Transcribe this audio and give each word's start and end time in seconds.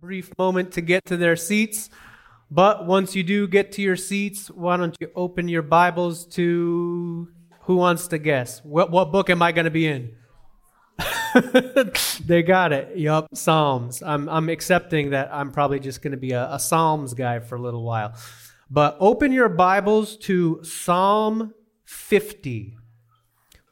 brief 0.00 0.30
moment 0.38 0.72
to 0.72 0.80
get 0.80 1.04
to 1.04 1.16
their 1.18 1.36
seats. 1.36 1.90
But 2.50 2.86
once 2.86 3.14
you 3.14 3.22
do 3.22 3.46
get 3.46 3.72
to 3.72 3.82
your 3.82 3.96
seats, 3.96 4.50
why 4.50 4.78
don't 4.78 4.96
you 4.98 5.10
open 5.14 5.46
your 5.46 5.60
Bibles 5.60 6.24
to 6.28 7.28
who 7.64 7.76
wants 7.76 8.08
to 8.08 8.18
guess? 8.18 8.64
What, 8.64 8.90
what 8.90 9.12
book 9.12 9.28
am 9.28 9.42
I 9.42 9.52
going 9.52 9.66
to 9.66 9.70
be 9.70 9.86
in? 9.86 10.14
they 12.24 12.42
got 12.42 12.72
it. 12.72 12.96
Yup, 12.96 13.28
Psalms. 13.34 14.02
I'm, 14.02 14.26
I'm 14.30 14.48
accepting 14.48 15.10
that 15.10 15.28
I'm 15.30 15.52
probably 15.52 15.80
just 15.80 16.00
going 16.00 16.12
to 16.12 16.16
be 16.16 16.32
a, 16.32 16.50
a 16.50 16.58
Psalms 16.58 17.12
guy 17.12 17.40
for 17.40 17.56
a 17.56 17.60
little 17.60 17.84
while. 17.84 18.14
But 18.70 18.96
open 19.00 19.32
your 19.32 19.50
Bibles 19.50 20.16
to 20.18 20.60
Psalm 20.64 21.52
50. 21.84 22.78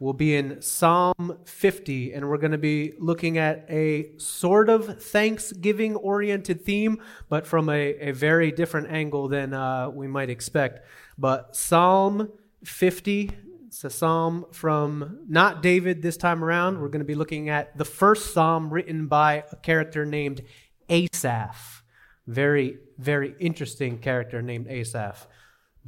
We'll 0.01 0.13
be 0.13 0.37
in 0.37 0.63
Psalm 0.63 1.39
50, 1.45 2.13
and 2.13 2.29
we're 2.29 2.39
going 2.39 2.53
to 2.53 2.59
be 2.59 2.95
looking 3.01 3.37
at 3.37 3.67
a 3.69 4.17
sort 4.17 4.69
of 4.69 5.03
Thanksgiving 5.03 5.97
oriented 5.97 6.65
theme, 6.65 7.03
but 7.29 7.49
from 7.49 7.69
a, 7.69 7.97
a 7.97 8.13
very 8.13 8.53
different 8.53 8.93
angle 8.93 9.27
than 9.27 9.53
uh, 9.53 9.91
we 9.91 10.07
might 10.07 10.31
expect. 10.31 10.87
But 11.19 11.57
Psalm 11.57 12.31
50, 12.63 13.33
it's 13.67 13.83
a 13.83 13.91
psalm 13.91 14.47
from 14.53 15.19
not 15.29 15.63
David 15.63 16.01
this 16.01 16.17
time 16.17 16.45
around. 16.45 16.81
We're 16.81 16.89
going 16.89 17.01
to 17.01 17.05
be 17.05 17.17
looking 17.17 17.49
at 17.49 17.77
the 17.77 17.85
first 17.85 18.33
psalm 18.33 18.73
written 18.73 19.09
by 19.09 19.45
a 19.51 19.57
character 19.57 20.07
named 20.07 20.43
Asaph. 20.89 21.83
Very, 22.29 22.79
very 22.99 23.35
interesting 23.41 23.99
character 23.99 24.43
named 24.43 24.69
Asaph. 24.69 25.27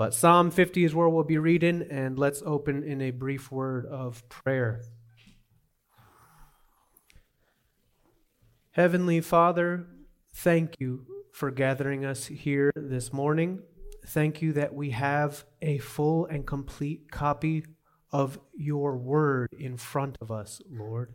But 0.01 0.15
Psalm 0.15 0.51
50 0.51 0.85
is 0.85 0.95
where 0.95 1.11
we'll 1.11 1.25
be 1.25 1.37
reading, 1.37 1.87
and 1.91 2.19
let's 2.19 2.43
open 2.47 2.83
in 2.83 3.03
a 3.03 3.11
brief 3.11 3.53
word 3.53 3.85
of 3.85 4.27
prayer. 4.31 4.81
Heavenly 8.71 9.21
Father, 9.21 9.87
thank 10.37 10.77
you 10.81 11.05
for 11.35 11.51
gathering 11.51 12.07
us 12.07 12.25
here 12.25 12.73
this 12.75 13.13
morning. 13.13 13.61
Thank 14.07 14.41
you 14.41 14.55
that 14.55 14.73
we 14.73 14.89
have 14.93 15.45
a 15.61 15.77
full 15.77 16.25
and 16.25 16.47
complete 16.47 17.11
copy 17.11 17.67
of 18.11 18.41
your 18.55 18.97
word 18.97 19.51
in 19.53 19.77
front 19.77 20.17
of 20.23 20.31
us, 20.31 20.63
Lord. 20.71 21.13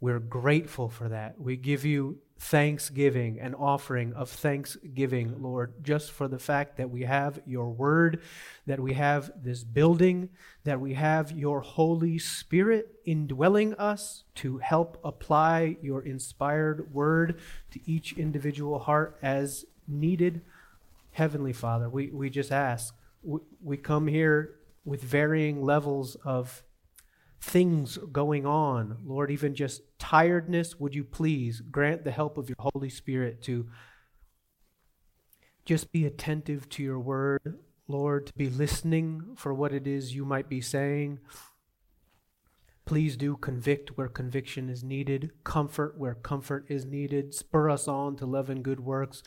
We're 0.00 0.18
grateful 0.18 0.88
for 0.88 1.08
that. 1.08 1.40
We 1.40 1.56
give 1.56 1.84
you 1.84 2.18
thanksgiving, 2.44 3.40
an 3.40 3.54
offering 3.54 4.12
of 4.12 4.28
thanksgiving, 4.28 5.42
Lord, 5.42 5.82
just 5.82 6.10
for 6.10 6.28
the 6.28 6.38
fact 6.38 6.76
that 6.76 6.90
we 6.90 7.04
have 7.04 7.40
your 7.46 7.70
word, 7.70 8.20
that 8.66 8.80
we 8.80 8.92
have 8.92 9.30
this 9.42 9.64
building, 9.64 10.28
that 10.64 10.78
we 10.78 10.92
have 10.92 11.32
your 11.32 11.62
Holy 11.62 12.18
Spirit 12.18 13.00
indwelling 13.06 13.72
us 13.74 14.24
to 14.34 14.58
help 14.58 15.00
apply 15.02 15.78
your 15.80 16.02
inspired 16.02 16.92
word 16.92 17.40
to 17.70 17.80
each 17.86 18.12
individual 18.18 18.78
heart 18.78 19.16
as 19.22 19.64
needed. 19.88 20.42
Heavenly 21.12 21.54
Father, 21.54 21.88
we, 21.88 22.08
we 22.08 22.28
just 22.28 22.52
ask, 22.52 22.94
we, 23.22 23.40
we 23.62 23.76
come 23.78 24.06
here 24.06 24.56
with 24.84 25.02
varying 25.02 25.62
levels 25.62 26.14
of 26.26 26.63
things 27.44 27.98
going 28.10 28.46
on. 28.46 28.96
Lord, 29.04 29.30
even 29.30 29.54
just 29.54 29.82
tiredness, 29.98 30.80
would 30.80 30.94
you 30.94 31.04
please 31.04 31.60
grant 31.60 32.02
the 32.02 32.10
help 32.10 32.38
of 32.38 32.48
your 32.48 32.56
Holy 32.58 32.88
Spirit 32.88 33.42
to 33.42 33.68
just 35.64 35.92
be 35.92 36.06
attentive 36.06 36.68
to 36.70 36.82
your 36.82 36.98
word, 36.98 37.58
Lord, 37.86 38.26
to 38.26 38.32
be 38.34 38.48
listening 38.48 39.34
for 39.36 39.52
what 39.52 39.72
it 39.72 39.86
is 39.86 40.14
you 40.14 40.24
might 40.24 40.48
be 40.48 40.60
saying. 40.60 41.20
Please 42.86 43.16
do 43.16 43.36
convict 43.36 43.96
where 43.96 44.08
conviction 44.08 44.68
is 44.68 44.82
needed, 44.82 45.30
comfort 45.44 45.98
where 45.98 46.14
comfort 46.14 46.66
is 46.68 46.84
needed, 46.84 47.34
spur 47.34 47.70
us 47.70 47.86
on 47.86 48.16
to 48.16 48.26
love 48.26 48.50
and 48.50 48.62
good 48.62 48.80
works. 48.80 49.22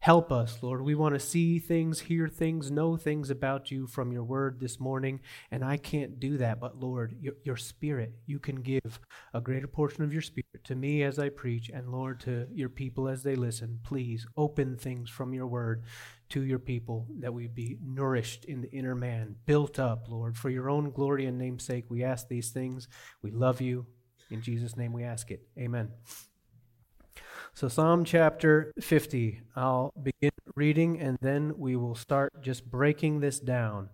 Help 0.00 0.30
us, 0.30 0.62
Lord. 0.62 0.82
We 0.82 0.94
want 0.94 1.16
to 1.16 1.20
see 1.20 1.58
things, 1.58 2.00
hear 2.00 2.28
things, 2.28 2.70
know 2.70 2.96
things 2.96 3.30
about 3.30 3.72
you 3.72 3.88
from 3.88 4.12
your 4.12 4.22
word 4.22 4.60
this 4.60 4.78
morning. 4.78 5.20
And 5.50 5.64
I 5.64 5.76
can't 5.76 6.20
do 6.20 6.38
that. 6.38 6.60
But, 6.60 6.78
Lord, 6.78 7.16
your, 7.20 7.34
your 7.42 7.56
spirit, 7.56 8.12
you 8.24 8.38
can 8.38 8.62
give 8.62 9.00
a 9.34 9.40
greater 9.40 9.66
portion 9.66 10.04
of 10.04 10.12
your 10.12 10.22
spirit 10.22 10.62
to 10.64 10.76
me 10.76 11.02
as 11.02 11.18
I 11.18 11.30
preach, 11.30 11.68
and, 11.68 11.90
Lord, 11.90 12.20
to 12.20 12.46
your 12.52 12.68
people 12.68 13.08
as 13.08 13.24
they 13.24 13.34
listen. 13.34 13.80
Please 13.82 14.24
open 14.36 14.76
things 14.76 15.10
from 15.10 15.34
your 15.34 15.48
word 15.48 15.82
to 16.28 16.42
your 16.42 16.60
people 16.60 17.08
that 17.18 17.34
we 17.34 17.48
be 17.48 17.78
nourished 17.82 18.44
in 18.44 18.60
the 18.60 18.70
inner 18.70 18.94
man, 18.94 19.34
built 19.46 19.80
up, 19.80 20.08
Lord. 20.08 20.36
For 20.36 20.48
your 20.48 20.70
own 20.70 20.90
glory 20.92 21.26
and 21.26 21.38
namesake, 21.38 21.86
we 21.88 22.04
ask 22.04 22.28
these 22.28 22.50
things. 22.50 22.86
We 23.20 23.32
love 23.32 23.60
you. 23.60 23.86
In 24.30 24.42
Jesus' 24.42 24.76
name 24.76 24.92
we 24.92 25.02
ask 25.02 25.30
it. 25.32 25.42
Amen. 25.58 25.90
So, 27.58 27.66
Psalm 27.66 28.04
chapter 28.04 28.72
50, 28.80 29.40
I'll 29.56 29.92
begin 30.00 30.30
reading 30.54 31.00
and 31.00 31.18
then 31.20 31.54
we 31.58 31.74
will 31.74 31.96
start 31.96 32.40
just 32.40 32.70
breaking 32.70 33.18
this 33.18 33.40
down. 33.40 33.88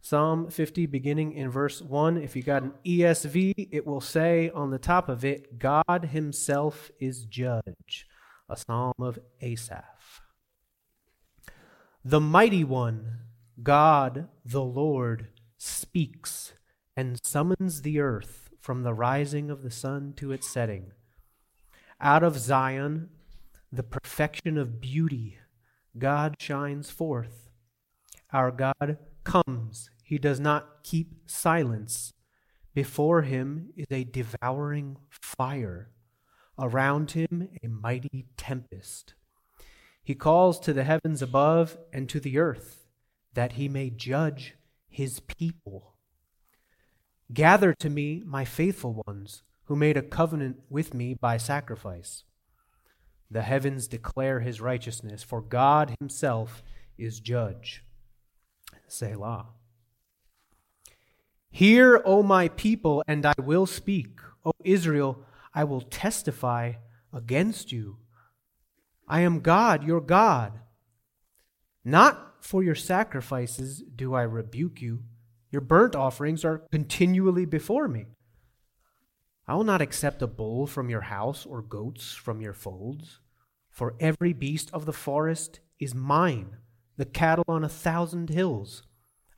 Psalm 0.00 0.48
50, 0.48 0.86
beginning 0.86 1.32
in 1.32 1.50
verse 1.50 1.82
1. 1.82 2.18
If 2.18 2.36
you 2.36 2.44
got 2.44 2.62
an 2.62 2.72
ESV, 2.86 3.70
it 3.72 3.84
will 3.84 4.00
say 4.00 4.48
on 4.54 4.70
the 4.70 4.78
top 4.78 5.08
of 5.08 5.24
it, 5.24 5.58
God 5.58 6.10
Himself 6.12 6.92
is 7.00 7.24
judge, 7.24 8.06
a 8.48 8.56
psalm 8.56 8.94
of 9.00 9.18
Asaph. 9.40 10.22
The 12.04 12.20
mighty 12.20 12.62
one, 12.62 13.22
God 13.60 14.28
the 14.44 14.62
Lord, 14.62 15.30
speaks 15.58 16.52
and 16.96 17.18
summons 17.24 17.82
the 17.82 17.98
earth 17.98 18.50
from 18.60 18.84
the 18.84 18.94
rising 18.94 19.50
of 19.50 19.64
the 19.64 19.70
sun 19.72 20.12
to 20.18 20.30
its 20.30 20.48
setting. 20.48 20.92
Out 22.02 22.22
of 22.22 22.38
Zion, 22.38 23.10
the 23.70 23.82
perfection 23.82 24.56
of 24.56 24.80
beauty, 24.80 25.36
God 25.98 26.34
shines 26.38 26.88
forth. 26.90 27.50
Our 28.32 28.50
God 28.50 28.96
comes. 29.22 29.90
He 30.02 30.16
does 30.16 30.40
not 30.40 30.82
keep 30.82 31.28
silence. 31.30 32.14
Before 32.72 33.22
him 33.22 33.74
is 33.76 33.86
a 33.90 34.04
devouring 34.04 34.96
fire. 35.10 35.90
Around 36.58 37.10
him, 37.10 37.50
a 37.62 37.68
mighty 37.68 38.26
tempest. 38.38 39.12
He 40.02 40.14
calls 40.14 40.58
to 40.60 40.72
the 40.72 40.84
heavens 40.84 41.20
above 41.20 41.76
and 41.92 42.08
to 42.08 42.18
the 42.18 42.38
earth 42.38 42.86
that 43.34 43.52
he 43.52 43.68
may 43.68 43.90
judge 43.90 44.54
his 44.88 45.20
people. 45.20 45.96
Gather 47.30 47.74
to 47.74 47.90
me, 47.90 48.22
my 48.24 48.46
faithful 48.46 49.02
ones 49.06 49.42
who 49.70 49.76
made 49.76 49.96
a 49.96 50.02
covenant 50.02 50.56
with 50.68 50.92
me 50.94 51.14
by 51.14 51.36
sacrifice. 51.36 52.24
The 53.30 53.42
heavens 53.42 53.86
declare 53.86 54.40
his 54.40 54.60
righteousness, 54.60 55.22
for 55.22 55.40
God 55.40 55.94
himself 56.00 56.64
is 56.98 57.20
judge. 57.20 57.84
Selah. 58.88 59.46
Hear, 61.52 62.02
O 62.04 62.24
my 62.24 62.48
people, 62.48 63.04
and 63.06 63.24
I 63.24 63.34
will 63.38 63.64
speak. 63.64 64.18
O 64.44 64.50
Israel, 64.64 65.22
I 65.54 65.62
will 65.62 65.82
testify 65.82 66.72
against 67.12 67.70
you. 67.70 67.98
I 69.06 69.20
am 69.20 69.38
God, 69.38 69.84
your 69.84 70.00
God. 70.00 70.58
Not 71.84 72.44
for 72.44 72.64
your 72.64 72.74
sacrifices 72.74 73.84
do 73.94 74.14
I 74.14 74.22
rebuke 74.22 74.82
you. 74.82 75.04
Your 75.52 75.62
burnt 75.62 75.94
offerings 75.94 76.44
are 76.44 76.58
continually 76.72 77.44
before 77.44 77.86
me. 77.86 78.06
I 79.50 79.54
will 79.54 79.64
not 79.64 79.82
accept 79.82 80.22
a 80.22 80.28
bull 80.28 80.68
from 80.68 80.90
your 80.90 81.00
house 81.00 81.44
or 81.44 81.60
goats 81.60 82.12
from 82.12 82.40
your 82.40 82.52
folds, 82.52 83.18
for 83.68 83.96
every 83.98 84.32
beast 84.32 84.70
of 84.72 84.86
the 84.86 84.92
forest 84.92 85.58
is 85.80 85.92
mine, 85.92 86.58
the 86.96 87.04
cattle 87.04 87.44
on 87.48 87.64
a 87.64 87.68
thousand 87.68 88.30
hills. 88.30 88.84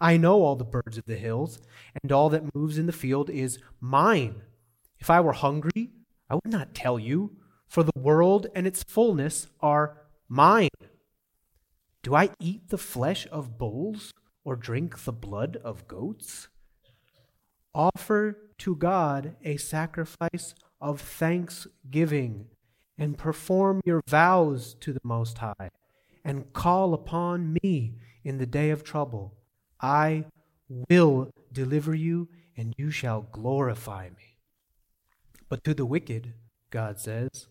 I 0.02 0.18
know 0.18 0.42
all 0.42 0.54
the 0.54 0.64
birds 0.64 0.98
of 0.98 1.06
the 1.06 1.16
hills, 1.16 1.62
and 2.02 2.12
all 2.12 2.28
that 2.28 2.54
moves 2.54 2.76
in 2.76 2.84
the 2.84 2.92
field 2.92 3.30
is 3.30 3.58
mine. 3.80 4.42
If 4.98 5.08
I 5.08 5.18
were 5.22 5.32
hungry, 5.32 5.92
I 6.28 6.34
would 6.34 6.52
not 6.52 6.74
tell 6.74 6.98
you, 6.98 7.38
for 7.66 7.82
the 7.82 7.98
world 7.98 8.48
and 8.54 8.66
its 8.66 8.82
fullness 8.82 9.46
are 9.60 9.96
mine. 10.28 10.68
Do 12.02 12.14
I 12.14 12.28
eat 12.38 12.68
the 12.68 12.76
flesh 12.76 13.26
of 13.32 13.56
bulls 13.56 14.12
or 14.44 14.56
drink 14.56 15.04
the 15.04 15.12
blood 15.12 15.56
of 15.64 15.88
goats? 15.88 16.48
Offer 17.74 18.36
to 18.62 18.76
God 18.76 19.34
a 19.42 19.56
sacrifice 19.56 20.54
of 20.80 21.00
thanksgiving 21.00 22.46
and 22.96 23.18
perform 23.18 23.80
your 23.84 24.00
vows 24.06 24.74
to 24.74 24.92
the 24.92 25.00
Most 25.02 25.38
High 25.38 25.70
and 26.24 26.52
call 26.52 26.94
upon 26.94 27.58
me 27.60 27.94
in 28.22 28.38
the 28.38 28.46
day 28.46 28.70
of 28.70 28.84
trouble. 28.84 29.34
I 29.80 30.26
will 30.88 31.32
deliver 31.50 31.92
you 31.92 32.28
and 32.56 32.72
you 32.78 32.92
shall 32.92 33.22
glorify 33.22 34.10
me. 34.10 34.36
But 35.48 35.64
to 35.64 35.74
the 35.74 35.84
wicked, 35.84 36.34
God 36.70 37.00
says, 37.00 37.48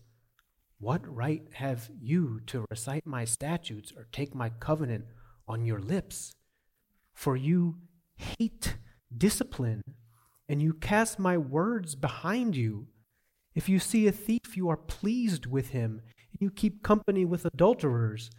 What 0.80 1.02
right 1.06 1.46
have 1.52 1.90
you 2.00 2.40
to 2.46 2.64
recite 2.70 3.04
my 3.04 3.26
statutes 3.26 3.92
or 3.94 4.06
take 4.12 4.34
my 4.34 4.48
covenant 4.48 5.04
on 5.46 5.66
your 5.66 5.78
lips? 5.78 6.32
For 7.12 7.36
you 7.36 7.76
hate 8.16 8.78
discipline 9.14 9.82
and 10.52 10.60
you 10.60 10.74
cast 10.74 11.18
my 11.18 11.38
words 11.38 11.94
behind 11.94 12.54
you. 12.54 12.86
If 13.54 13.70
you 13.70 13.78
see 13.78 14.06
a 14.06 14.12
thief, 14.12 14.54
you 14.54 14.68
are 14.68 14.76
pleased 14.76 15.46
with 15.46 15.70
him, 15.70 16.02
and 16.30 16.42
you 16.42 16.50
keep 16.50 16.82
company 16.82 17.24
with 17.24 17.46
adulterers. 17.46 18.30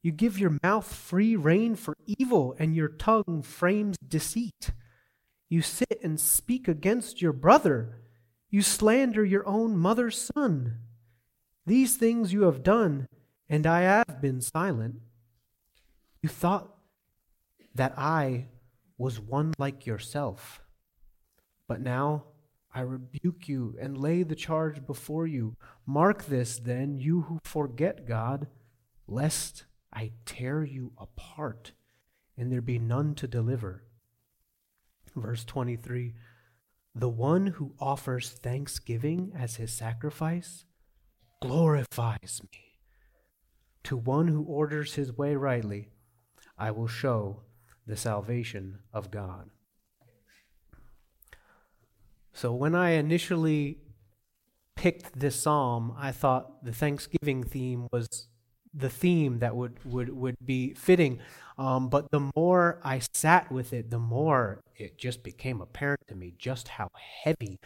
You 0.00 0.12
give 0.12 0.38
your 0.38 0.56
mouth 0.62 0.86
free 0.86 1.34
rein 1.34 1.74
for 1.74 1.96
evil, 2.06 2.54
and 2.60 2.76
your 2.76 2.86
tongue 2.86 3.42
frames 3.42 3.96
deceit. 3.98 4.70
You 5.48 5.60
sit 5.60 5.98
and 6.04 6.20
speak 6.20 6.68
against 6.68 7.20
your 7.20 7.32
brother. 7.32 7.98
You 8.48 8.62
slander 8.62 9.24
your 9.24 9.44
own 9.44 9.76
mother's 9.76 10.30
son. 10.36 10.78
These 11.66 11.96
things 11.96 12.32
you 12.32 12.42
have 12.42 12.62
done, 12.62 13.08
and 13.48 13.66
I 13.66 13.80
have 13.80 14.22
been 14.22 14.40
silent. 14.40 15.00
You 16.22 16.28
thought 16.28 16.72
that 17.74 17.98
I 17.98 18.50
was 18.96 19.18
one 19.18 19.52
like 19.58 19.84
yourself. 19.84 20.62
But 21.68 21.80
now 21.80 22.24
I 22.74 22.80
rebuke 22.80 23.48
you 23.48 23.76
and 23.80 23.98
lay 23.98 24.22
the 24.22 24.34
charge 24.34 24.84
before 24.86 25.26
you. 25.26 25.56
Mark 25.86 26.26
this 26.26 26.58
then, 26.58 26.98
you 26.98 27.22
who 27.22 27.38
forget 27.42 28.06
God, 28.06 28.48
lest 29.08 29.64
I 29.92 30.12
tear 30.26 30.62
you 30.62 30.92
apart 30.98 31.72
and 32.36 32.52
there 32.52 32.60
be 32.60 32.78
none 32.78 33.14
to 33.14 33.26
deliver. 33.26 33.82
Verse 35.14 35.44
23 35.44 36.14
The 36.94 37.08
one 37.08 37.46
who 37.46 37.74
offers 37.80 38.30
thanksgiving 38.30 39.32
as 39.34 39.56
his 39.56 39.72
sacrifice 39.72 40.66
glorifies 41.40 42.40
me. 42.52 42.78
To 43.84 43.96
one 43.96 44.28
who 44.28 44.42
orders 44.42 44.94
his 44.94 45.16
way 45.16 45.34
rightly, 45.36 45.88
I 46.58 46.72
will 46.72 46.88
show 46.88 47.42
the 47.86 47.96
salvation 47.96 48.80
of 48.92 49.10
God. 49.10 49.50
So 52.36 52.52
when 52.52 52.74
I 52.74 52.90
initially 52.90 53.78
picked 54.74 55.18
this 55.18 55.40
psalm, 55.40 55.94
I 55.96 56.12
thought 56.12 56.62
the 56.62 56.72
Thanksgiving 56.72 57.42
theme 57.42 57.88
was 57.90 58.28
the 58.74 58.90
theme 58.90 59.38
that 59.38 59.56
would 59.56 59.82
would 59.86 60.10
would 60.10 60.36
be 60.44 60.74
fitting. 60.74 61.18
Um, 61.56 61.88
but 61.88 62.10
the 62.10 62.30
more 62.36 62.78
I 62.84 63.00
sat 63.14 63.50
with 63.50 63.72
it, 63.72 63.88
the 63.88 63.98
more 63.98 64.60
it 64.76 64.98
just 64.98 65.22
became 65.22 65.62
apparent 65.62 66.06
to 66.08 66.14
me 66.14 66.34
just 66.36 66.68
how 66.68 66.88
heavy 67.24 67.58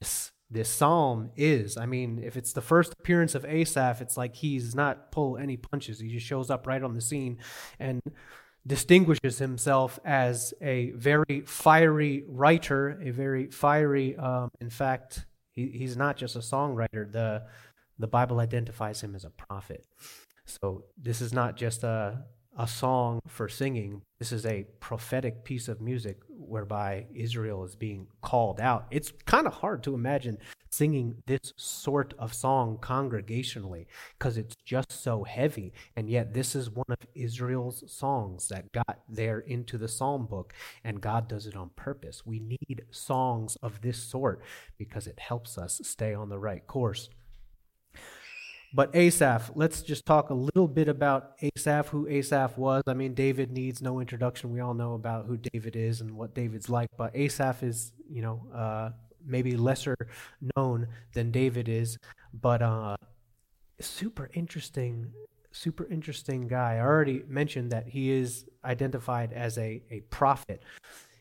this 0.00 0.30
this 0.48 0.68
psalm 0.68 1.32
is. 1.34 1.76
I 1.76 1.86
mean, 1.86 2.22
if 2.22 2.36
it's 2.36 2.52
the 2.52 2.62
first 2.62 2.92
appearance 3.00 3.34
of 3.34 3.44
Asaph, 3.44 4.00
it's 4.00 4.16
like 4.16 4.36
he's 4.36 4.76
not 4.76 5.10
pull 5.10 5.36
any 5.36 5.56
punches. 5.56 5.98
He 5.98 6.08
just 6.08 6.24
shows 6.24 6.50
up 6.50 6.68
right 6.68 6.84
on 6.84 6.94
the 6.94 7.00
scene 7.00 7.38
and 7.80 8.00
distinguishes 8.66 9.38
himself 9.38 9.98
as 10.04 10.54
a 10.60 10.90
very 10.92 11.42
fiery 11.46 12.24
writer, 12.26 12.98
a 13.02 13.10
very 13.10 13.50
fiery. 13.50 14.16
Um, 14.16 14.50
in 14.60 14.70
fact, 14.70 15.26
he, 15.52 15.68
he's 15.68 15.96
not 15.96 16.16
just 16.16 16.36
a 16.36 16.40
songwriter. 16.40 17.10
the 17.10 17.44
The 17.98 18.08
Bible 18.08 18.40
identifies 18.40 19.02
him 19.02 19.14
as 19.14 19.24
a 19.24 19.30
prophet. 19.30 19.86
So 20.46 20.84
this 20.96 21.20
is 21.20 21.32
not 21.32 21.56
just 21.56 21.84
a 21.84 22.24
a 22.56 22.66
song 22.66 23.20
for 23.26 23.48
singing. 23.48 24.02
This 24.18 24.32
is 24.32 24.46
a 24.46 24.66
prophetic 24.80 25.44
piece 25.44 25.68
of 25.68 25.80
music 25.80 26.18
whereby 26.28 27.06
Israel 27.14 27.64
is 27.64 27.74
being 27.74 28.06
called 28.22 28.60
out. 28.60 28.86
It's 28.90 29.12
kind 29.26 29.46
of 29.46 29.54
hard 29.54 29.82
to 29.84 29.94
imagine 29.94 30.38
singing 30.70 31.16
this 31.26 31.52
sort 31.56 32.14
of 32.18 32.34
song 32.34 32.78
congregationally 32.80 33.86
because 34.18 34.36
it's 34.36 34.54
just 34.64 34.90
so 34.90 35.24
heavy. 35.24 35.72
And 35.96 36.08
yet, 36.10 36.34
this 36.34 36.54
is 36.54 36.70
one 36.70 36.86
of 36.88 36.98
Israel's 37.14 37.84
songs 37.90 38.48
that 38.48 38.72
got 38.72 39.00
there 39.08 39.38
into 39.40 39.78
the 39.78 39.88
psalm 39.88 40.26
book, 40.26 40.52
and 40.82 41.00
God 41.00 41.28
does 41.28 41.46
it 41.46 41.56
on 41.56 41.70
purpose. 41.76 42.26
We 42.26 42.40
need 42.40 42.82
songs 42.90 43.56
of 43.62 43.80
this 43.82 43.98
sort 43.98 44.42
because 44.78 45.06
it 45.06 45.18
helps 45.18 45.58
us 45.58 45.80
stay 45.84 46.14
on 46.14 46.28
the 46.28 46.38
right 46.38 46.66
course. 46.66 47.08
But 48.74 48.90
Asaph, 48.92 49.52
let's 49.54 49.82
just 49.82 50.04
talk 50.04 50.30
a 50.30 50.34
little 50.34 50.66
bit 50.66 50.88
about 50.88 51.36
Asaph, 51.40 51.90
who 51.90 52.08
Asaph 52.08 52.58
was. 52.58 52.82
I 52.88 52.94
mean, 52.94 53.14
David 53.14 53.52
needs 53.52 53.80
no 53.80 54.00
introduction. 54.00 54.50
We 54.50 54.58
all 54.58 54.74
know 54.74 54.94
about 54.94 55.26
who 55.26 55.36
David 55.36 55.76
is 55.76 56.00
and 56.00 56.16
what 56.16 56.34
David's 56.34 56.68
like. 56.68 56.88
But 56.98 57.14
Asaph 57.14 57.62
is, 57.62 57.92
you 58.10 58.20
know, 58.20 58.42
uh, 58.52 58.90
maybe 59.24 59.56
lesser 59.56 59.96
known 60.56 60.88
than 61.14 61.30
David 61.30 61.68
is, 61.68 61.98
but 62.32 62.62
uh, 62.62 62.96
super 63.80 64.28
interesting, 64.34 65.12
super 65.52 65.86
interesting 65.88 66.48
guy. 66.48 66.74
I 66.74 66.80
already 66.80 67.22
mentioned 67.28 67.70
that 67.70 67.86
he 67.86 68.10
is 68.10 68.44
identified 68.64 69.32
as 69.32 69.56
a, 69.56 69.82
a 69.90 70.00
prophet. 70.10 70.64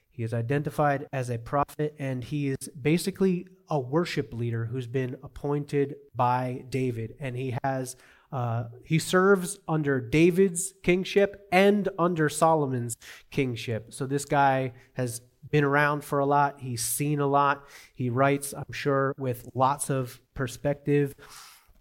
He 0.10 0.24
is 0.24 0.34
identified 0.34 1.08
as 1.14 1.30
a 1.30 1.38
prophet, 1.38 1.96
and 1.98 2.24
he 2.24 2.50
is 2.50 2.70
basically 2.82 3.48
a 3.70 3.80
worship 3.80 4.34
leader 4.34 4.66
who's 4.66 4.88
been 4.88 5.18
appointed 5.24 5.96
by 6.16 6.66
David, 6.70 7.16
and 7.20 7.36
he 7.36 7.58
has 7.64 7.96
uh, 8.32 8.66
he 8.84 8.98
serves 8.98 9.60
under 9.68 10.02
David's 10.02 10.74
kingship 10.82 11.48
and 11.52 11.88
under 12.00 12.30
Solomon's 12.30 12.98
kingship. 13.30 13.94
So 13.94 14.08
this 14.08 14.26
guy 14.26 14.74
has 14.94 15.22
been 15.52 15.64
around 15.64 16.04
for 16.04 16.18
a 16.18 16.26
lot. 16.26 16.60
He's 16.60 16.84
seen 16.84 17.20
a 17.20 17.28
lot. 17.28 17.68
He 17.94 18.10
writes, 18.10 18.52
I'm 18.52 18.72
sure, 18.72 19.14
with 19.20 19.50
lots 19.54 19.92
of 19.92 20.20
perspective. 20.34 21.14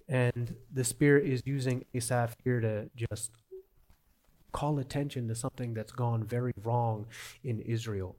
And 0.09 0.55
the 0.71 0.85
Spirit 0.85 1.27
is 1.27 1.43
using 1.47 1.87
Asaph 1.95 2.37
here 2.45 2.61
to 2.61 2.91
just 2.97 3.31
call 4.53 4.79
attention 4.79 5.29
to 5.29 5.35
something 5.35 5.73
that's 5.73 5.93
gone 5.93 6.23
very 6.23 6.53
wrong 6.63 7.07
in 7.43 7.61
Israel. 7.61 8.17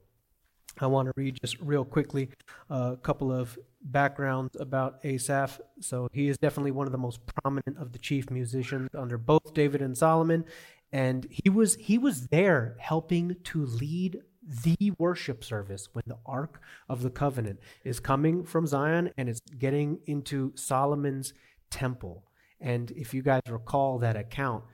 I 0.80 0.86
want 0.86 1.06
to 1.06 1.12
read 1.16 1.38
just 1.40 1.58
real 1.60 1.84
quickly 1.84 2.30
uh, 2.70 2.92
a 2.94 2.96
couple 2.96 3.32
of 3.32 3.58
backgrounds 3.82 4.56
about 4.58 4.98
Asaph. 5.04 5.60
So 5.80 6.08
he 6.12 6.28
is 6.28 6.38
definitely 6.38 6.72
one 6.72 6.86
of 6.86 6.92
the 6.92 6.98
most 6.98 7.20
prominent 7.26 7.78
of 7.78 7.92
the 7.92 7.98
chief 7.98 8.30
musicians 8.30 8.90
under 8.94 9.18
both 9.18 9.54
David 9.54 9.82
and 9.82 9.96
Solomon, 9.96 10.44
and 10.92 11.26
he 11.30 11.50
was 11.50 11.76
he 11.76 11.98
was 11.98 12.28
there 12.28 12.76
helping 12.78 13.36
to 13.44 13.66
lead 13.66 14.20
the 14.46 14.92
worship 14.98 15.42
service 15.42 15.88
when 15.92 16.04
the 16.06 16.18
ark 16.26 16.60
of 16.88 17.02
the 17.02 17.10
covenant 17.10 17.58
is 17.82 17.98
coming 17.98 18.44
from 18.44 18.66
Zion 18.66 19.10
and 19.16 19.28
it's 19.28 19.40
getting 19.58 20.00
into 20.06 20.52
Solomon's 20.54 21.32
temple. 21.70 22.24
And 22.60 22.90
if 22.92 23.14
you 23.14 23.22
guys 23.22 23.42
recall 23.48 23.98
that 23.98 24.16
account, 24.16 24.64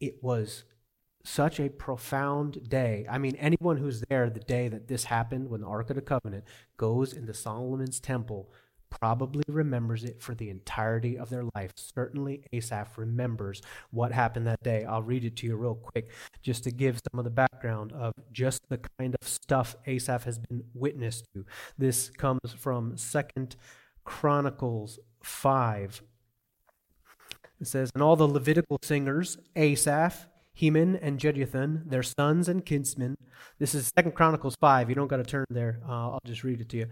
it 0.00 0.22
was 0.22 0.64
such 1.24 1.60
a 1.60 1.68
profound 1.68 2.68
day. 2.68 3.06
I 3.10 3.18
mean, 3.18 3.36
anyone 3.36 3.76
who's 3.76 4.02
there 4.08 4.28
the 4.30 4.40
day 4.40 4.68
that 4.68 4.88
this 4.88 5.04
happened, 5.04 5.48
when 5.48 5.60
the 5.60 5.66
Ark 5.66 5.90
of 5.90 5.96
the 5.96 6.02
Covenant 6.02 6.44
goes 6.76 7.12
into 7.12 7.34
Solomon's 7.34 8.00
temple, 8.00 8.50
probably 8.90 9.44
remembers 9.48 10.04
it 10.04 10.20
for 10.20 10.34
the 10.34 10.50
entirety 10.50 11.16
of 11.16 11.30
their 11.30 11.44
life. 11.54 11.72
Certainly, 11.76 12.44
Asaph 12.52 12.98
remembers 12.98 13.62
what 13.90 14.12
happened 14.12 14.46
that 14.46 14.62
day. 14.62 14.84
I'll 14.84 15.02
read 15.02 15.24
it 15.24 15.36
to 15.36 15.46
you 15.46 15.56
real 15.56 15.74
quick 15.74 16.10
just 16.42 16.64
to 16.64 16.70
give 16.70 17.00
some 17.10 17.18
of 17.18 17.24
the 17.24 17.30
background 17.30 17.92
of 17.92 18.12
just 18.32 18.60
the 18.68 18.80
kind 18.98 19.16
of 19.20 19.26
stuff 19.26 19.76
Asaph 19.86 20.24
has 20.24 20.38
been 20.38 20.64
witness 20.74 21.22
to. 21.34 21.46
This 21.78 22.10
comes 22.10 22.52
from 22.56 22.96
Second 22.96 23.56
Chronicles 24.04 24.98
5. 25.22 26.02
It 27.60 27.66
says, 27.66 27.90
And 27.94 28.02
all 28.02 28.16
the 28.16 28.28
Levitical 28.28 28.78
singers, 28.82 29.38
Asaph, 29.56 30.26
Heman 30.54 30.96
and 30.96 31.18
Jeduthun, 31.18 31.88
their 31.88 32.02
sons 32.02 32.48
and 32.48 32.64
kinsmen. 32.64 33.16
This 33.58 33.74
is 33.74 33.92
Second 33.96 34.14
Chronicles 34.14 34.56
5. 34.60 34.88
You 34.88 34.94
don't 34.94 35.08
got 35.08 35.16
to 35.16 35.24
turn 35.24 35.46
there. 35.50 35.80
Uh, 35.88 36.12
I'll 36.12 36.20
just 36.24 36.44
read 36.44 36.60
it 36.60 36.68
to 36.70 36.76
you. 36.76 36.86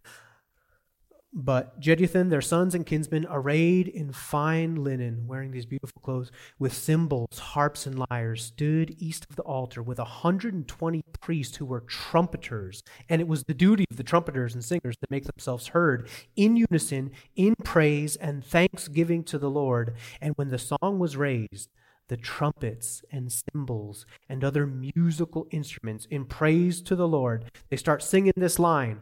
But 1.33 1.81
Jeduthun, 1.81 2.29
their 2.29 2.40
sons 2.40 2.75
and 2.75 2.85
kinsmen, 2.85 3.25
arrayed 3.31 3.87
in 3.87 4.12
fine 4.12 4.75
linen, 4.83 5.29
wearing 5.29 5.52
these 5.52 5.64
beautiful 5.64 6.02
clothes, 6.02 6.33
with 6.59 6.73
cymbals, 6.73 7.38
harps, 7.38 7.87
and 7.87 8.05
lyres, 8.11 8.47
stood 8.47 8.97
east 8.99 9.26
of 9.31 9.37
the 9.37 9.43
altar 9.43 9.81
with 9.81 10.00
a 10.00 10.02
120 10.02 11.02
priests 11.21 11.59
who 11.59 11.67
were 11.67 11.83
trumpeters. 11.83 12.83
And 13.09 13.21
it 13.21 13.29
was 13.29 13.45
the 13.45 13.55
duty 13.55 13.85
of 13.93 13.97
the 13.97 14.02
trumpeters 14.02 14.55
and 14.55 14.64
singers 14.64 14.97
to 14.97 15.07
make 15.09 15.25
themselves 15.25 15.69
heard 15.69 16.09
in 16.35 16.57
unison, 16.57 17.12
in 17.37 17.55
praise 17.62 18.17
and 18.17 18.45
thanksgiving 18.45 19.23
to 19.25 19.38
the 19.38 19.50
Lord. 19.50 19.95
And 20.21 20.35
when 20.35 20.49
the 20.49 20.59
song 20.59 20.99
was 20.99 21.17
raised, 21.17 21.69
the 22.11 22.17
trumpets 22.17 23.05
and 23.12 23.33
cymbals 23.33 24.05
and 24.29 24.43
other 24.43 24.67
musical 24.67 25.47
instruments 25.52 26.07
in 26.11 26.25
praise 26.25 26.83
to 26.83 26.97
the 26.97 27.07
Lord. 27.07 27.45
They 27.69 27.76
start 27.76 28.02
singing 28.02 28.33
this 28.37 28.59
line. 28.59 29.00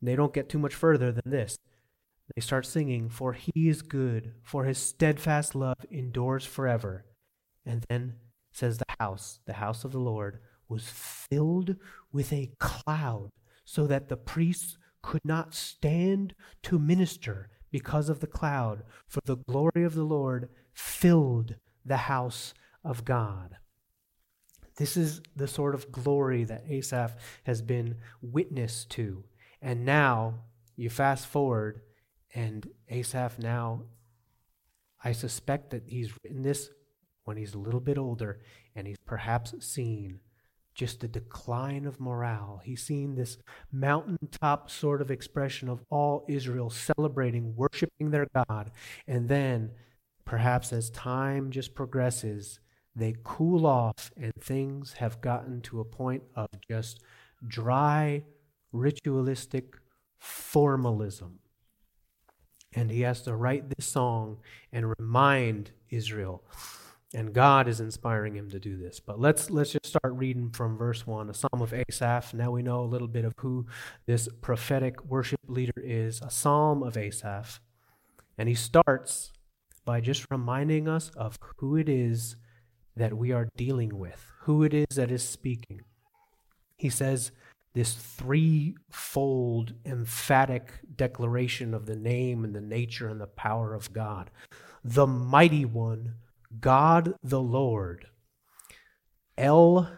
They 0.00 0.16
don't 0.16 0.32
get 0.32 0.48
too 0.48 0.58
much 0.58 0.74
further 0.74 1.12
than 1.12 1.30
this. 1.30 1.58
They 2.34 2.40
start 2.40 2.64
singing, 2.64 3.10
For 3.10 3.34
he 3.34 3.68
is 3.68 3.82
good, 3.82 4.32
for 4.42 4.64
his 4.64 4.78
steadfast 4.78 5.54
love 5.54 5.76
endures 5.90 6.46
forever. 6.46 7.04
And 7.66 7.84
then 7.90 8.14
says 8.50 8.78
the 8.78 8.94
house, 8.98 9.40
the 9.44 9.52
house 9.54 9.84
of 9.84 9.92
the 9.92 10.00
Lord, 10.00 10.38
was 10.70 10.88
filled 10.88 11.76
with 12.12 12.32
a 12.32 12.52
cloud, 12.58 13.28
so 13.66 13.86
that 13.86 14.08
the 14.08 14.16
priests 14.16 14.78
could 15.02 15.20
not 15.22 15.54
stand 15.54 16.34
to 16.62 16.78
minister 16.78 17.50
because 17.70 18.08
of 18.08 18.20
the 18.20 18.26
cloud, 18.26 18.84
for 19.06 19.20
the 19.26 19.36
glory 19.36 19.84
of 19.84 19.94
the 19.94 20.04
Lord 20.04 20.48
filled 20.72 21.56
the 21.88 21.96
house 21.96 22.54
of 22.84 23.04
God. 23.04 23.56
This 24.76 24.96
is 24.96 25.20
the 25.34 25.48
sort 25.48 25.74
of 25.74 25.90
glory 25.90 26.44
that 26.44 26.64
Asaph 26.68 27.16
has 27.44 27.62
been 27.62 27.96
witness 28.22 28.84
to. 28.90 29.24
And 29.60 29.84
now 29.84 30.34
you 30.76 30.88
fast 30.88 31.26
forward, 31.26 31.80
and 32.34 32.68
Asaph 32.88 33.38
now 33.38 33.82
I 35.02 35.12
suspect 35.12 35.70
that 35.70 35.84
he's 35.86 36.12
written 36.22 36.42
this 36.42 36.70
when 37.24 37.36
he's 37.36 37.54
a 37.54 37.58
little 37.58 37.80
bit 37.80 37.98
older 37.98 38.40
and 38.74 38.86
he's 38.86 38.98
perhaps 39.04 39.54
seen 39.64 40.20
just 40.74 41.00
the 41.00 41.08
decline 41.08 41.84
of 41.86 41.98
morale. 41.98 42.60
He's 42.64 42.84
seen 42.84 43.16
this 43.16 43.36
mountaintop 43.72 44.70
sort 44.70 45.02
of 45.02 45.10
expression 45.10 45.68
of 45.68 45.84
all 45.90 46.24
Israel 46.28 46.70
celebrating, 46.70 47.56
worshiping 47.56 48.12
their 48.12 48.28
God. 48.32 48.70
And 49.08 49.28
then, 49.28 49.72
perhaps 50.28 50.74
as 50.74 50.90
time 50.90 51.50
just 51.50 51.74
progresses, 51.74 52.60
they 52.94 53.16
cool 53.24 53.64
off 53.64 54.10
and 54.14 54.30
things 54.38 54.92
have 54.98 55.22
gotten 55.22 55.62
to 55.62 55.80
a 55.80 55.84
point 55.86 56.22
of 56.36 56.48
just 56.68 57.00
dry, 57.46 58.22
ritualistic 58.70 59.76
formalism. 60.18 61.38
And 62.74 62.90
he 62.90 63.00
has 63.00 63.22
to 63.22 63.34
write 63.34 63.70
this 63.70 63.86
song 63.86 64.36
and 64.70 64.94
remind 64.98 65.70
Israel 65.88 66.44
and 67.14 67.32
God 67.32 67.66
is 67.66 67.80
inspiring 67.80 68.34
him 68.34 68.50
to 68.50 68.60
do 68.60 68.76
this. 68.76 69.00
But 69.00 69.18
let's 69.18 69.48
let's 69.48 69.72
just 69.72 69.86
start 69.86 70.12
reading 70.12 70.50
from 70.50 70.76
verse 70.76 71.06
1, 71.06 71.30
a 71.30 71.32
psalm 71.32 71.62
of 71.62 71.72
Asaph. 71.72 72.34
Now 72.34 72.50
we 72.50 72.60
know 72.60 72.82
a 72.82 72.84
little 72.84 73.08
bit 73.08 73.24
of 73.24 73.32
who 73.38 73.64
this 74.04 74.28
prophetic 74.42 75.02
worship 75.06 75.40
leader 75.48 75.72
is, 75.82 76.20
a 76.20 76.28
psalm 76.28 76.82
of 76.82 76.98
Asaph. 76.98 77.60
And 78.36 78.46
he 78.46 78.54
starts 78.54 79.32
by 79.88 80.02
just 80.02 80.26
reminding 80.30 80.86
us 80.86 81.10
of 81.16 81.38
who 81.56 81.74
it 81.74 81.88
is 81.88 82.36
that 82.94 83.16
we 83.16 83.32
are 83.32 83.48
dealing 83.56 83.98
with, 83.98 84.22
who 84.42 84.62
it 84.62 84.74
is 84.74 84.96
that 84.96 85.10
is 85.10 85.26
speaking. 85.26 85.80
He 86.76 86.90
says 86.90 87.32
this 87.72 87.94
threefold 87.94 89.72
emphatic 89.86 90.72
declaration 90.94 91.72
of 91.72 91.86
the 91.86 91.96
name 91.96 92.44
and 92.44 92.54
the 92.54 92.60
nature 92.60 93.08
and 93.08 93.18
the 93.18 93.26
power 93.26 93.72
of 93.72 93.90
God. 93.94 94.30
The 94.84 95.06
mighty 95.06 95.64
one 95.64 96.16
God 96.60 97.14
the 97.22 97.40
Lord, 97.40 98.08
El 99.38 99.90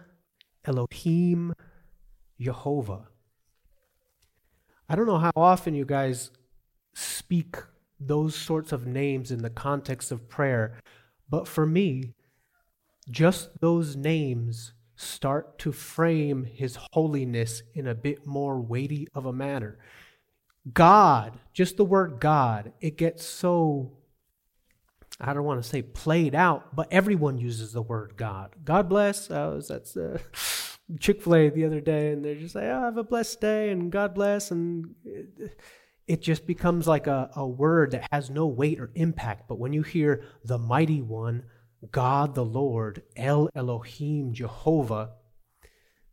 Elohim 0.65 1.53
Jehovah. 2.41 3.09
I 4.89 4.95
don't 4.95 5.09
know 5.09 5.19
how 5.19 5.33
often 5.35 5.75
you 5.75 5.85
guys 5.85 6.31
speak 6.95 7.57
those 8.01 8.35
sorts 8.35 8.73
of 8.73 8.87
names 8.87 9.31
in 9.31 9.43
the 9.43 9.51
context 9.51 10.11
of 10.11 10.29
prayer, 10.29 10.81
but 11.29 11.47
for 11.47 11.67
me, 11.67 12.15
just 13.11 13.61
those 13.61 13.97
names 13.97 14.73
start 14.97 15.59
to 15.59 15.73
frame 15.73 16.45
his 16.45 16.79
holiness 16.93 17.63
in 17.75 17.87
a 17.87 17.95
bit 17.95 18.27
more 18.27 18.61
weighty 18.61 19.07
of 19.15 19.27
a 19.27 19.33
manner. 19.33 19.79
God, 20.73 21.39
just 21.53 21.77
the 21.77 21.85
word 21.85 22.21
God, 22.21 22.73
it 22.81 22.97
gets 22.97 23.25
so 23.25 23.93
I 25.21 25.35
don't 25.35 25.45
want 25.45 25.63
to 25.63 25.69
say 25.69 25.83
played 25.83 26.35
out, 26.35 26.75
but 26.75 26.89
everyone 26.91 27.37
uses 27.37 27.73
the 27.73 27.83
word 27.83 28.15
God. 28.17 28.57
God 28.65 28.89
bless. 28.89 29.31
I 29.31 29.49
was 29.49 29.71
at 29.71 29.95
uh, 29.97 30.19
Chick 30.99 31.23
fil 31.23 31.35
A 31.35 31.51
the 31.51 31.67
other 31.67 31.81
day, 31.81 32.13
and 32.13 32.25
they're 32.25 32.35
just 32.35 32.55
like, 32.55 32.65
oh, 32.65 32.81
have 32.81 32.97
a 32.97 33.05
blessed 33.05 33.41
day, 33.41 33.71
and 33.71 33.93
God 33.93 34.15
bless. 34.15 34.51
And 34.51 34.95
it 35.05 35.61
just 36.17 36.47
becomes 36.47 36.89
like 36.89 37.07
a, 37.07 37.31
a 37.37 37.47
word 37.47 37.93
that 37.93 38.09
has 38.11 38.31
no 38.31 38.47
weight 38.47 38.81
or 38.81 38.91
impact. 38.95 39.49
But 39.49 39.59
when 39.59 39.73
you 39.73 39.83
hear 39.83 40.25
the 40.45 40.59
mighty 40.59 41.03
one, 41.03 41.45
God 41.93 42.35
the 42.35 42.45
Lord, 42.45 43.03
El 43.17 43.49
Elohim, 43.55 44.33
Jehovah, 44.33 45.13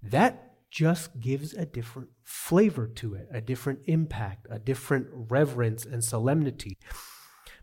that 0.03 0.53
just 0.69 1.19
gives 1.19 1.53
a 1.53 1.65
different 1.65 2.09
flavor 2.23 2.87
to 2.87 3.15
it, 3.15 3.27
a 3.31 3.41
different 3.41 3.79
impact, 3.85 4.47
a 4.49 4.59
different 4.59 5.07
reverence 5.11 5.85
and 5.85 6.03
solemnity. 6.03 6.77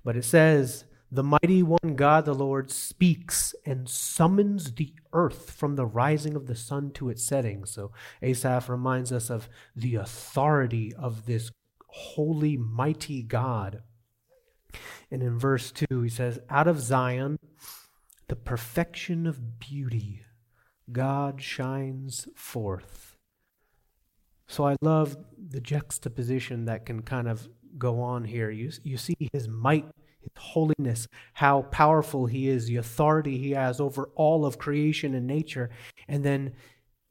But 0.02 0.16
it 0.16 0.24
says, 0.24 0.84
the 1.10 1.22
mighty 1.22 1.62
one 1.62 1.94
God, 1.94 2.24
the 2.24 2.34
Lord, 2.34 2.70
speaks 2.72 3.54
and 3.64 3.88
summons 3.88 4.72
the 4.72 4.92
earth 5.12 5.52
from 5.52 5.76
the 5.76 5.86
rising 5.86 6.34
of 6.34 6.46
the 6.46 6.56
sun 6.56 6.90
to 6.94 7.08
its 7.08 7.22
setting. 7.22 7.64
So 7.66 7.92
Asaph 8.20 8.68
reminds 8.68 9.12
us 9.12 9.30
of 9.30 9.48
the 9.76 9.94
authority 9.94 10.92
of 10.94 11.26
this 11.26 11.52
holy, 11.94 12.56
mighty 12.56 13.22
God. 13.22 13.82
And 15.10 15.22
in 15.22 15.38
verse 15.38 15.70
2, 15.70 16.02
he 16.02 16.08
says, 16.08 16.40
Out 16.50 16.66
of 16.66 16.80
Zion, 16.80 17.38
the 18.26 18.34
perfection 18.34 19.28
of 19.28 19.60
beauty, 19.60 20.22
God 20.90 21.40
shines 21.40 22.26
forth. 22.34 23.16
So 24.48 24.66
I 24.66 24.76
love 24.82 25.16
the 25.38 25.60
juxtaposition 25.60 26.64
that 26.64 26.84
can 26.84 27.02
kind 27.02 27.28
of 27.28 27.48
go 27.78 28.00
on 28.00 28.24
here. 28.24 28.50
You, 28.50 28.72
you 28.82 28.96
see 28.96 29.16
his 29.32 29.48
might 29.48 29.86
his 30.20 30.42
holiness, 30.42 31.06
how 31.34 31.62
powerful 31.62 32.26
he 32.26 32.48
is, 32.48 32.66
the 32.66 32.76
authority 32.76 33.38
he 33.38 33.52
has 33.52 33.80
over 33.80 34.10
all 34.14 34.44
of 34.44 34.58
creation 34.58 35.14
and 35.14 35.26
nature. 35.26 35.70
And 36.08 36.24
then 36.24 36.54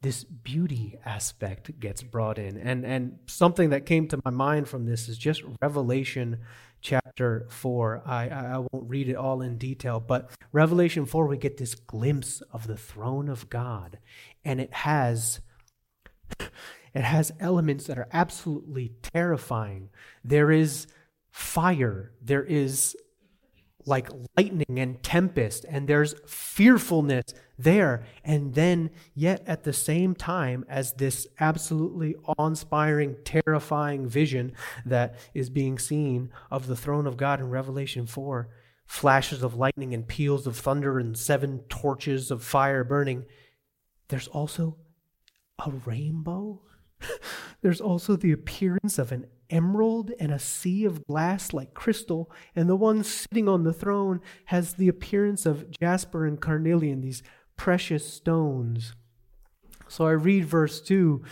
this 0.04 0.24
beauty 0.26 1.00
aspect 1.06 1.80
gets 1.80 2.04
brought 2.04 2.38
in. 2.38 2.58
And, 2.58 2.86
and 2.86 3.20
something 3.26 3.72
that 3.72 3.86
came 3.86 4.08
to 4.10 4.20
my 4.24 4.32
mind 4.32 4.68
from 4.68 4.86
this 4.86 5.08
is 5.10 5.18
just 5.18 5.42
Revelation 5.62 6.40
chapter 6.82 7.48
4. 7.50 8.04
I, 8.06 8.30
I 8.30 8.58
won't 8.58 8.90
read 8.90 9.08
it 9.08 9.16
all 9.16 9.42
in 9.42 9.58
detail, 9.58 10.02
but 10.02 10.30
Revelation 10.52 11.06
4, 11.06 11.26
we 11.26 11.38
get 11.38 11.58
this 11.58 11.74
glimpse 11.74 12.42
of 12.52 12.68
the 12.68 12.78
throne 12.78 13.30
of 13.30 13.50
God. 13.50 13.98
And 14.46 14.62
it 14.62 14.72
has. 14.74 15.42
It 16.96 17.06
has 17.06 17.32
elements 17.40 17.88
that 17.88 17.98
are 17.98 18.08
absolutely 18.14 18.92
terrifying. 19.02 19.90
There 20.24 20.52
is 20.52 20.86
fire, 21.32 22.12
there 22.22 22.44
is 22.44 22.96
like 23.86 24.10
lightning 24.38 24.80
and 24.80 25.02
tempest, 25.04 25.66
and 25.70 25.88
there's 25.88 26.16
fearfulness 26.28 27.34
there. 27.58 28.04
And 28.24 28.54
then, 28.54 28.92
yet 29.14 29.44
at 29.46 29.64
the 29.64 29.74
same 29.74 30.16
time, 30.16 30.66
as 30.70 30.94
this 30.94 31.28
absolutely 31.40 32.16
awe 32.26 32.48
inspiring, 32.48 33.18
terrifying 33.26 34.08
vision 34.08 34.54
that 34.86 35.16
is 35.34 35.50
being 35.50 35.78
seen 35.78 36.32
of 36.50 36.68
the 36.68 36.76
throne 36.76 37.08
of 37.08 37.18
God 37.18 37.40
in 37.40 37.50
Revelation 37.50 38.06
4, 38.06 38.50
flashes 38.86 39.44
of 39.44 39.56
lightning 39.56 39.94
and 39.94 40.08
peals 40.08 40.46
of 40.46 40.58
thunder 40.58 41.00
and 41.00 41.18
seven 41.18 41.60
torches 41.70 42.32
of 42.32 42.44
fire 42.44 42.84
burning, 42.84 43.26
there's 44.10 44.28
also 44.28 44.78
a 45.66 45.72
rainbow. 45.86 46.62
there's 47.62 47.82
also 47.82 48.16
the 48.16 48.32
appearance 48.32 48.98
of 48.98 49.12
an 49.12 49.26
emerald 49.54 50.12
and 50.20 50.32
a 50.32 50.40
sea 50.40 50.84
of 50.84 51.06
glass 51.06 51.54
like 51.54 51.74
crystal, 51.74 52.30
and 52.56 52.68
the 52.68 52.76
one 52.76 53.04
sitting 53.04 53.48
on 53.48 53.64
the 53.64 53.72
throne 53.72 54.20
has 54.46 54.74
the 54.74 54.90
appearance 54.90 55.46
of 55.46 55.72
jasper 55.72 56.26
and 56.26 56.42
carnelian, 56.42 57.02
these 57.02 57.24
precious 57.56 58.06
stones. 58.06 58.94
So 59.88 60.08
I 60.08 60.12
read 60.12 60.46
verse 60.46 60.82
2 60.82 61.24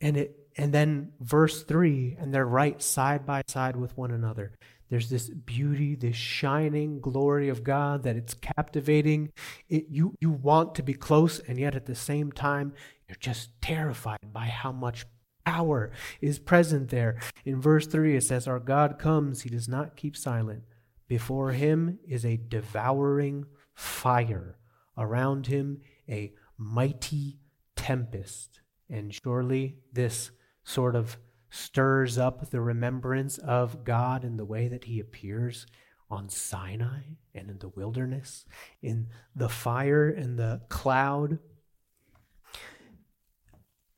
and 0.00 0.16
it 0.16 0.38
and 0.58 0.72
then 0.72 1.12
verse 1.20 1.62
3 1.64 2.16
and 2.18 2.32
they're 2.32 2.46
right 2.46 2.80
side 2.82 3.26
by 3.26 3.42
side 3.46 3.76
with 3.76 3.96
one 3.96 4.10
another. 4.10 4.52
There's 4.88 5.10
this 5.10 5.28
beauty, 5.28 5.96
this 5.96 6.16
shining 6.16 7.00
glory 7.00 7.48
of 7.48 7.64
God 7.64 8.04
that 8.04 8.16
it's 8.16 8.34
captivating. 8.34 9.32
It, 9.68 9.86
you, 9.90 10.14
you 10.20 10.30
want 10.30 10.76
to 10.76 10.82
be 10.82 10.94
close, 10.94 11.40
and 11.40 11.58
yet 11.58 11.74
at 11.74 11.86
the 11.86 11.96
same 11.96 12.30
time, 12.30 12.72
you're 13.08 13.16
just 13.18 13.50
terrified 13.60 14.32
by 14.32 14.44
how 14.44 14.70
much 14.70 15.04
power 15.46 15.92
is 16.20 16.38
present 16.38 16.90
there. 16.90 17.18
In 17.44 17.60
verse 17.60 17.86
3, 17.86 18.16
it 18.16 18.24
says, 18.24 18.46
Our 18.46 18.58
God 18.58 18.98
comes, 18.98 19.42
he 19.42 19.48
does 19.48 19.68
not 19.68 19.96
keep 19.96 20.16
silent. 20.16 20.64
Before 21.08 21.52
him 21.52 22.00
is 22.06 22.26
a 22.26 22.36
devouring 22.36 23.46
fire, 23.74 24.58
around 24.98 25.46
him 25.46 25.80
a 26.08 26.32
mighty 26.58 27.38
tempest. 27.76 28.60
And 28.90 29.14
surely 29.14 29.76
this 29.92 30.32
sort 30.64 30.96
of 30.96 31.16
stirs 31.48 32.18
up 32.18 32.50
the 32.50 32.60
remembrance 32.60 33.38
of 33.38 33.84
God 33.84 34.24
in 34.24 34.36
the 34.36 34.44
way 34.44 34.66
that 34.68 34.84
he 34.84 34.98
appears 34.98 35.66
on 36.10 36.28
Sinai 36.28 37.00
and 37.34 37.50
in 37.50 37.58
the 37.58 37.68
wilderness, 37.68 38.44
in 38.82 39.08
the 39.34 39.48
fire 39.48 40.08
and 40.08 40.38
the 40.38 40.62
cloud 40.68 41.38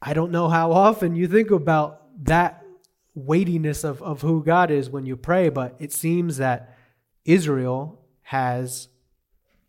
I 0.01 0.15
don't 0.15 0.31
know 0.31 0.49
how 0.49 0.73
often 0.73 1.17
you 1.17 1.27
think 1.27 1.51
about 1.51 2.25
that 2.25 2.65
weightiness 3.15 3.85
of, 3.85 4.01
of 4.03 4.23
who 4.23 4.45
God 4.45 4.71
is 4.71 4.91
when 4.91 5.07
you 5.07 5.17
pray, 5.17 5.49
but 5.49 5.75
it 5.79 5.93
seems 5.93 6.37
that 6.37 6.77
Israel 7.25 8.01
has 8.23 8.89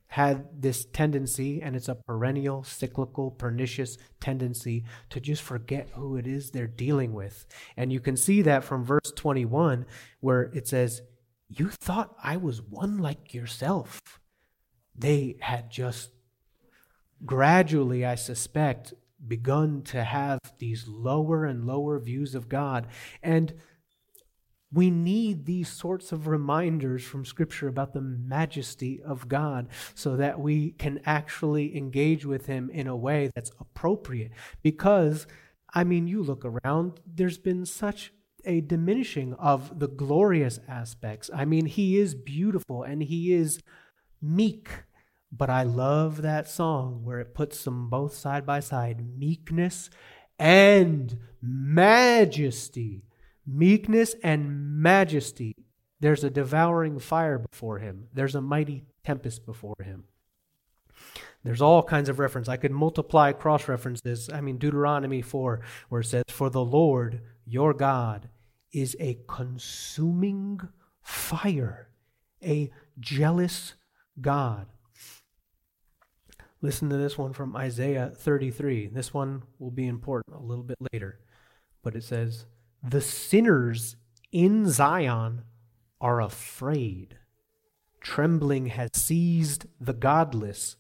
had 0.08 0.62
this 0.62 0.86
tendency, 0.86 1.62
and 1.62 1.76
it's 1.76 1.88
a 1.88 1.94
perennial, 1.94 2.64
cyclical, 2.64 3.30
pernicious 3.30 3.98
tendency 4.20 4.84
to 5.12 5.20
just 5.20 5.42
forget 5.42 5.90
who 5.94 6.16
it 6.16 6.26
is 6.26 6.50
they're 6.50 6.66
dealing 6.66 7.14
with. 7.14 7.46
And 7.78 7.94
you 7.94 8.00
can 8.00 8.18
see 8.18 8.42
that 8.42 8.64
from 8.64 8.84
verse 8.84 9.12
21, 9.16 9.86
where 10.20 10.44
it 10.54 10.68
says, 10.68 11.04
You 11.48 11.70
thought 11.70 12.16
I 12.24 12.38
was 12.38 12.60
one 12.60 12.98
like 12.98 13.36
yourself. 13.36 14.02
They 14.96 15.38
had 15.42 15.70
just 15.70 16.10
gradually, 17.24 18.04
I 18.04 18.16
suspect, 18.16 18.96
begun 19.28 19.82
to 19.84 20.04
have 20.04 20.40
these 20.60 20.88
lower 20.88 21.46
and 21.46 21.66
lower 21.66 22.00
views 22.00 22.36
of 22.36 22.50
God. 22.50 22.88
And 23.22 23.54
We 24.72 24.92
need 24.92 25.46
these 25.46 25.68
sorts 25.68 26.12
of 26.12 26.28
reminders 26.28 27.04
from 27.04 27.26
Scripture 27.26 27.68
about 27.68 27.94
the 27.94 28.02
majesty 28.02 29.02
of 29.02 29.28
God 29.28 29.68
so 29.96 30.16
that 30.18 30.40
we 30.40 30.72
can 30.72 31.00
actually 31.06 31.76
engage 31.76 32.26
with 32.26 32.46
Him 32.46 32.70
in 32.70 32.86
a 32.86 32.96
way 32.96 33.32
that's 33.34 33.52
appropriate. 33.60 34.32
Because, 34.62 35.26
I 35.74 35.84
mean, 35.84 36.08
you 36.08 36.22
look 36.22 36.46
around, 36.46 37.00
there's 37.06 37.40
been 37.40 37.66
such 37.66 38.14
a 38.46 38.62
diminishing 38.62 39.34
of 39.34 39.80
the 39.80 39.88
glorious 39.88 40.60
aspects. 40.68 41.32
I 41.34 41.46
mean, 41.46 41.66
He 41.66 41.98
is 41.98 42.14
beautiful 42.14 42.84
and 42.84 43.02
He 43.02 43.34
is 43.34 43.60
meek. 44.22 44.70
But 45.32 45.50
I 45.50 45.64
love 45.64 46.22
that 46.22 46.50
song 46.50 47.04
where 47.04 47.20
it 47.20 47.36
puts 47.36 47.64
them 47.64 47.90
both 47.90 48.14
side 48.16 48.46
by 48.46 48.60
side 48.60 49.06
meekness 49.18 49.90
and 50.40 51.18
majesty 51.42 53.04
meekness 53.50 54.16
and 54.24 54.82
majesty. 54.82 55.56
There's 56.00 56.24
a 56.24 56.30
devouring 56.30 57.00
fire 57.00 57.40
before 57.40 57.80
him, 57.80 58.08
there's 58.14 58.36
a 58.36 58.42
mighty 58.42 58.86
tempest 59.04 59.46
before 59.46 59.76
him. 59.84 60.06
There's 61.44 61.62
all 61.62 61.84
kinds 61.84 62.10
of 62.10 62.20
reference. 62.20 62.50
I 62.50 62.58
could 62.58 62.72
multiply 62.72 63.32
cross 63.32 63.70
references. 63.70 64.30
I 64.30 64.42
mean, 64.42 64.58
Deuteronomy 64.58 65.22
4, 65.22 65.62
where 65.88 66.02
it 66.02 66.06
says, 66.06 66.26
For 66.28 66.50
the 66.50 66.64
Lord 66.64 67.22
your 67.46 67.74
God 67.74 68.28
is 68.74 68.98
a 69.00 69.20
consuming 69.26 70.60
fire, 71.02 71.88
a 72.44 72.72
jealous 73.00 73.76
God. 74.20 74.68
Listen 76.62 76.90
to 76.90 76.98
this 76.98 77.18
one 77.18 77.32
from 77.32 77.56
Isaiah 77.56 78.12
33. 78.14 78.88
This 78.88 79.14
one 79.14 79.44
will 79.60 79.72
be 79.72 79.88
important 79.88 80.36
a 80.36 80.44
little 80.44 80.64
bit 80.64 80.78
later. 80.92 81.20
But 81.84 81.96
it 81.96 82.04
says, 82.04 82.46
the 82.84 83.02
sinners 83.02 83.96
in 84.32 84.70
Zion 84.70 85.44
are 86.02 86.22
afraid. 86.22 87.18
Trembling 88.02 88.68
has 88.68 88.92
seized 88.94 89.68
the 89.80 89.94
godless. 89.94 90.76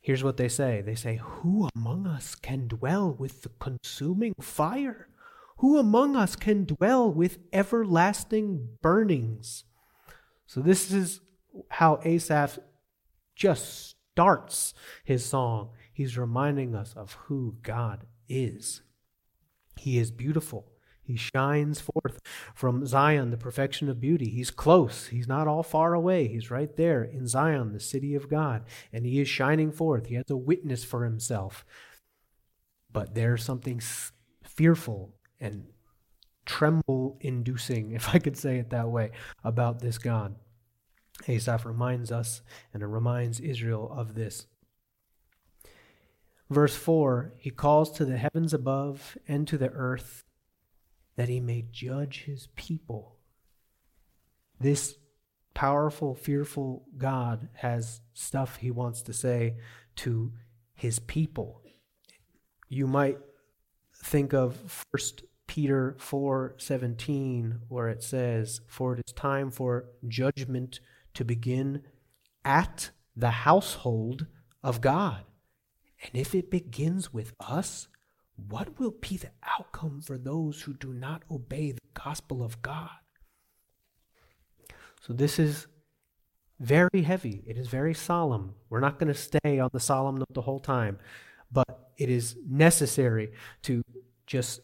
Here's 0.00 0.24
what 0.24 0.36
they 0.36 0.48
say 0.48 0.82
they 0.82 0.94
say, 0.94 1.20
Who 1.22 1.68
among 1.74 2.06
us 2.06 2.34
can 2.34 2.68
dwell 2.68 3.12
with 3.12 3.42
the 3.42 3.50
consuming 3.58 4.34
fire? 4.40 5.08
Who 5.58 5.78
among 5.78 6.16
us 6.16 6.36
can 6.36 6.64
dwell 6.64 7.10
with 7.10 7.38
everlasting 7.52 8.68
burnings? 8.82 9.64
So, 10.46 10.60
this 10.60 10.90
is 10.90 11.20
how 11.70 12.00
Asaph 12.04 12.58
just 13.34 13.93
starts 14.14 14.74
his 15.04 15.24
song. 15.24 15.70
He's 15.92 16.16
reminding 16.16 16.76
us 16.76 16.94
of 16.96 17.14
who 17.24 17.56
God 17.62 18.06
is. 18.28 18.82
He 19.76 19.98
is 19.98 20.12
beautiful. 20.12 20.70
He 21.02 21.16
shines 21.16 21.80
forth 21.80 22.20
from 22.54 22.86
Zion, 22.86 23.32
the 23.32 23.36
perfection 23.36 23.88
of 23.88 24.00
beauty. 24.00 24.30
He's 24.30 24.52
close. 24.52 25.08
He's 25.08 25.26
not 25.26 25.48
all 25.48 25.64
far 25.64 25.94
away. 25.94 26.28
He's 26.28 26.48
right 26.48 26.74
there 26.76 27.02
in 27.02 27.26
Zion, 27.26 27.72
the 27.72 27.80
city 27.80 28.14
of 28.14 28.30
God. 28.30 28.62
And 28.92 29.04
he 29.04 29.20
is 29.20 29.28
shining 29.28 29.72
forth. 29.72 30.06
He 30.06 30.14
has 30.14 30.30
a 30.30 30.36
witness 30.36 30.84
for 30.84 31.04
himself. 31.04 31.66
But 32.92 33.16
there's 33.16 33.44
something 33.44 33.82
fearful 34.44 35.12
and 35.40 35.64
tremble 36.46 37.18
inducing, 37.20 37.90
if 37.90 38.14
I 38.14 38.20
could 38.20 38.36
say 38.36 38.58
it 38.58 38.70
that 38.70 38.88
way, 38.88 39.10
about 39.42 39.80
this 39.80 39.98
God. 39.98 40.36
Asaph 41.28 41.64
reminds 41.64 42.10
us 42.10 42.42
and 42.72 42.82
it 42.82 42.86
reminds 42.86 43.40
Israel 43.40 43.92
of 43.94 44.14
this. 44.14 44.46
Verse 46.50 46.76
4 46.76 47.34
He 47.38 47.50
calls 47.50 47.90
to 47.92 48.04
the 48.04 48.16
heavens 48.16 48.52
above 48.52 49.16
and 49.26 49.46
to 49.48 49.58
the 49.58 49.70
earth 49.70 50.24
that 51.16 51.28
he 51.28 51.40
may 51.40 51.64
judge 51.70 52.24
his 52.24 52.48
people. 52.56 53.16
This 54.60 54.96
powerful, 55.54 56.14
fearful 56.14 56.86
God 56.96 57.48
has 57.54 58.00
stuff 58.12 58.56
he 58.56 58.70
wants 58.70 59.02
to 59.02 59.12
say 59.12 59.56
to 59.96 60.32
his 60.74 60.98
people. 60.98 61.62
You 62.68 62.86
might 62.86 63.18
think 63.96 64.34
of 64.34 64.84
1 64.90 65.28
Peter 65.46 65.94
4:17 65.98 67.60
where 67.68 67.88
it 67.88 68.02
says, 68.02 68.60
"For 68.66 68.94
it 68.94 69.02
is 69.06 69.12
time 69.12 69.50
for 69.50 69.90
judgment 70.08 70.80
to 71.14 71.24
begin 71.24 71.82
at 72.44 72.90
the 73.16 73.30
household 73.30 74.26
of 74.62 74.80
God." 74.80 75.24
And 76.02 76.10
if 76.14 76.34
it 76.34 76.50
begins 76.50 77.12
with 77.12 77.32
us, 77.40 77.88
what 78.36 78.78
will 78.78 78.90
be 78.90 79.16
the 79.16 79.30
outcome 79.58 80.00
for 80.00 80.18
those 80.18 80.62
who 80.62 80.74
do 80.74 80.92
not 80.92 81.22
obey 81.30 81.72
the 81.72 81.80
gospel 81.94 82.42
of 82.42 82.60
God? 82.62 82.90
So, 85.00 85.12
this 85.12 85.38
is 85.38 85.66
very 86.60 87.02
heavy. 87.02 87.42
It 87.46 87.58
is 87.58 87.68
very 87.68 87.94
solemn. 87.94 88.54
We're 88.70 88.80
not 88.80 88.98
going 88.98 89.12
to 89.12 89.18
stay 89.18 89.58
on 89.58 89.70
the 89.72 89.80
solemn 89.80 90.16
note 90.16 90.32
the 90.32 90.42
whole 90.42 90.60
time, 90.60 90.98
but 91.52 91.90
it 91.96 92.08
is 92.08 92.36
necessary 92.48 93.32
to 93.62 93.82
just 94.26 94.60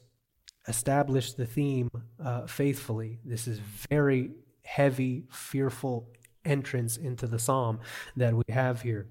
establish 0.67 1.33
the 1.35 1.47
theme 1.47 1.91
uh, 2.23 2.47
faithfully. 2.47 3.19
This 3.25 3.47
is 3.47 3.61
very 3.91 4.31
heavy, 4.63 5.25
fearful 5.31 6.09
entrance 6.45 6.97
into 6.97 7.27
the 7.27 7.39
psalm 7.39 7.81
that 8.17 8.35
we 8.35 8.45
have 8.49 8.83
here. 8.83 9.09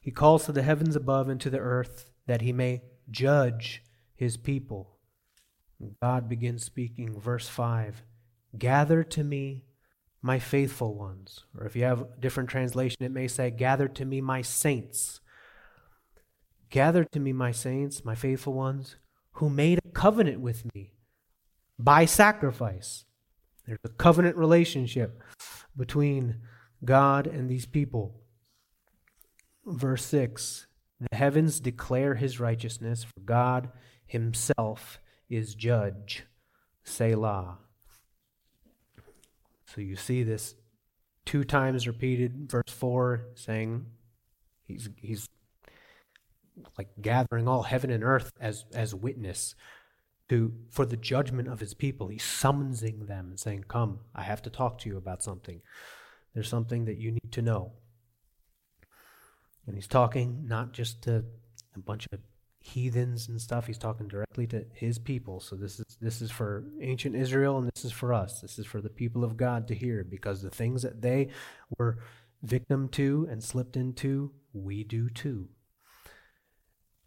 He 0.00 0.10
calls 0.10 0.46
to 0.46 0.52
the 0.52 0.62
heavens 0.62 0.96
above 0.96 1.28
and 1.28 1.40
to 1.40 1.50
the 1.50 1.58
earth 1.58 2.10
that 2.26 2.40
he 2.40 2.52
may 2.52 2.82
judge 3.10 3.82
his 4.14 4.36
people. 4.36 4.98
God 6.02 6.28
begins 6.28 6.64
speaking, 6.64 7.20
verse 7.20 7.48
5 7.48 8.02
Gather 8.58 9.04
to 9.04 9.22
me 9.22 9.64
my 10.22 10.38
faithful 10.38 10.94
ones. 10.94 11.44
Or 11.56 11.66
if 11.66 11.76
you 11.76 11.84
have 11.84 12.02
a 12.02 12.08
different 12.18 12.48
translation, 12.48 12.98
it 13.00 13.12
may 13.12 13.28
say, 13.28 13.50
Gather 13.50 13.88
to 13.88 14.04
me 14.04 14.20
my 14.20 14.42
saints. 14.42 15.20
Gather 16.70 17.04
to 17.04 17.20
me 17.20 17.32
my 17.32 17.52
saints, 17.52 18.04
my 18.04 18.14
faithful 18.14 18.52
ones, 18.52 18.96
who 19.32 19.48
made 19.48 19.78
a 19.78 19.88
covenant 19.90 20.40
with 20.40 20.64
me 20.74 20.92
by 21.78 22.04
sacrifice. 22.06 23.04
There's 23.66 23.78
a 23.84 23.88
covenant 23.88 24.36
relationship 24.36 25.22
between 25.76 26.36
God 26.84 27.26
and 27.26 27.48
these 27.48 27.66
people. 27.66 28.20
Verse 29.64 30.04
6 30.04 30.66
the 31.00 31.14
heavens 31.16 31.60
declare 31.60 32.14
his 32.14 32.40
righteousness, 32.40 33.04
for 33.04 33.20
God 33.20 33.70
himself 34.06 34.98
is 35.28 35.54
judge. 35.54 36.24
Selah. 36.84 37.58
So 39.66 39.80
you 39.80 39.96
see 39.96 40.22
this 40.22 40.54
two 41.26 41.44
times 41.44 41.86
repeated, 41.86 42.50
verse 42.50 42.68
4, 42.68 43.26
saying 43.34 43.86
he's, 44.62 44.88
he's 44.96 45.28
like 46.78 46.88
gathering 47.02 47.46
all 47.46 47.64
heaven 47.64 47.90
and 47.90 48.04
earth 48.04 48.30
as, 48.40 48.64
as 48.72 48.94
witness 48.94 49.54
to 50.28 50.52
for 50.70 50.84
the 50.84 50.96
judgment 50.96 51.48
of 51.48 51.60
his 51.60 51.74
people. 51.74 52.08
He's 52.08 52.24
summoning 52.24 53.06
them 53.06 53.28
and 53.28 53.40
saying, 53.40 53.64
Come, 53.68 54.00
I 54.14 54.22
have 54.22 54.42
to 54.42 54.50
talk 54.50 54.78
to 54.78 54.88
you 54.88 54.96
about 54.96 55.22
something. 55.22 55.60
There's 56.34 56.48
something 56.48 56.84
that 56.84 56.98
you 56.98 57.12
need 57.12 57.32
to 57.32 57.42
know. 57.42 57.72
And 59.66 59.74
he's 59.74 59.86
talking 59.86 60.44
not 60.46 60.72
just 60.72 61.02
to 61.02 61.24
a 61.74 61.78
bunch 61.78 62.06
of 62.12 62.20
heathens 62.60 63.28
and 63.28 63.40
stuff. 63.40 63.66
He's 63.66 63.78
talking 63.78 64.08
directly 64.08 64.46
to 64.48 64.64
his 64.72 64.98
people. 64.98 65.40
So 65.40 65.56
this 65.56 65.78
is 65.78 65.98
this 66.00 66.20
is 66.20 66.30
for 66.30 66.64
ancient 66.80 67.16
Israel 67.16 67.58
and 67.58 67.70
this 67.74 67.84
is 67.84 67.92
for 67.92 68.12
us. 68.12 68.40
This 68.40 68.58
is 68.58 68.66
for 68.66 68.80
the 68.80 68.90
people 68.90 69.24
of 69.24 69.36
God 69.36 69.68
to 69.68 69.74
hear 69.74 70.04
because 70.04 70.42
the 70.42 70.50
things 70.50 70.82
that 70.82 71.02
they 71.02 71.28
were 71.78 71.98
victim 72.42 72.88
to 72.90 73.26
and 73.30 73.42
slipped 73.42 73.76
into, 73.76 74.32
we 74.52 74.84
do 74.84 75.08
too. 75.08 75.48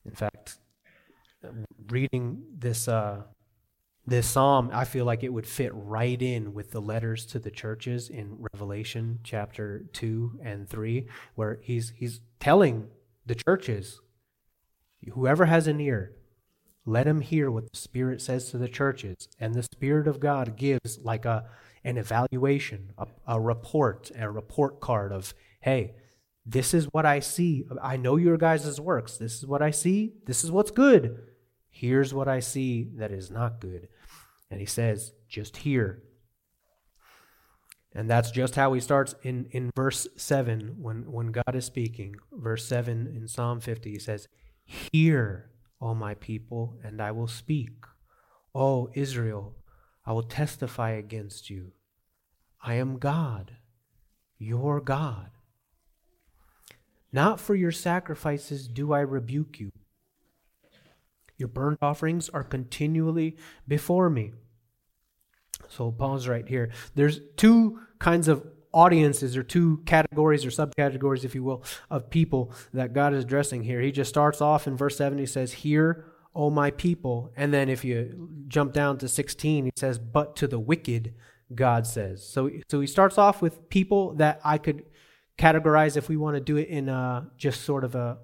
In 0.05 0.15
fact, 0.15 0.58
reading 1.89 2.43
this 2.58 2.88
uh, 2.88 3.23
this 4.10 4.28
psalm, 4.28 4.71
I 4.73 4.86
feel 4.86 5.06
like 5.06 5.23
it 5.23 5.32
would 5.32 5.45
fit 5.45 5.71
right 5.73 6.19
in 6.19 6.54
with 6.54 6.71
the 6.71 6.82
letters 6.82 7.25
to 7.28 7.39
the 7.39 7.52
churches 7.52 8.10
in 8.10 8.38
Revelation 8.54 9.19
chapter 9.23 9.86
2 9.93 10.39
and 10.43 10.67
3, 10.67 11.06
where 11.36 11.60
he's, 11.62 11.93
he's 11.95 12.21
telling 12.39 12.88
the 13.25 13.36
churches, 13.36 14.02
whoever 15.13 15.45
has 15.45 15.67
an 15.67 15.80
ear, 15.80 16.15
let 16.86 17.06
him 17.06 17.21
hear 17.21 17.52
what 17.52 17.71
the 17.71 17.78
Spirit 17.78 18.19
says 18.19 18.49
to 18.49 18.58
the 18.58 18.67
churches. 18.67 19.30
And 19.39 19.54
the 19.54 19.63
Spirit 19.63 20.08
of 20.08 20.19
God 20.19 20.56
gives 20.56 20.97
like 21.04 21.25
a, 21.25 21.45
an 21.84 21.97
evaluation, 21.97 22.93
a, 22.97 23.06
a 23.28 23.39
report, 23.39 24.10
a 24.17 24.30
report 24.32 24.80
card 24.80 25.12
of, 25.12 25.36
hey, 25.62 25.93
this 26.45 26.73
is 26.73 26.86
what 26.86 27.06
I 27.06 27.19
see. 27.19 27.65
I 27.80 27.95
know 27.95 28.15
your 28.15 28.38
guys' 28.38 28.82
works. 28.82 29.17
This 29.17 29.36
is 29.36 29.45
what 29.45 29.62
I 29.62 29.69
see. 29.69 30.13
This 30.25 30.43
is 30.43 30.49
what's 30.49 30.71
good. 30.71 31.28
Here's 31.79 32.13
what 32.13 32.27
I 32.27 32.41
see 32.41 32.89
that 32.95 33.09
is 33.09 33.31
not 33.31 33.61
good. 33.61 33.87
And 34.51 34.59
he 34.59 34.65
says, 34.65 35.13
just 35.29 35.55
here. 35.55 36.03
And 37.93 38.09
that's 38.09 38.31
just 38.31 38.55
how 38.55 38.73
he 38.73 38.81
starts 38.81 39.15
in, 39.23 39.47
in 39.51 39.71
verse 39.77 40.05
7 40.17 40.75
when, 40.77 41.09
when 41.09 41.27
God 41.27 41.55
is 41.55 41.63
speaking. 41.63 42.17
Verse 42.33 42.65
7 42.65 43.07
in 43.07 43.29
Psalm 43.29 43.61
50, 43.61 43.91
he 43.91 43.97
says, 43.97 44.27
Hear, 44.65 45.51
O 45.79 45.95
my 45.95 46.15
people, 46.15 46.77
and 46.83 47.01
I 47.01 47.11
will 47.11 47.29
speak. 47.29 47.85
O 48.53 48.89
Israel, 48.93 49.55
I 50.05 50.11
will 50.11 50.23
testify 50.23 50.91
against 50.91 51.49
you. 51.49 51.71
I 52.61 52.73
am 52.73 52.97
God, 52.97 53.53
your 54.37 54.81
God. 54.81 55.29
Not 57.13 57.39
for 57.39 57.55
your 57.55 57.71
sacrifices 57.71 58.67
do 58.67 58.91
I 58.91 58.99
rebuke 58.99 59.61
you. 59.61 59.71
Your 61.39 61.47
burnt 61.47 61.80
offerings 61.82 62.30
are 62.30 62.43
continually 62.43 63.38
before 63.67 64.10
me. 64.10 64.34
So 65.69 65.91
pause 65.91 66.28
right 66.28 66.47
here. 66.47 66.69
There's 66.95 67.21
two 67.38 67.80
kinds 67.97 68.28
of 68.28 68.45
audiences 68.73 69.36
or 69.36 69.43
two 69.43 69.82
categories 69.86 70.45
or 70.45 70.49
subcategories, 70.49 71.23
if 71.23 71.34
you 71.34 71.43
will, 71.43 71.63
of 71.89 72.10
people 72.10 72.54
that 72.73 72.93
God 72.93 73.13
is 73.13 73.23
addressing 73.23 73.63
here. 73.63 73.82
He 73.82 73.91
just 73.91 74.10
starts 74.10 74.41
off 74.41 74.67
in 74.67 74.78
verse 74.78 74.97
7, 74.97 75.17
he 75.17 75.25
says, 75.25 75.54
Hear, 75.54 76.06
O 76.36 76.49
my 76.49 76.71
people. 76.71 77.32
And 77.36 77.54
then 77.54 77.69
if 77.69 77.84
you 77.84 78.30
jump 78.47 78.73
down 78.73 78.97
to 78.99 79.08
16, 79.08 79.65
he 79.65 79.71
says, 79.75 79.97
But 79.97 80.36
to 80.38 80.47
the 80.47 80.60
wicked, 80.60 81.15
God 81.56 81.88
says. 81.88 82.28
So, 82.28 82.49
so 82.69 82.80
he 82.80 82.88
starts 82.88 83.17
off 83.17 83.41
with 83.41 83.69
people 83.69 84.13
that 84.15 84.39
I 84.43 84.58
could 84.58 84.84
categorize 85.38 85.97
if 85.97 86.10
we 86.10 86.17
want 86.17 86.36
to 86.36 86.41
do 86.41 86.58
it 86.58 86.67
in 86.67 86.89
a, 86.89 87.30
just 87.38 87.62
sort 87.62 87.84
of 87.84 87.95
a 87.95 88.17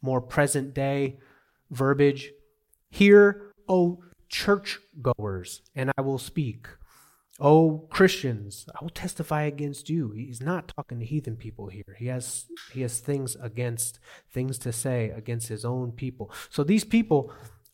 more 0.00 0.20
present 0.20 0.72
day 0.72 1.18
verbiage. 1.70 2.32
Hear, 2.90 3.52
O 3.68 4.02
churchgoers, 4.28 5.62
and 5.74 5.92
I 5.96 6.00
will 6.00 6.18
speak. 6.18 6.68
O 7.38 7.86
Christians, 7.90 8.66
I 8.74 8.82
will 8.82 8.90
testify 8.90 9.42
against 9.42 9.90
you. 9.90 10.12
He's 10.12 10.40
not 10.40 10.72
talking 10.74 11.00
to 11.00 11.04
heathen 11.04 11.36
people 11.36 11.68
here. 11.68 11.96
He 11.98 12.06
has 12.06 12.46
he 12.72 12.80
has 12.80 13.00
things 13.00 13.36
against 13.42 13.98
things 14.32 14.58
to 14.60 14.72
say 14.72 15.10
against 15.10 15.48
his 15.48 15.64
own 15.64 15.92
people. 15.92 16.30
So 16.48 16.64
these 16.64 16.84
people, 16.84 17.30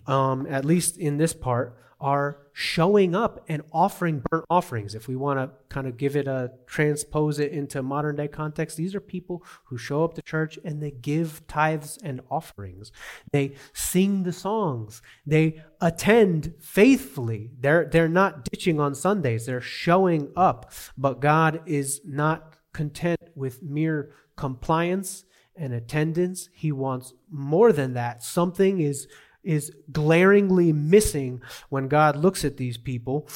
um, 0.07 0.47
at 0.47 0.65
least 0.65 0.99
in 0.99 1.17
this 1.19 1.33
part, 1.33 1.79
are 2.03 2.39
showing 2.53 3.15
up 3.15 3.45
and 3.49 3.63
offering 3.73 4.23
burnt 4.29 4.45
offerings. 4.51 4.95
If 4.95 5.07
we 5.07 5.15
want 5.15 5.39
to 5.39 5.51
kind 5.69 5.87
of 5.87 5.97
give 5.97 6.17
it 6.17 6.27
a 6.27 6.51
transpose 6.67 7.39
it 7.39 7.53
into 7.53 7.81
modern 7.81 8.17
day 8.17 8.27
context, 8.27 8.77
these 8.77 8.95
are 8.95 9.01
people 9.01 9.45
who 9.67 9.79
show 9.79 10.03
up 10.03 10.15
to 10.15 10.23
church 10.23 10.59
and 10.65 10.83
they 10.83 10.91
give 10.91 11.47
tithes 11.47 11.99
and 12.03 12.21
offerings. 12.29 12.91
They 13.33 13.55
sing 13.73 14.25
the 14.25 14.33
songs. 14.33 15.01
They 15.25 15.63
attend 15.81 16.55
faithfully. 16.61 17.53
They're 17.59 17.85
they're 17.85 18.09
not 18.09 18.45
ditching 18.51 18.81
on 18.81 18.97
Sundays. 18.97 19.47
They're 19.47 19.61
showing 19.61 20.33
up. 20.37 20.73
But 20.99 21.21
God 21.21 21.63
is 21.67 22.01
not 22.05 22.57
content 22.73 23.21
with 23.37 23.63
mere 23.63 24.13
compliance 24.37 25.25
and 25.55 25.73
attendance. 25.73 26.49
He 26.53 26.73
wants 26.73 27.15
more 27.31 27.73
than 27.73 27.95
that. 27.95 28.25
Something 28.25 28.81
is 28.81 29.07
is 29.43 29.73
glaringly 29.91 30.73
missing 30.73 31.43
when 31.69 31.89
God 31.89 32.17
looks 32.17 32.45
at 32.45 32.57
these 32.57 32.79
people. 32.79 33.29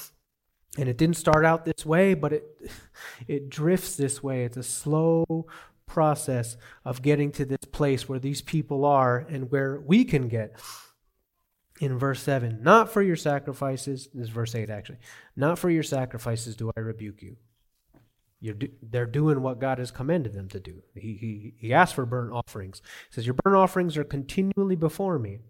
And 0.79 0.89
it 0.89 0.99
didn't 0.99 1.17
start 1.17 1.45
out 1.45 1.65
this 1.65 1.87
way, 1.87 2.15
but 2.15 2.33
it 2.33 2.45
it 3.29 3.49
drifts 3.49 3.97
this 3.97 4.23
way. 4.23 4.45
It's 4.45 4.57
a 4.57 4.63
slow 4.63 5.47
process 5.87 6.57
of 6.85 7.01
getting 7.01 7.31
to 7.33 7.45
this 7.45 7.65
place 7.73 8.09
where 8.09 8.19
these 8.19 8.43
people 8.43 8.85
are 8.85 9.19
and 9.19 9.51
where 9.51 9.81
we 9.81 10.05
can 10.05 10.29
get. 10.29 10.57
In 11.79 11.99
verse 11.99 12.23
7, 12.23 12.63
not 12.63 12.91
for 12.91 13.03
your 13.03 13.17
sacrifices, 13.17 14.09
this 14.15 14.25
is 14.25 14.29
verse 14.31 14.55
8 14.55 14.71
actually, 14.71 14.97
not 15.37 15.59
for 15.59 15.69
your 15.69 15.83
sacrifices 15.83 16.57
do 16.57 16.73
I 16.75 16.81
rebuke 16.81 17.21
you. 17.21 17.37
Do, 18.43 18.69
they're 18.83 19.07
doing 19.07 19.43
what 19.43 19.61
God 19.61 19.79
has 19.79 19.91
commanded 19.91 20.33
them 20.33 20.49
to 20.49 20.61
do. 20.61 20.83
He, 20.95 21.15
he, 21.15 21.55
he 21.59 21.75
asked 21.75 21.95
for 21.95 22.07
burnt 22.07 22.33
offerings. 22.33 22.81
He 23.09 23.15
says, 23.15 23.27
Your 23.27 23.35
burnt 23.35 23.57
offerings 23.57 23.97
are 23.97 24.05
continually 24.05 24.77
before 24.77 25.19
me. 25.19 25.41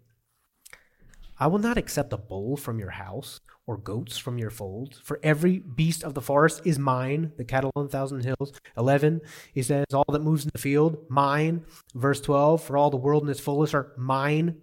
I 1.39 1.47
will 1.47 1.59
not 1.59 1.77
accept 1.77 2.13
a 2.13 2.17
bull 2.17 2.57
from 2.57 2.79
your 2.79 2.89
house 2.91 3.39
or 3.67 3.77
goats 3.77 4.17
from 4.17 4.37
your 4.37 4.49
fold, 4.49 4.99
for 5.03 5.19
every 5.21 5.59
beast 5.59 6.03
of 6.03 6.13
the 6.13 6.21
forest 6.21 6.61
is 6.63 6.79
mine, 6.79 7.33
the 7.37 7.43
cattle 7.43 7.71
on 7.75 7.89
thousand 7.89 8.23
hills. 8.23 8.53
11, 8.77 9.21
he 9.53 9.61
says, 9.61 9.85
All 9.93 10.05
that 10.09 10.23
moves 10.23 10.45
in 10.45 10.51
the 10.53 10.59
field, 10.59 10.97
mine. 11.09 11.65
Verse 11.93 12.21
12, 12.21 12.63
for 12.63 12.77
all 12.77 12.89
the 12.89 12.97
world 12.97 13.23
and 13.23 13.29
its 13.29 13.41
fullness 13.41 13.73
are 13.73 13.91
mine. 13.97 14.55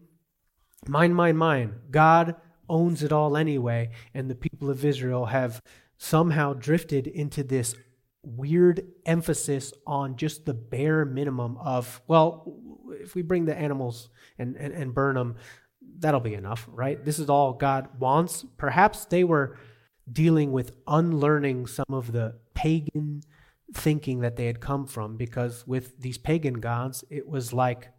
Mine, 0.89 1.15
mine, 1.15 1.37
mine. 1.37 1.75
God 1.91 2.35
owns 2.69 3.03
it 3.03 3.13
all 3.13 3.37
anyway, 3.37 3.91
and 4.15 4.31
the 4.31 4.35
people 4.35 4.71
of 4.71 4.85
Israel 4.85 5.27
have 5.27 5.63
somehow 5.99 6.55
drifted 6.55 7.07
into 7.07 7.45
this 7.45 7.75
weird 8.23 8.87
emphasis 9.05 9.73
on 9.87 10.17
just 10.17 10.47
the 10.47 10.55
bare 10.55 11.05
minimum 11.05 11.59
of, 11.59 12.01
well, 12.07 12.57
if 13.01 13.15
we 13.15 13.23
bring 13.23 13.45
the 13.45 13.57
animals 13.57 14.09
and, 14.39 14.57
and, 14.57 14.73
and 14.73 14.95
burn 14.95 15.15
them, 15.15 15.37
that'll 15.99 16.21
be 16.21 16.35
enough, 16.35 16.69
right? 16.73 17.03
This 17.05 17.19
is 17.19 17.29
all 17.29 17.53
God 17.53 17.89
wants. 17.99 18.45
Perhaps 18.57 19.07
they 19.07 19.25
were 19.25 19.57
dealing 20.11 20.53
with 20.53 20.73
unlearning 20.87 21.67
some 21.67 21.87
of 21.91 22.13
the 22.13 22.35
pagan 22.55 23.23
thinking 23.73 24.21
that 24.21 24.37
they 24.37 24.47
had 24.47 24.61
come 24.61 24.87
from 24.87 25.17
because 25.17 25.67
with 25.67 26.01
these 26.01 26.19
pagan 26.19 26.55
gods, 26.55 27.05
it 27.11 27.27
was 27.27 27.53
like 27.53 27.91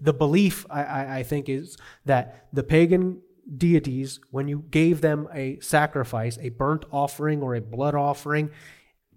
the 0.00 0.12
belief, 0.12 0.64
I, 0.70 0.84
I, 0.84 1.16
I 1.18 1.22
think, 1.22 1.48
is 1.48 1.76
that 2.04 2.48
the 2.52 2.62
pagan 2.62 3.20
deities, 3.56 4.20
when 4.30 4.48
you 4.48 4.64
gave 4.70 5.00
them 5.00 5.28
a 5.32 5.58
sacrifice, 5.60 6.38
a 6.40 6.50
burnt 6.50 6.84
offering 6.92 7.42
or 7.42 7.54
a 7.54 7.60
blood 7.60 7.94
offering, 7.94 8.50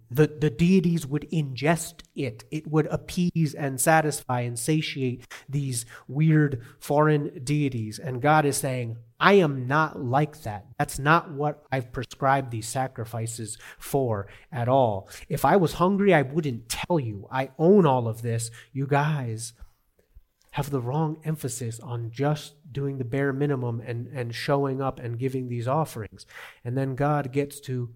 the, 0.10 0.28
the 0.28 0.50
deities 0.50 1.08
would 1.08 1.30
ingest 1.32 2.04
it. 2.16 2.44
It 2.52 2.68
would 2.68 2.88
appease 2.88 3.54
and 3.54 3.80
satisfy 3.80 4.42
and 4.42 4.58
satiate 4.58 5.26
these 5.50 5.86
weird 6.08 6.64
foreign 6.80 7.44
deities. 7.44 8.00
And 8.00 8.22
God 8.22 8.46
is 8.46 8.58
saying, 8.58 8.98
I 9.20 9.34
am 9.34 9.68
not 9.68 10.02
like 10.02 10.44
that. 10.44 10.66
That's 10.78 11.00
not 11.00 11.32
what 11.32 11.64
I've 11.72 11.92
prescribed 11.92 12.52
these 12.52 12.68
sacrifices 12.68 13.58
for 13.80 14.28
at 14.52 14.68
all. 14.68 15.10
If 15.30 15.46
I 15.46 15.56
was 15.56 15.74
hungry, 15.74 16.14
I 16.14 16.22
wouldn't 16.22 16.70
tell 16.70 17.00
you. 17.00 17.28
I 17.32 17.52
own 17.58 17.86
all 17.86 18.08
of 18.08 18.22
this. 18.22 18.52
You 18.74 18.88
guys 18.88 19.54
have 20.52 20.70
the 20.70 20.82
wrong 20.82 21.18
emphasis 21.24 21.80
on 21.80 22.12
just 22.12 22.56
doing 22.72 22.98
the 22.98 23.04
bare 23.04 23.34
minimum 23.34 23.82
and, 23.86 24.08
and 24.08 24.34
showing 24.34 24.82
up 24.82 25.00
and 25.00 25.20
giving 25.20 25.48
these 25.48 25.68
offerings. 25.68 26.26
And 26.64 26.78
then 26.78 26.96
God 26.96 27.32
gets 27.32 27.60
to 27.62 27.90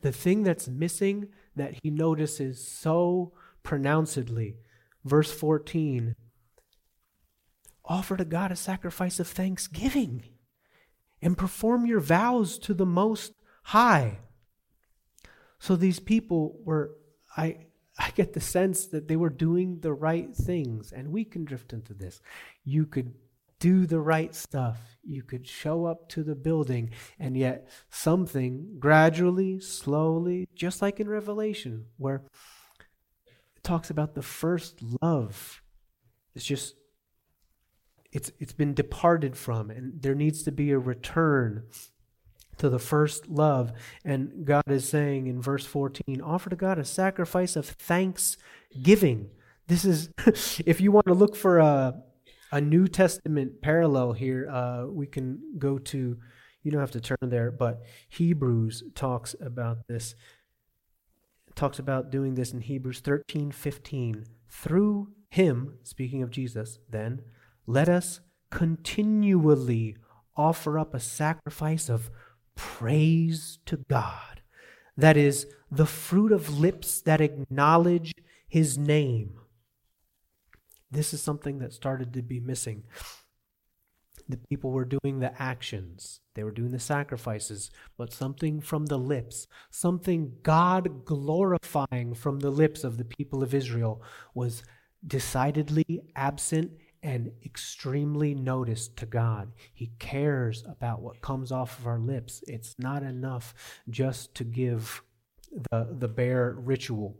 the 0.00 0.12
thing 0.12 0.42
that's 0.42 0.68
missing 0.68 1.28
that 1.56 1.74
he 1.82 1.90
notices 1.90 2.66
so 2.66 3.32
pronouncedly. 3.62 4.56
Verse 5.04 5.32
14 5.32 6.14
Offer 7.84 8.16
to 8.18 8.24
God 8.24 8.52
a 8.52 8.56
sacrifice 8.56 9.18
of 9.18 9.26
thanksgiving 9.26 10.22
and 11.20 11.36
perform 11.36 11.86
your 11.86 12.00
vows 12.00 12.58
to 12.60 12.72
the 12.74 12.86
Most 12.86 13.32
High. 13.64 14.18
So 15.58 15.76
these 15.76 15.98
people 15.98 16.58
were, 16.64 16.92
I, 17.36 17.66
I 17.98 18.10
get 18.14 18.32
the 18.32 18.40
sense 18.40 18.86
that 18.86 19.08
they 19.08 19.16
were 19.16 19.28
doing 19.28 19.80
the 19.80 19.92
right 19.92 20.34
things, 20.34 20.92
and 20.92 21.12
we 21.12 21.24
can 21.24 21.44
drift 21.44 21.72
into 21.72 21.92
this. 21.92 22.20
You 22.64 22.86
could 22.86 23.12
do 23.60 23.86
the 23.86 24.00
right 24.00 24.34
stuff. 24.34 24.78
You 25.04 25.22
could 25.22 25.46
show 25.46 25.84
up 25.84 26.08
to 26.10 26.24
the 26.24 26.34
building, 26.34 26.90
and 27.18 27.36
yet 27.36 27.68
something 27.90 28.76
gradually, 28.78 29.60
slowly, 29.60 30.48
just 30.54 30.82
like 30.82 30.98
in 30.98 31.08
Revelation, 31.08 31.86
where 31.96 32.22
it 33.56 33.62
talks 33.62 33.90
about 33.90 34.14
the 34.14 34.22
first 34.22 34.80
love. 35.00 35.62
It's 36.34 36.44
just 36.44 36.74
it's 38.12 38.32
it's 38.40 38.52
been 38.52 38.74
departed 38.74 39.36
from, 39.36 39.70
and 39.70 40.02
there 40.02 40.14
needs 40.14 40.42
to 40.42 40.52
be 40.52 40.72
a 40.72 40.78
return 40.78 41.64
to 42.58 42.68
the 42.68 42.78
first 42.78 43.28
love. 43.28 43.72
And 44.04 44.44
God 44.44 44.64
is 44.68 44.88
saying 44.88 45.26
in 45.26 45.40
verse 45.40 45.64
14, 45.64 46.20
offer 46.22 46.50
to 46.50 46.56
God 46.56 46.78
a 46.78 46.84
sacrifice 46.84 47.56
of 47.56 47.66
thanksgiving. 47.66 49.30
This 49.66 49.84
is, 49.84 50.10
if 50.66 50.80
you 50.80 50.92
want 50.92 51.06
to 51.06 51.14
look 51.14 51.34
for 51.34 51.58
a, 51.58 52.02
a 52.52 52.60
New 52.60 52.88
Testament 52.88 53.62
parallel 53.62 54.12
here, 54.12 54.48
uh, 54.50 54.86
we 54.86 55.06
can 55.06 55.40
go 55.58 55.78
to, 55.78 56.18
you 56.62 56.70
don't 56.70 56.80
have 56.80 56.90
to 56.92 57.00
turn 57.00 57.18
there, 57.22 57.50
but 57.50 57.82
Hebrews 58.08 58.84
talks 58.94 59.34
about 59.40 59.86
this. 59.88 60.14
talks 61.54 61.78
about 61.78 62.10
doing 62.10 62.34
this 62.34 62.52
in 62.52 62.60
Hebrews 62.60 63.00
13 63.00 63.52
15. 63.52 64.24
Through 64.48 65.08
him, 65.28 65.78
speaking 65.82 66.22
of 66.22 66.30
Jesus, 66.30 66.78
then, 66.88 67.22
let 67.66 67.88
us 67.88 68.20
continually 68.50 69.96
offer 70.36 70.78
up 70.78 70.94
a 70.94 71.00
sacrifice 71.00 71.88
of 71.88 72.10
praise 72.56 73.58
to 73.66 73.78
God. 73.88 74.42
That 74.96 75.16
is, 75.16 75.46
the 75.70 75.86
fruit 75.86 76.32
of 76.32 76.58
lips 76.58 77.00
that 77.02 77.20
acknowledge 77.20 78.12
his 78.48 78.76
name. 78.76 79.39
This 80.90 81.14
is 81.14 81.22
something 81.22 81.58
that 81.58 81.72
started 81.72 82.12
to 82.14 82.22
be 82.22 82.40
missing. 82.40 82.84
The 84.28 84.38
people 84.48 84.70
were 84.70 84.84
doing 84.84 85.18
the 85.18 85.40
actions, 85.42 86.20
they 86.34 86.44
were 86.44 86.52
doing 86.52 86.70
the 86.70 86.78
sacrifices, 86.78 87.70
but 87.96 88.12
something 88.12 88.60
from 88.60 88.86
the 88.86 88.98
lips, 88.98 89.48
something 89.70 90.36
God 90.42 91.04
glorifying 91.04 92.14
from 92.14 92.38
the 92.40 92.50
lips 92.50 92.84
of 92.84 92.96
the 92.96 93.04
people 93.04 93.42
of 93.42 93.54
Israel 93.54 94.02
was 94.34 94.62
decidedly 95.04 96.02
absent 96.14 96.72
and 97.02 97.32
extremely 97.44 98.34
noticed 98.34 98.96
to 98.98 99.06
God. 99.06 99.52
He 99.72 99.90
cares 99.98 100.64
about 100.68 101.00
what 101.00 101.22
comes 101.22 101.50
off 101.50 101.78
of 101.78 101.86
our 101.86 101.98
lips. 101.98 102.44
It's 102.46 102.74
not 102.78 103.02
enough 103.02 103.54
just 103.88 104.34
to 104.36 104.44
give 104.44 105.02
the, 105.70 105.88
the 105.90 106.08
bare 106.08 106.54
ritual. 106.58 107.16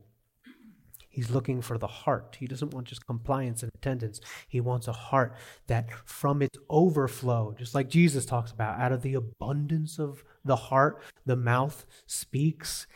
He's 1.11 1.29
looking 1.29 1.61
for 1.61 1.77
the 1.77 1.89
heart. 1.89 2.37
He 2.39 2.47
doesn't 2.47 2.73
want 2.73 2.87
just 2.87 3.05
compliance 3.05 3.65
and 3.65 3.73
attendance. 3.75 4.21
He 4.49 4.61
wants 4.61 4.87
a 4.87 4.93
heart 4.93 5.35
that 5.67 5.91
from 6.05 6.41
its 6.41 6.57
overflow, 6.71 7.53
just 7.59 7.75
like 7.75 7.89
Jesus 7.89 8.25
talks 8.25 8.53
about, 8.53 8.81
out 8.81 8.93
of 8.93 9.03
the 9.03 9.15
abundance 9.15 9.99
of 9.99 10.23
the 10.45 10.55
heart, 10.55 11.03
the 11.27 11.35
mouth 11.35 11.85
speaks. 12.07 12.87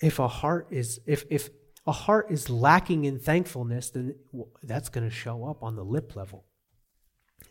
If 0.00 0.18
a 0.18 0.28
heart 0.28 0.66
is 0.70 0.98
if 1.06 1.24
if 1.28 1.50
a 1.86 1.92
heart 1.92 2.30
is 2.30 2.48
lacking 2.48 3.04
in 3.04 3.18
thankfulness, 3.18 3.90
then 3.90 4.14
that's 4.62 4.88
going 4.88 5.08
to 5.08 5.14
show 5.14 5.44
up 5.44 5.62
on 5.62 5.76
the 5.76 5.84
lip 5.84 6.16
level. 6.16 6.46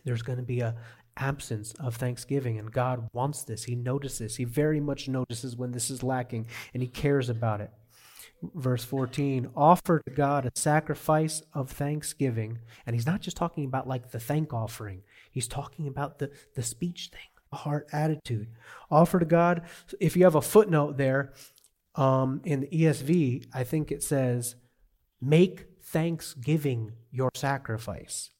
There's 0.04 0.22
going 0.22 0.38
to 0.38 0.44
be 0.44 0.60
a 0.60 0.74
absence 1.16 1.74
of 1.78 1.96
thanksgiving 1.96 2.58
and 2.58 2.72
God 2.72 3.08
wants 3.12 3.44
this. 3.44 3.64
He 3.64 3.74
notices. 3.74 4.36
He 4.36 4.44
very 4.44 4.80
much 4.80 5.08
notices 5.08 5.56
when 5.56 5.72
this 5.72 5.90
is 5.90 6.02
lacking 6.02 6.46
and 6.72 6.82
he 6.82 6.88
cares 6.88 7.28
about 7.28 7.60
it. 7.60 7.70
Verse 8.54 8.84
14, 8.84 9.50
offer 9.56 10.02
to 10.04 10.10
God 10.10 10.44
a 10.46 10.52
sacrifice 10.54 11.42
of 11.54 11.70
thanksgiving. 11.70 12.58
And 12.84 12.96
he's 12.96 13.06
not 13.06 13.20
just 13.20 13.36
talking 13.36 13.64
about 13.64 13.86
like 13.86 14.10
the 14.10 14.18
thank 14.18 14.52
offering. 14.52 15.02
He's 15.30 15.46
talking 15.46 15.86
about 15.86 16.18
the, 16.18 16.30
the 16.54 16.62
speech 16.62 17.10
thing, 17.12 17.20
a 17.52 17.56
heart 17.56 17.86
attitude. 17.92 18.48
Offer 18.90 19.20
to 19.20 19.26
God. 19.26 19.62
If 20.00 20.16
you 20.16 20.24
have 20.24 20.34
a 20.34 20.42
footnote 20.42 20.96
there, 20.96 21.32
um, 21.94 22.40
in 22.44 22.60
the 22.60 22.68
ESV, 22.68 23.46
I 23.52 23.64
think 23.64 23.92
it 23.92 24.02
says, 24.02 24.56
make 25.20 25.66
thanksgiving 25.82 26.92
your 27.10 27.30
sacrifice. 27.34 28.30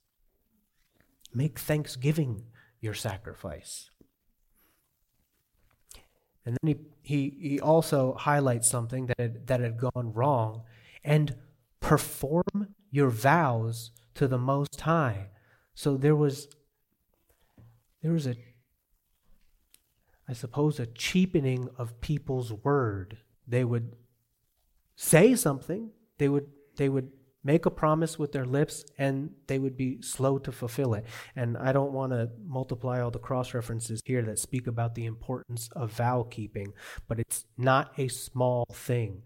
Make 1.35 1.59
thanksgiving 1.59 2.45
your 2.81 2.95
sacrifice. 2.95 3.91
And 6.45 6.59
then 6.61 6.75
he, 6.75 6.77
he, 7.03 7.49
he 7.49 7.61
also 7.61 8.15
highlights 8.15 8.69
something 8.69 9.07
that 9.07 9.19
had, 9.19 9.47
that 9.47 9.61
had 9.61 9.79
gone 9.79 10.13
wrong 10.13 10.63
and 11.05 11.37
perform 11.81 12.75
your 12.91 13.11
vows 13.11 13.91
to 14.15 14.27
the 14.27 14.39
Most 14.39 14.81
High. 14.81 15.29
So 15.75 15.97
there 15.97 16.17
was, 16.17 16.49
there 18.03 18.13
was 18.13 18.27
a, 18.27 18.37
I 20.29 20.33
suppose, 20.33 20.79
a 20.81 20.87
cheapening 20.87 21.69
of 21.79 22.01
people's 22.01 22.53
word 22.53 23.19
they 23.47 23.65
would 23.65 23.97
say 24.97 25.35
something, 25.35 25.91
they 26.19 26.29
would 26.29 26.47
they 26.77 26.89
would 26.89 27.11
make 27.45 27.67
a 27.67 27.71
promise 27.71 28.19
with 28.19 28.33
their 28.33 28.45
lips 28.45 28.85
and 28.99 29.31
they 29.47 29.59
would 29.59 29.77
be 29.77 30.01
slow 30.01 30.39
to 30.39 30.53
fulfill 30.53 30.95
it. 30.95 31.05
And 31.35 31.57
I 31.59 31.73
don't 31.73 31.93
want 31.93 32.13
to 32.13 32.31
multiply 32.47 33.01
all 33.01 33.11
the 33.11 33.19
cross 33.19 33.53
references 33.55 34.01
here 34.05 34.23
that 34.23 34.39
speak 34.39 34.67
about 34.67 34.95
the 34.95 35.07
importance 35.07 35.69
of 35.73 35.93
vow 35.93 36.27
keeping, 36.31 36.73
but 37.09 37.19
it's 37.19 37.45
not 37.59 37.93
a 37.99 38.09
small 38.09 38.67
thing. 38.73 39.23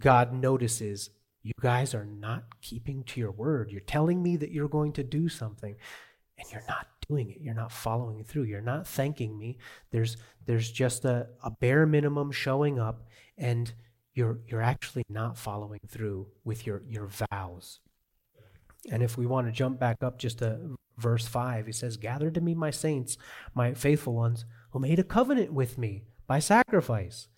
God 0.00 0.32
notices 0.32 1.10
you 1.42 1.52
guys 1.60 1.94
are 1.94 2.04
not 2.04 2.60
keeping 2.60 3.02
to 3.04 3.20
your 3.20 3.32
word. 3.32 3.70
You're 3.70 3.80
telling 3.80 4.22
me 4.22 4.36
that 4.36 4.52
you're 4.52 4.68
going 4.68 4.92
to 4.92 5.02
do 5.02 5.28
something 5.28 5.74
and 6.38 6.52
you're 6.52 6.64
not 6.68 6.86
doing 7.08 7.30
it. 7.30 7.38
You're 7.40 7.54
not 7.54 7.72
following 7.72 8.24
through. 8.24 8.44
You're 8.44 8.60
not 8.60 8.86
thanking 8.86 9.38
me. 9.38 9.58
There's 9.90 10.16
there's 10.44 10.70
just 10.70 11.04
a, 11.04 11.28
a 11.42 11.50
bare 11.50 11.86
minimum 11.86 12.32
showing 12.32 12.78
up 12.78 13.08
and 13.38 13.72
you're 14.14 14.38
you're 14.46 14.62
actually 14.62 15.04
not 15.08 15.38
following 15.38 15.80
through 15.88 16.28
with 16.44 16.66
your 16.66 16.82
your 16.88 17.08
vows. 17.30 17.80
And 18.90 19.02
if 19.02 19.16
we 19.16 19.26
want 19.26 19.46
to 19.46 19.52
jump 19.52 19.78
back 19.78 20.02
up 20.02 20.18
just 20.18 20.38
to 20.38 20.76
verse 20.98 21.26
5, 21.26 21.66
he 21.66 21.72
says, 21.72 21.96
Gather 21.96 22.30
to 22.30 22.40
me 22.40 22.54
my 22.54 22.70
saints, 22.70 23.16
my 23.54 23.74
faithful 23.74 24.14
ones, 24.14 24.44
who 24.70 24.80
made 24.80 24.98
a 24.98 25.04
covenant 25.04 25.52
with 25.52 25.78
me 25.78 26.02
by 26.26 26.40
sacrifice. 26.40 27.28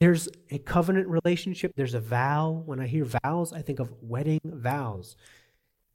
There's 0.00 0.28
a 0.50 0.58
covenant 0.58 1.08
relationship, 1.08 1.72
there's 1.76 1.94
a 1.94 2.00
vow. 2.00 2.62
When 2.66 2.80
I 2.80 2.86
hear 2.86 3.06
vows, 3.22 3.52
I 3.52 3.62
think 3.62 3.78
of 3.78 3.92
wedding 4.02 4.40
vows. 4.44 5.16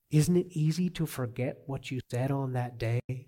Isn't 0.09 0.37
it 0.37 0.47
easy 0.51 0.89
to 0.91 1.05
forget 1.05 1.59
what 1.65 1.91
you 1.91 1.99
said 2.09 2.31
on 2.31 2.53
that 2.53 2.77
day? 2.77 3.27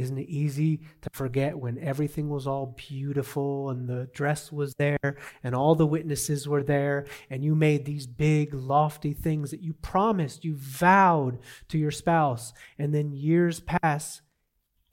Isn't 0.00 0.16
it 0.16 0.28
easy 0.28 0.80
to 1.02 1.10
forget 1.12 1.58
when 1.58 1.78
everything 1.78 2.30
was 2.30 2.46
all 2.46 2.74
beautiful 2.76 3.68
and 3.68 3.86
the 3.86 4.08
dress 4.14 4.50
was 4.50 4.74
there 4.78 5.16
and 5.44 5.54
all 5.54 5.74
the 5.74 5.86
witnesses 5.86 6.48
were 6.48 6.62
there 6.62 7.04
and 7.28 7.44
you 7.44 7.54
made 7.54 7.84
these 7.84 8.06
big, 8.06 8.54
lofty 8.54 9.12
things 9.12 9.50
that 9.50 9.60
you 9.60 9.74
promised, 9.74 10.42
you 10.42 10.54
vowed 10.56 11.38
to 11.68 11.76
your 11.76 11.90
spouse, 11.90 12.54
and 12.78 12.94
then 12.94 13.12
years 13.12 13.60
pass 13.60 14.22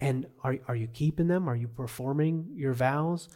and 0.02 0.28
are, 0.44 0.58
are 0.68 0.76
you 0.76 0.88
keeping 0.88 1.28
them? 1.28 1.48
Are 1.50 1.56
you 1.56 1.70
performing 1.70 2.50
your 2.54 2.74
vows? 2.74 3.30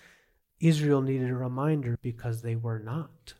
Israel 0.59 1.01
needed 1.01 1.29
a 1.29 1.35
reminder 1.35 1.97
because 2.01 2.41
they 2.41 2.57
were 2.57 2.79
not. 2.79 3.33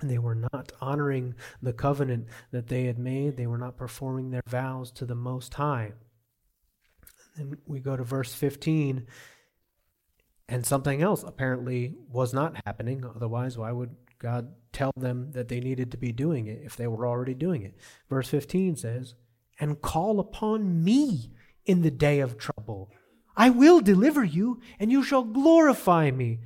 And 0.00 0.10
they 0.10 0.18
were 0.18 0.34
not 0.52 0.72
honoring 0.80 1.34
the 1.62 1.72
covenant 1.72 2.26
that 2.50 2.66
they 2.66 2.84
had 2.84 2.98
made. 2.98 3.36
They 3.36 3.46
were 3.46 3.58
not 3.58 3.76
performing 3.76 4.30
their 4.30 4.42
vows 4.46 4.90
to 4.92 5.06
the 5.06 5.14
Most 5.14 5.54
High. 5.54 5.92
And 7.38 7.56
we 7.66 7.80
go 7.80 7.96
to 7.96 8.04
verse 8.04 8.32
15, 8.34 9.06
and 10.48 10.66
something 10.66 11.02
else 11.02 11.22
apparently 11.22 11.94
was 12.10 12.32
not 12.32 12.60
happening. 12.64 13.04
Otherwise, 13.04 13.58
why 13.58 13.72
would 13.72 13.94
God 14.18 14.52
tell 14.72 14.92
them 14.96 15.32
that 15.32 15.48
they 15.48 15.60
needed 15.60 15.90
to 15.92 15.98
be 15.98 16.12
doing 16.12 16.46
it 16.46 16.62
if 16.64 16.76
they 16.76 16.86
were 16.86 17.06
already 17.06 17.34
doing 17.34 17.62
it? 17.62 17.74
Verse 18.08 18.28
15 18.28 18.76
says, 18.76 19.14
And 19.60 19.80
call 19.80 20.20
upon 20.20 20.82
me 20.82 21.30
in 21.66 21.82
the 21.82 21.90
day 21.90 22.20
of 22.20 22.38
trouble. 22.38 22.90
I 23.36 23.50
will 23.50 23.80
deliver 23.80 24.24
you, 24.24 24.60
and 24.80 24.90
you 24.90 25.04
shall 25.04 25.22
glorify 25.22 26.10
me. 26.10 26.40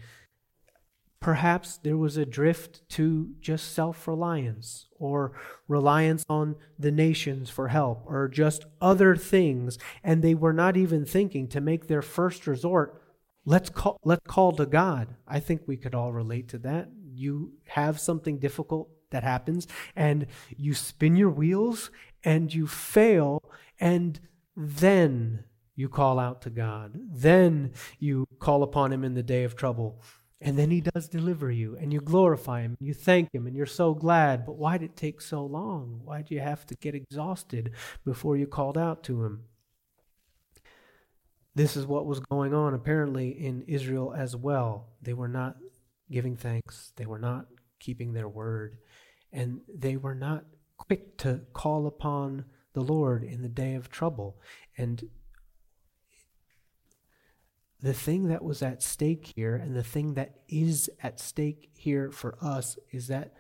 Perhaps 1.23 1.79
there 1.79 1.97
was 1.97 2.17
a 2.17 2.27
drift 2.27 2.89
to 2.91 3.31
just 3.41 3.73
self 3.73 4.09
reliance 4.09 4.89
or 4.99 5.33
reliance 5.69 6.25
on 6.29 6.57
the 6.77 6.91
nations 6.91 7.49
for 7.49 7.69
help 7.69 8.03
or 8.07 8.27
just 8.27 8.65
other 8.81 9.15
things, 9.15 9.79
and 10.03 10.21
they 10.21 10.35
were 10.35 10.53
not 10.53 10.77
even 10.77 11.05
thinking 11.05 11.47
to 11.49 11.61
make 11.61 11.87
their 11.87 12.03
first 12.03 12.49
resort. 12.49 13.01
Let's 13.45 13.71
call, 13.71 14.01
let's 14.05 14.27
call 14.27 14.51
to 14.53 14.67
God. 14.67 15.15
I 15.29 15.39
think 15.39 15.63
we 15.67 15.77
could 15.77 15.95
all 15.95 16.13
relate 16.13 16.49
to 16.49 16.59
that. 16.59 16.89
You 17.15 17.53
have 17.69 18.01
something 18.01 18.41
difficult 18.41 18.91
that 19.11 19.23
happens, 19.23 19.69
and 19.95 20.27
you 20.57 20.75
spin 20.75 21.15
your 21.15 21.31
wheels 21.31 21.93
and 22.25 22.53
you 22.53 22.67
fail, 22.67 23.41
and 23.79 24.19
then 24.57 25.45
you 25.77 25.89
call 25.89 26.19
out 26.19 26.43
to 26.43 26.51
God. 26.51 26.99
Then 27.13 27.73
you 28.01 28.27
call 28.41 28.65
upon 28.65 28.93
Him 28.93 29.05
in 29.05 29.15
the 29.15 29.23
day 29.23 29.45
of 29.45 29.55
trouble. 29.55 30.03
And 30.45 30.59
then 30.59 30.73
he 30.73 30.81
does 30.81 31.09
deliver 31.09 31.53
you, 31.53 31.77
and 31.81 31.93
you 31.93 32.01
glorify 32.01 32.63
him, 32.63 32.77
you 32.81 32.95
thank 32.95 33.33
him, 33.33 33.47
and 33.47 33.55
you're 33.55 33.65
so 33.65 33.95
glad. 33.95 34.45
But 34.45 34.57
why 34.57 34.77
did 34.77 34.91
it 34.91 34.97
take 34.97 35.21
so 35.21 35.45
long? 35.45 36.01
Why 36.05 36.19
did 36.19 36.33
you 36.33 36.41
have 36.41 36.67
to 36.67 36.75
get 36.75 36.97
exhausted 36.97 37.71
before 38.05 38.37
you 38.37 38.49
called 38.49 38.77
out 38.77 39.05
to 39.05 39.25
him? 39.25 39.45
This 41.55 41.77
is 41.77 41.87
what 41.87 42.07
was 42.07 42.19
going 42.19 42.55
on 42.55 42.75
apparently 42.75 43.29
in 43.29 43.63
Israel 43.69 44.13
as 44.17 44.35
well. 44.35 44.89
They 45.01 45.13
were 45.13 45.29
not 45.29 45.57
giving 46.11 46.37
thanks, 46.37 46.93
they 46.97 47.07
were 47.07 47.21
not 47.21 47.47
keeping 47.79 48.13
their 48.13 48.29
word, 48.29 48.79
and 49.33 49.61
they 49.73 49.97
were 49.97 50.15
not 50.15 50.45
quick 50.77 51.17
to 51.19 51.43
call 51.53 51.87
upon 51.87 52.47
the 52.73 52.81
Lord 52.81 53.23
in 53.23 53.43
the 53.43 53.49
day 53.49 53.75
of 53.75 53.91
trouble. 53.91 54.41
And 54.77 55.09
the 57.83 57.93
thing 57.93 58.29
that 58.29 58.45
was 58.45 58.63
at 58.63 58.83
stake 58.83 59.33
here 59.35 59.57
and 59.57 59.75
the 59.75 59.83
thing 59.83 60.15
that 60.15 60.37
is 60.49 60.89
at 61.03 61.19
stake 61.19 61.71
here 61.75 62.11
for 62.13 62.37
us 62.41 62.79
is 62.93 63.09
that 63.09 63.35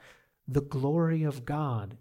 the 0.48 0.61
glory 0.61 1.22
of 1.22 1.44
God 1.44 1.96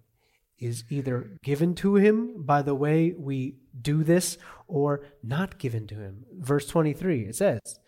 is 0.57 0.83
either 0.89 1.37
given 1.43 1.73
to 1.75 1.95
him 1.95 2.43
by 2.43 2.61
the 2.61 2.75
way 2.75 3.13
we 3.17 3.55
do 3.79 4.03
this 4.03 4.37
or 4.67 5.05
not 5.23 5.57
given 5.59 5.87
to 5.87 5.95
him. 5.95 6.25
Verse 6.39 6.67
23, 6.67 7.21
it 7.21 7.35
says, 7.35 7.79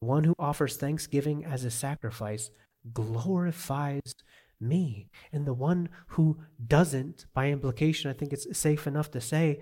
One 0.00 0.24
who 0.24 0.34
offers 0.38 0.76
thanksgiving 0.76 1.44
as 1.44 1.64
a 1.64 1.70
sacrifice 1.70 2.50
glorifies 2.92 4.14
me. 4.60 5.08
And 5.32 5.46
the 5.46 5.54
one 5.54 5.88
who 6.08 6.38
doesn't, 6.64 7.26
by 7.34 7.50
implication, 7.50 8.10
I 8.10 8.14
think 8.14 8.32
it's 8.32 8.58
safe 8.58 8.86
enough 8.86 9.10
to 9.12 9.20
say, 9.20 9.60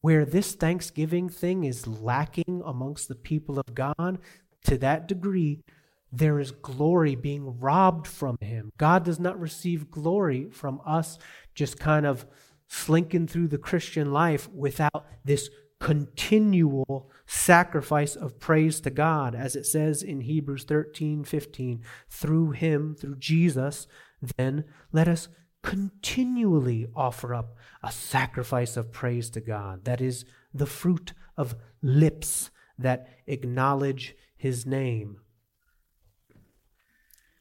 where 0.00 0.24
this 0.24 0.54
thanksgiving 0.54 1.28
thing 1.28 1.64
is 1.64 1.86
lacking 1.86 2.62
amongst 2.64 3.08
the 3.08 3.14
people 3.14 3.58
of 3.58 3.74
God, 3.74 4.18
to 4.64 4.78
that 4.78 5.08
degree, 5.08 5.62
there 6.10 6.38
is 6.38 6.50
glory 6.50 7.14
being 7.14 7.58
robbed 7.58 8.06
from 8.06 8.38
him. 8.40 8.70
God 8.78 9.04
does 9.04 9.20
not 9.20 9.38
receive 9.38 9.90
glory 9.90 10.48
from 10.50 10.80
us 10.86 11.18
just 11.54 11.78
kind 11.78 12.06
of 12.06 12.26
slinking 12.66 13.26
through 13.26 13.48
the 13.48 13.58
Christian 13.58 14.12
life 14.12 14.48
without 14.50 15.06
this 15.24 15.50
continual 15.80 17.10
sacrifice 17.26 18.16
of 18.16 18.40
praise 18.40 18.80
to 18.80 18.90
God, 18.90 19.34
as 19.34 19.54
it 19.54 19.64
says 19.64 20.02
in 20.02 20.22
Hebrews 20.22 20.64
13 20.64 21.24
15. 21.24 21.82
Through 22.08 22.50
him, 22.52 22.94
through 22.94 23.16
Jesus, 23.16 23.86
then 24.36 24.64
let 24.92 25.08
us 25.08 25.28
continually 25.62 26.86
offer 26.94 27.34
up 27.34 27.56
a 27.82 27.92
sacrifice 27.92 28.76
of 28.76 28.92
praise 28.92 29.30
to 29.30 29.40
God. 29.40 29.84
That 29.84 30.00
is 30.00 30.24
the 30.52 30.66
fruit 30.66 31.12
of 31.36 31.56
lips 31.82 32.50
that 32.78 33.08
acknowledge 33.26 34.14
his 34.36 34.64
name. 34.64 35.20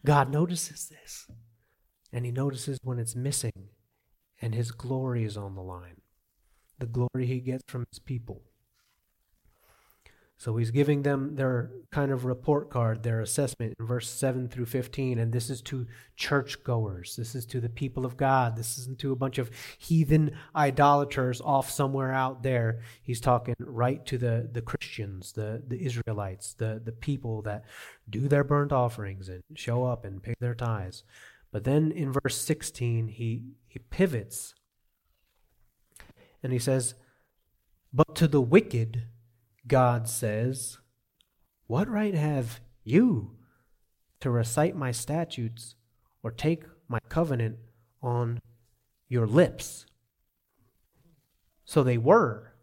God 0.06 0.32
notices 0.32 0.89
this, 0.89 1.27
and 2.12 2.25
he 2.25 2.32
notices 2.32 2.80
when 2.84 2.99
it's 2.99 3.15
missing, 3.15 3.69
and 4.41 4.56
his 4.56 4.71
glory 4.71 5.23
is 5.23 5.38
on 5.38 5.56
the 5.56 5.62
line. 5.62 6.01
The 6.80 6.86
glory 6.86 7.25
he 7.25 7.39
gets 7.39 7.63
from 7.67 7.86
his 7.91 7.99
people. 7.99 8.43
So 10.39 10.56
he's 10.56 10.69
giving 10.69 11.02
them 11.02 11.36
their 11.36 11.71
kind 11.91 12.12
of 12.12 12.23
report 12.23 12.69
card, 12.69 13.02
their 13.02 13.21
assessment 13.21 13.73
in 13.80 13.88
verse 13.88 14.08
7 14.08 14.47
through 14.47 14.67
15. 14.67 15.17
And 15.17 15.34
this 15.34 15.50
is 15.50 15.62
to 15.63 15.88
churchgoers. 16.15 17.15
This 17.15 17.34
is 17.34 17.43
to 17.47 17.60
the 17.60 17.69
people 17.69 18.06
of 18.06 18.17
God. 18.17 18.56
This 18.56 18.78
isn't 18.78 19.00
to 19.00 19.12
a 19.12 19.15
bunch 19.15 19.39
of 19.39 19.50
heathen 19.80 20.38
idolaters 20.56 21.41
off 21.41 21.71
somewhere 21.71 22.13
out 22.13 22.43
there. 22.43 22.82
He's 23.02 23.19
talking 23.19 23.56
right 23.58 24.06
to 24.06 24.19
the, 24.19 24.47
the 24.52 24.62
Christians, 24.62 25.32
the, 25.32 25.63
the 25.67 25.84
Israelites, 25.84 26.54
the, 26.54 26.80
the 26.86 26.91
people 26.91 27.41
that 27.41 27.65
do 28.08 28.28
their 28.28 28.43
burnt 28.43 28.71
offerings 28.71 29.30
and 29.30 29.41
show 29.56 29.86
up 29.86 30.06
and 30.06 30.21
pay 30.21 30.36
their 30.39 30.56
tithes. 30.56 31.04
But 31.52 31.63
then 31.63 31.91
in 31.91 32.13
verse 32.13 32.38
16, 32.38 33.08
he, 33.08 33.41
he 33.67 33.80
pivots 33.80 34.54
and 36.43 36.54
he 36.54 36.60
says, 36.60 36.93
But 37.91 38.13
to 38.17 38.28
the 38.28 38.41
wicked, 38.41 39.06
God 39.67 40.08
says, 40.08 40.77
What 41.67 41.89
right 41.89 42.13
have 42.13 42.60
you 42.84 43.36
to 44.19 44.30
recite 44.30 44.75
my 44.75 44.91
statutes 44.91 45.75
or 46.23 46.32
take 46.32 46.63
my 46.88 46.99
covenant 47.10 47.58
on 48.01 48.39
your 49.10 49.27
lips? 49.27 49.86
So 51.65 51.84
they 51.84 51.97
were. 51.97 52.53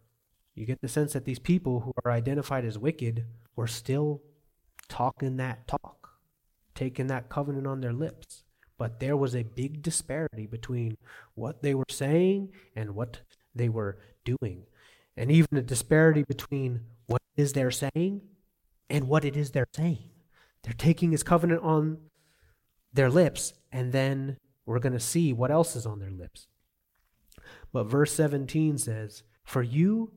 You 0.54 0.66
get 0.66 0.80
the 0.80 0.88
sense 0.88 1.12
that 1.12 1.24
these 1.24 1.38
people 1.38 1.80
who 1.80 1.92
are 2.04 2.12
identified 2.12 2.64
as 2.64 2.78
wicked 2.78 3.26
were 3.56 3.66
still 3.66 4.22
talking 4.88 5.36
that 5.36 5.66
talk, 5.66 6.10
taking 6.74 7.08
that 7.08 7.28
covenant 7.28 7.66
on 7.66 7.80
their 7.80 7.92
lips. 7.92 8.44
But 8.78 9.00
there 9.00 9.16
was 9.16 9.34
a 9.34 9.42
big 9.42 9.82
disparity 9.82 10.46
between 10.46 10.96
what 11.34 11.62
they 11.62 11.74
were 11.74 11.84
saying 11.88 12.52
and 12.74 12.94
what 12.94 13.20
they 13.54 13.68
were 13.68 13.98
doing, 14.24 14.64
and 15.16 15.30
even 15.30 15.58
a 15.58 15.62
disparity 15.62 16.24
between 16.24 16.80
is 17.36 17.52
they're 17.52 17.70
saying 17.70 18.22
and 18.88 19.08
what 19.08 19.24
it 19.24 19.36
is 19.36 19.50
they're 19.50 19.66
saying. 19.74 20.10
They're 20.62 20.72
taking 20.72 21.10
his 21.10 21.22
covenant 21.22 21.62
on 21.62 21.98
their 22.92 23.10
lips, 23.10 23.54
and 23.72 23.92
then 23.92 24.38
we're 24.66 24.78
going 24.78 24.92
to 24.92 25.00
see 25.00 25.32
what 25.32 25.50
else 25.50 25.76
is 25.76 25.84
on 25.84 25.98
their 25.98 26.10
lips. 26.10 26.46
But 27.72 27.84
verse 27.84 28.12
17 28.12 28.78
says, 28.78 29.24
For 29.44 29.62
you 29.62 30.12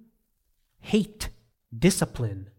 hate 0.79 1.29
discipline, 1.77 2.49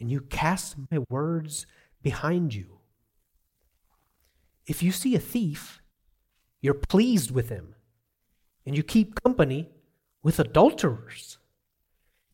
and 0.00 0.10
you 0.10 0.20
cast 0.20 0.76
my 0.90 0.98
words 1.08 1.66
behind 2.02 2.54
you. 2.54 2.78
If 4.66 4.82
you 4.82 4.92
see 4.92 5.14
a 5.14 5.20
thief, 5.20 5.80
you're 6.60 6.74
pleased 6.74 7.30
with 7.30 7.48
him, 7.48 7.74
and 8.66 8.76
you 8.76 8.82
keep 8.82 9.22
company 9.22 9.70
with 10.22 10.38
adulterers. 10.38 11.38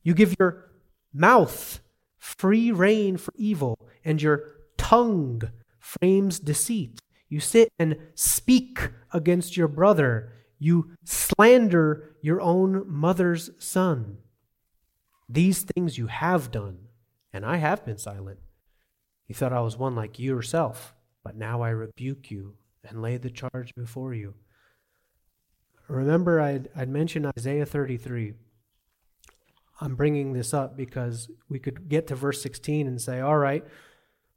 You 0.02 0.14
give 0.14 0.34
your 0.38 0.63
mouth 1.14 1.80
free 2.24 2.72
rein 2.72 3.16
for 3.16 3.32
evil, 3.36 3.78
and 4.04 4.20
your 4.20 4.44
tongue 4.78 5.42
frames 5.78 6.40
deceit. 6.40 7.00
You 7.28 7.38
sit 7.38 7.68
and 7.78 7.96
speak 8.14 8.90
against 9.12 9.56
your 9.56 9.68
brother. 9.68 10.32
You 10.58 10.92
slander 11.04 12.16
your 12.22 12.40
own 12.40 12.84
mother's 12.86 13.50
son. 13.58 14.18
These 15.28 15.62
things 15.62 15.98
you 15.98 16.06
have 16.06 16.50
done, 16.50 16.78
and 17.32 17.44
I 17.44 17.56
have 17.56 17.84
been 17.84 17.98
silent. 17.98 18.38
You 19.26 19.34
thought 19.34 19.52
I 19.52 19.60
was 19.60 19.76
one 19.76 19.94
like 19.94 20.18
you 20.18 20.34
yourself, 20.34 20.94
but 21.22 21.36
now 21.36 21.62
I 21.62 21.70
rebuke 21.70 22.30
you 22.30 22.54
and 22.82 23.02
lay 23.02 23.16
the 23.16 23.30
charge 23.30 23.74
before 23.74 24.14
you. 24.14 24.34
Remember, 25.88 26.40
I'd, 26.40 26.68
I'd 26.74 26.88
mentioned 26.88 27.26
Isaiah 27.38 27.66
33. 27.66 28.34
I'm 29.80 29.96
bringing 29.96 30.32
this 30.32 30.54
up 30.54 30.76
because 30.76 31.28
we 31.48 31.58
could 31.58 31.88
get 31.88 32.06
to 32.08 32.14
verse 32.14 32.40
16 32.42 32.86
and 32.86 33.00
say, 33.00 33.20
all 33.20 33.38
right, 33.38 33.64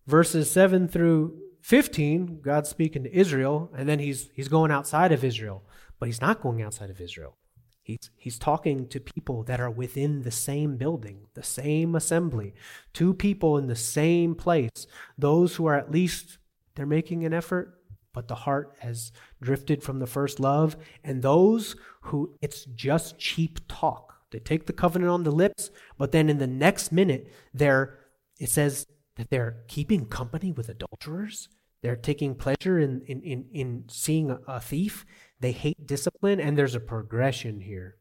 verses 0.06 0.50
7 0.50 0.88
through 0.88 1.38
15, 1.62 2.42
God's 2.42 2.70
speaking 2.70 3.04
to 3.04 3.16
Israel, 3.16 3.70
and 3.76 3.88
then 3.88 4.00
he's, 4.00 4.30
he's 4.34 4.48
going 4.48 4.72
outside 4.72 5.12
of 5.12 5.24
Israel. 5.24 5.64
But 6.00 6.08
he's 6.08 6.22
not 6.22 6.42
going 6.42 6.62
outside 6.62 6.90
of 6.90 7.02
Israel. 7.02 7.36
He's, 7.82 8.10
he's 8.18 8.38
talking 8.38 8.88
to 8.90 9.00
people 9.00 9.44
that 9.44 9.62
are 9.62 9.70
within 9.70 10.24
the 10.24 10.32
same 10.32 10.76
building, 10.76 11.28
the 11.34 11.44
same 11.44 11.96
assembly, 11.96 12.54
two 12.94 13.14
people 13.14 13.58
in 13.58 13.68
the 13.68 13.76
same 13.76 14.36
place. 14.36 14.88
Those 15.18 15.56
who 15.56 15.66
are 15.68 15.76
at 15.76 15.92
least, 15.92 16.38
they're 16.76 16.86
making 16.86 17.24
an 17.24 17.34
effort, 17.34 17.80
but 18.14 18.28
the 18.28 18.36
heart 18.36 18.76
has 18.80 19.12
drifted 19.42 19.84
from 19.84 20.00
the 20.00 20.08
first 20.08 20.40
love. 20.40 20.76
And 21.04 21.22
those 21.22 21.76
who 22.02 22.36
it's 22.42 22.66
just 22.66 23.18
cheap 23.18 23.60
talk. 23.68 24.17
They 24.32 24.40
take 24.40 24.66
the 24.66 24.74
covenant 24.74 25.12
on 25.12 25.24
the 25.24 25.32
lips, 25.32 25.72
but 25.98 26.12
then 26.12 26.30
in 26.30 26.38
the 26.38 26.48
next 26.48 26.92
minute, 26.92 27.32
they're, 27.54 27.98
it 28.40 28.50
says 28.50 28.86
that 29.16 29.30
they're 29.30 29.64
keeping 29.68 30.06
company 30.06 30.52
with 30.52 30.70
adulterers. 30.70 31.50
They're 31.82 31.96
taking 31.96 32.36
pleasure 32.36 32.80
in, 32.80 33.02
in, 33.08 33.22
in, 33.22 33.46
in 33.54 33.84
seeing 33.88 34.38
a, 34.48 34.60
thief. 34.60 35.06
They 35.40 35.52
hate 35.52 35.86
discipline, 35.86 36.40
and 36.40 36.58
there's 36.58 36.76
a 36.76 36.80
progression 36.80 37.62
here. 37.62 37.96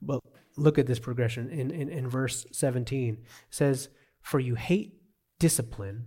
But 0.00 0.20
look 0.56 0.78
at 0.78 0.86
this 0.86 0.98
progression 0.98 1.50
in, 1.50 1.70
in, 1.70 1.88
in 1.88 2.08
verse 2.08 2.46
17. 2.52 3.14
It 3.14 3.26
says, 3.50 3.88
For 4.20 4.40
you 4.40 4.54
hate 4.54 4.94
discipline. 5.38 6.06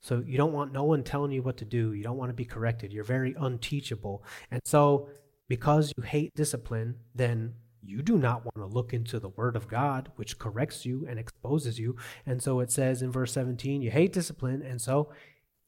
So 0.00 0.22
you 0.24 0.36
don't 0.36 0.52
want 0.52 0.72
no 0.72 0.84
one 0.84 1.02
telling 1.02 1.32
you 1.32 1.42
what 1.42 1.56
to 1.56 1.64
do. 1.64 1.92
You 1.92 2.04
don't 2.04 2.16
want 2.16 2.30
to 2.30 2.34
be 2.34 2.44
corrected. 2.44 2.92
You're 2.92 3.04
very 3.04 3.34
unteachable. 3.38 4.22
And 4.50 4.60
so 4.64 5.08
because 5.48 5.92
you 5.96 6.02
hate 6.02 6.34
discipline, 6.34 6.96
then 7.14 7.54
you 7.82 8.02
do 8.02 8.18
not 8.18 8.44
want 8.44 8.56
to 8.56 8.74
look 8.74 8.92
into 8.92 9.18
the 9.18 9.30
Word 9.30 9.56
of 9.56 9.68
God, 9.68 10.10
which 10.16 10.38
corrects 10.38 10.84
you 10.84 11.06
and 11.08 11.18
exposes 11.18 11.78
you. 11.78 11.96
And 12.26 12.42
so 12.42 12.60
it 12.60 12.70
says 12.70 13.02
in 13.02 13.10
verse 13.10 13.32
17, 13.32 13.80
you 13.80 13.90
hate 13.90 14.12
discipline, 14.12 14.62
and 14.62 14.80
so 14.80 15.10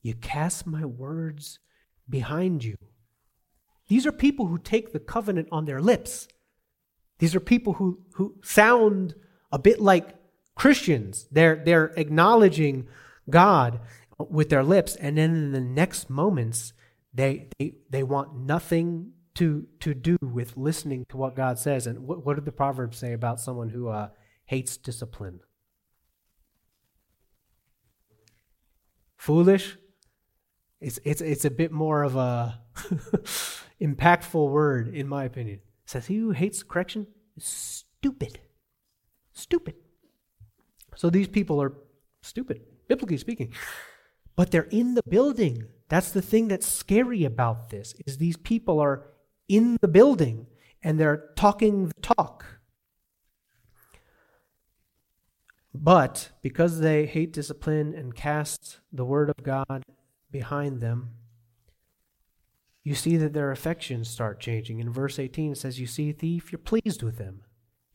you 0.02 0.14
cast 0.14 0.66
my 0.66 0.84
words 0.84 1.58
behind 2.08 2.62
you. 2.64 2.76
These 3.88 4.06
are 4.06 4.12
people 4.12 4.46
who 4.46 4.58
take 4.58 4.92
the 4.92 5.00
covenant 5.00 5.48
on 5.50 5.64
their 5.64 5.80
lips. 5.80 6.28
These 7.18 7.34
are 7.34 7.40
people 7.40 7.74
who, 7.74 8.00
who 8.14 8.36
sound 8.42 9.14
a 9.50 9.58
bit 9.58 9.80
like 9.80 10.14
Christians. 10.54 11.26
They're, 11.30 11.56
they're 11.56 11.92
acknowledging 11.96 12.86
God 13.28 13.80
with 14.18 14.50
their 14.50 14.62
lips, 14.62 14.96
and 14.96 15.16
then 15.16 15.34
in 15.34 15.52
the 15.52 15.60
next 15.60 16.10
moments, 16.10 16.74
they, 17.14 17.48
they, 17.58 17.74
they 17.88 18.02
want 18.02 18.36
nothing 18.36 19.12
to 19.34 19.66
to 19.80 19.94
do 19.94 20.18
with 20.20 20.56
listening 20.56 21.06
to 21.10 21.16
what 21.16 21.36
God 21.36 21.58
says. 21.58 21.86
And 21.86 22.06
what, 22.06 22.24
what 22.24 22.36
did 22.36 22.44
the 22.44 22.52
Proverbs 22.52 22.98
say 22.98 23.12
about 23.12 23.40
someone 23.40 23.70
who 23.70 23.88
uh, 23.88 24.08
hates 24.46 24.76
discipline? 24.76 25.40
Foolish. 29.16 29.76
It's 30.80 30.98
it's 31.04 31.20
it's 31.20 31.44
a 31.44 31.50
bit 31.50 31.72
more 31.72 32.02
of 32.02 32.16
a 32.16 32.60
impactful 33.80 34.50
word, 34.50 34.88
in 34.88 35.06
my 35.06 35.24
opinion. 35.24 35.56
It 35.56 35.90
says 35.90 36.06
he 36.06 36.16
who 36.16 36.30
hates 36.30 36.62
correction 36.62 37.06
is 37.36 37.44
stupid. 37.44 38.40
Stupid. 39.32 39.74
So 40.96 41.10
these 41.10 41.28
people 41.28 41.62
are 41.62 41.74
stupid, 42.22 42.62
biblically 42.88 43.18
speaking. 43.18 43.52
But 44.36 44.50
they're 44.50 44.62
in 44.70 44.94
the 44.94 45.02
building. 45.08 45.64
That's 45.88 46.12
the 46.12 46.22
thing 46.22 46.48
that's 46.48 46.66
scary 46.66 47.24
about 47.24 47.70
this 47.70 47.94
is 48.06 48.18
these 48.18 48.36
people 48.36 48.80
are 48.80 49.06
in 49.50 49.76
the 49.80 49.88
building 49.88 50.46
and 50.80 50.98
they're 50.98 51.30
talking 51.34 51.88
the 51.88 52.00
talk. 52.00 52.60
But 55.74 56.30
because 56.40 56.78
they 56.78 57.06
hate 57.06 57.32
discipline 57.32 57.92
and 57.92 58.14
cast 58.14 58.78
the 58.92 59.04
word 59.04 59.28
of 59.28 59.42
God 59.42 59.82
behind 60.30 60.80
them, 60.80 61.10
you 62.84 62.94
see 62.94 63.16
that 63.16 63.32
their 63.32 63.50
affections 63.50 64.08
start 64.08 64.40
changing. 64.40 64.78
In 64.78 64.90
verse 64.90 65.18
18, 65.18 65.52
it 65.52 65.58
says, 65.58 65.80
You 65.80 65.86
see, 65.86 66.12
thief, 66.12 66.52
you're 66.52 66.58
pleased 66.58 67.02
with 67.02 67.18
him. 67.18 67.42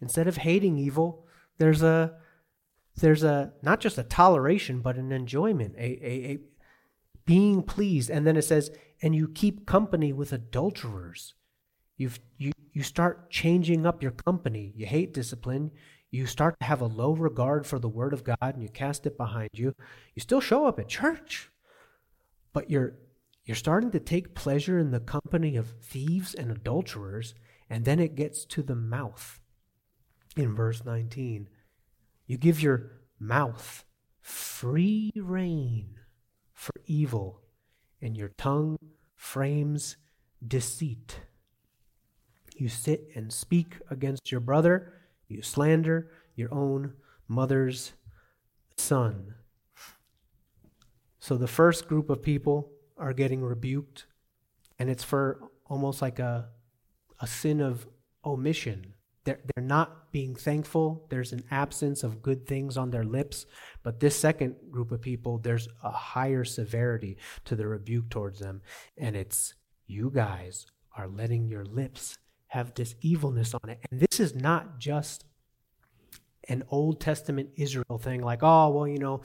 Instead 0.01 0.27
of 0.27 0.37
hating 0.37 0.77
evil, 0.77 1.25
there's 1.57 1.81
a 1.81 2.17
there's 2.97 3.23
a 3.23 3.53
not 3.61 3.79
just 3.79 3.97
a 3.97 4.03
toleration, 4.03 4.79
but 4.79 4.95
an 4.95 5.11
enjoyment, 5.11 5.75
a, 5.77 5.81
a, 5.81 6.31
a 6.31 6.39
being 7.25 7.63
pleased. 7.63 8.09
And 8.09 8.27
then 8.27 8.37
it 8.37 8.43
says, 8.43 8.71
and 9.01 9.15
you 9.15 9.27
keep 9.27 9.65
company 9.65 10.13
with 10.13 10.31
adulterers 10.31 11.33
You've, 11.97 12.19
you, 12.37 12.51
you 12.73 12.83
start 12.83 13.29
changing 13.29 13.85
up 13.85 14.01
your 14.03 14.11
company. 14.11 14.73
You 14.75 14.85
hate 14.85 15.13
discipline. 15.13 15.71
You 16.11 16.25
start 16.25 16.55
to 16.59 16.65
have 16.65 16.81
a 16.81 16.87
low 16.87 17.13
regard 17.13 17.65
for 17.65 17.79
the 17.79 17.89
Word 17.89 18.13
of 18.13 18.23
God 18.23 18.37
and 18.41 18.61
you 18.61 18.69
cast 18.69 19.05
it 19.05 19.17
behind 19.17 19.49
you. 19.53 19.73
You 20.13 20.21
still 20.21 20.41
show 20.41 20.65
up 20.65 20.79
at 20.79 20.87
church, 20.87 21.49
but 22.53 22.69
you're, 22.69 22.95
You're 23.45 23.55
starting 23.55 23.91
to 23.91 23.99
take 23.99 24.33
pleasure 24.33 24.79
in 24.79 24.89
the 24.91 24.99
company 24.99 25.55
of 25.55 25.75
thieves 25.81 26.33
and 26.33 26.51
adulterers, 26.51 27.35
and 27.69 27.85
then 27.85 27.99
it 27.99 28.15
gets 28.15 28.43
to 28.45 28.63
the 28.63 28.75
mouth 28.75 29.39
in 30.35 30.55
verse 30.55 30.83
19. 30.83 31.47
You 32.25 32.37
give 32.37 32.61
your 32.61 32.91
mouth 33.19 33.85
free 34.21 35.11
rein 35.15 35.99
for 36.53 36.73
evil, 36.87 37.41
and 38.01 38.17
your 38.17 38.29
tongue 38.29 38.77
frames 39.15 39.97
deceit. 40.45 41.19
You 42.55 42.69
sit 42.69 43.09
and 43.15 43.31
speak 43.31 43.77
against 43.89 44.31
your 44.31 44.41
brother, 44.41 44.93
you 45.27 45.41
slander 45.41 46.11
your 46.35 46.53
own 46.53 46.93
mother's 47.27 47.93
son. 48.77 49.35
So 51.19 51.37
the 51.37 51.47
first 51.47 51.87
group 51.87 52.09
of 52.09 52.21
people 52.21 52.71
are 52.97 53.13
getting 53.13 53.41
rebuked, 53.41 54.05
and 54.79 54.89
it's 54.89 55.03
for 55.03 55.49
almost 55.65 56.01
like 56.01 56.19
a, 56.19 56.49
a 57.19 57.27
sin 57.27 57.61
of 57.61 57.87
omission. 58.23 58.93
They're, 59.25 59.39
they're 59.55 59.63
not 59.63 60.11
being 60.11 60.35
thankful. 60.35 61.07
There's 61.09 61.33
an 61.33 61.43
absence 61.49 62.03
of 62.03 62.21
good 62.21 62.47
things 62.47 62.77
on 62.77 62.91
their 62.91 63.03
lips. 63.03 63.47
But 63.81 63.99
this 63.99 64.15
second 64.15 64.55
group 64.69 64.91
of 64.91 65.01
people, 65.01 65.39
there's 65.39 65.67
a 65.83 65.89
higher 65.89 66.43
severity 66.43 67.17
to 67.45 67.55
the 67.55 67.67
rebuke 67.67 68.09
towards 68.09 68.39
them. 68.39 68.61
And 68.97 69.15
it's 69.15 69.55
you 69.87 70.11
guys 70.13 70.67
are 70.95 71.07
letting 71.07 71.47
your 71.47 71.65
lips 71.65 72.17
have 72.55 72.73
this 72.73 72.95
evilness 73.01 73.53
on 73.53 73.69
it. 73.69 73.79
And 73.91 73.99
this 73.99 74.19
is 74.19 74.33
not 74.33 74.79
just 74.79 75.25
an 76.47 76.63
Old 76.69 77.01
Testament 77.01 77.49
Israel 77.57 77.97
thing, 77.99 78.21
like, 78.21 78.39
oh, 78.43 78.69
well, 78.69 78.87
you 78.87 78.97
know, 78.97 79.21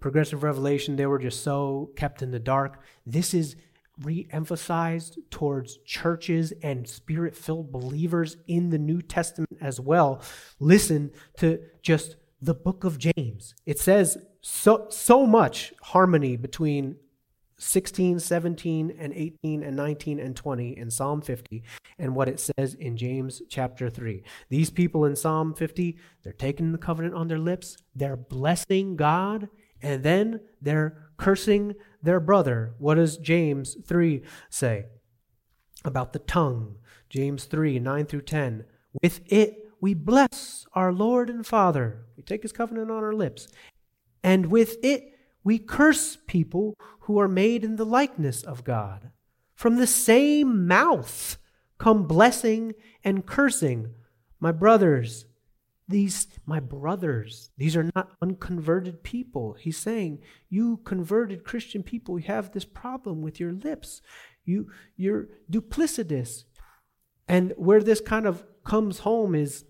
progressive 0.00 0.42
revelation, 0.42 0.96
they 0.96 1.04
were 1.06 1.18
just 1.18 1.42
so 1.42 1.90
kept 1.96 2.22
in 2.22 2.30
the 2.30 2.38
dark. 2.38 2.80
This 3.04 3.34
is 3.34 3.56
re 4.02 4.26
emphasized 4.30 5.18
towards 5.30 5.76
churches 5.84 6.52
and 6.62 6.88
spirit 6.88 7.36
filled 7.36 7.70
believers 7.70 8.38
in 8.48 8.70
the 8.70 8.78
New 8.78 9.02
Testament 9.02 9.58
as 9.60 9.78
well. 9.78 10.22
Listen 10.58 11.10
to 11.36 11.60
just 11.82 12.16
the 12.40 12.54
book 12.54 12.84
of 12.84 12.98
James. 12.98 13.54
It 13.66 13.78
says 13.78 14.16
so, 14.40 14.86
so 14.88 15.26
much 15.26 15.74
harmony 15.82 16.36
between 16.36 16.96
16, 17.62 18.18
17, 18.18 18.96
and 18.98 19.12
18, 19.12 19.62
and 19.62 19.76
19, 19.76 20.18
and 20.18 20.36
20 20.36 20.76
in 20.76 20.90
Psalm 20.90 21.20
50, 21.20 21.62
and 21.98 22.14
what 22.16 22.28
it 22.28 22.40
says 22.40 22.74
in 22.74 22.96
James 22.96 23.40
chapter 23.48 23.88
3. 23.88 24.22
These 24.48 24.70
people 24.70 25.04
in 25.04 25.14
Psalm 25.14 25.54
50, 25.54 25.96
they're 26.22 26.32
taking 26.32 26.72
the 26.72 26.78
covenant 26.78 27.14
on 27.14 27.28
their 27.28 27.38
lips, 27.38 27.76
they're 27.94 28.16
blessing 28.16 28.96
God, 28.96 29.48
and 29.80 30.02
then 30.02 30.40
they're 30.60 31.10
cursing 31.16 31.74
their 32.02 32.20
brother. 32.20 32.74
What 32.78 32.96
does 32.96 33.16
James 33.16 33.76
3 33.86 34.22
say 34.50 34.86
about 35.84 36.12
the 36.12 36.18
tongue? 36.18 36.76
James 37.08 37.44
3 37.44 37.78
9 37.78 38.06
through 38.06 38.22
10. 38.22 38.64
With 39.00 39.20
it 39.26 39.62
we 39.82 39.94
bless 39.94 40.64
our 40.74 40.92
Lord 40.92 41.28
and 41.28 41.44
Father. 41.44 42.06
We 42.16 42.22
take 42.22 42.42
his 42.42 42.52
covenant 42.52 42.90
on 42.90 43.02
our 43.02 43.12
lips. 43.12 43.48
And 44.22 44.46
with 44.46 44.76
it 44.84 45.11
we 45.44 45.58
curse 45.58 46.16
people 46.26 46.74
who 47.00 47.18
are 47.18 47.28
made 47.28 47.64
in 47.64 47.76
the 47.76 47.86
likeness 47.86 48.42
of 48.42 48.64
God. 48.64 49.10
From 49.54 49.76
the 49.76 49.86
same 49.86 50.66
mouth 50.66 51.38
come 51.78 52.06
blessing 52.06 52.74
and 53.04 53.26
cursing. 53.26 53.90
My 54.38 54.52
brothers, 54.52 55.26
these 55.88 56.26
my 56.46 56.60
brothers 56.60 57.50
these 57.58 57.76
are 57.76 57.90
not 57.94 58.12
unconverted 58.22 59.02
people 59.02 59.54
he's 59.60 59.76
saying 59.76 60.18
you 60.48 60.78
converted 60.78 61.44
christian 61.44 61.82
people 61.82 62.18
you 62.18 62.26
have 62.26 62.52
this 62.52 62.64
problem 62.64 63.20
with 63.20 63.38
your 63.38 63.52
lips 63.52 64.00
you 64.44 64.68
you're 64.96 65.28
duplicitous 65.50 66.44
and 67.28 67.52
where 67.56 67.82
this 67.82 68.00
kind 68.00 68.26
of 68.26 68.44
comes 68.64 69.00
home 69.00 69.34
is 69.34 69.64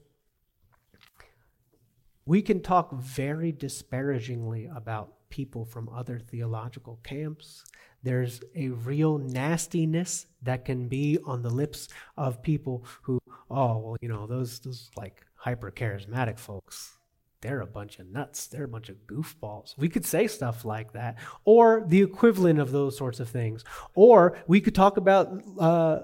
we 2.25 2.41
can 2.41 2.61
talk 2.61 2.93
very 2.93 3.51
disparagingly 3.51 4.67
about 4.67 5.15
people 5.33 5.65
from 5.65 5.89
other 5.89 6.21
theological 6.21 7.01
camps 7.03 7.65
there's 8.05 8.41
a 8.55 8.69
real 8.69 9.19
nastiness 9.19 10.27
that 10.43 10.65
can 10.65 10.89
be 10.89 11.19
on 11.25 11.43
the 11.43 11.51
lips 11.51 11.89
of 12.17 12.43
people 12.43 12.85
who 13.03 13.19
oh 13.51 13.79
well 13.79 13.97
you 14.01 14.09
know 14.09 14.27
those 14.27 14.59
those 14.61 14.91
like 14.97 15.25
hyper 15.43 15.73
charismatic 15.73 16.39
folks, 16.39 16.99
they're 17.41 17.61
a 17.61 17.67
bunch 17.67 17.99
of 17.99 18.07
nuts. 18.07 18.47
They're 18.47 18.65
a 18.65 18.69
bunch 18.69 18.89
of 18.89 18.97
goofballs. 19.09 19.77
We 19.77 19.89
could 19.89 20.07
say 20.07 20.29
stuff 20.29 20.65
like 20.65 20.93
that, 20.93 21.19
or 21.45 21.85
the 21.87 22.01
equivalent 22.01 22.61
of 22.61 22.71
those 22.71 22.97
sorts 22.97 23.19
of 23.19 23.29
things. 23.29 23.65
Or 23.95 24.39
we 24.47 24.61
could 24.61 24.77
talk 24.77 24.97
about 24.97 25.43
uh, 25.59 26.01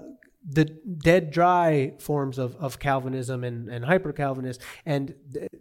the 0.47 0.65
dead 0.65 1.31
dry 1.31 1.93
forms 1.99 2.37
of, 2.37 2.55
of 2.55 2.79
Calvinism 2.79 3.43
and, 3.43 3.69
and 3.69 3.83
hyper 3.83 4.13
Calvinist, 4.13 4.61
and 4.85 5.13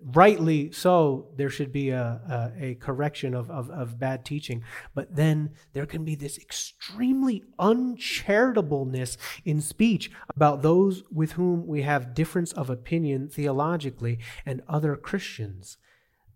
rightly 0.03 0.71
so, 0.71 1.29
there 1.37 1.51
should 1.51 1.73
be 1.73 1.91
a, 1.91 2.53
a, 2.59 2.65
a 2.65 2.75
correction 2.77 3.35
of, 3.35 3.51
of, 3.51 3.71
of, 3.71 3.99
bad 3.99 4.25
teaching. 4.25 4.63
But 4.95 5.17
then 5.17 5.51
there 5.73 5.87
can 5.87 6.05
be 6.05 6.15
this 6.15 6.39
extremely 6.39 7.43
uncharitableness 7.59 9.17
in 9.45 9.61
speech 9.61 10.11
about 10.35 10.63
those 10.63 11.03
with 11.11 11.33
whom 11.33 11.67
we 11.67 11.83
have 11.83 12.15
difference 12.15 12.53
of 12.53 12.71
opinion 12.71 13.29
theologically 13.29 14.21
and 14.47 14.63
other 14.69 14.95
Christians. 14.95 15.77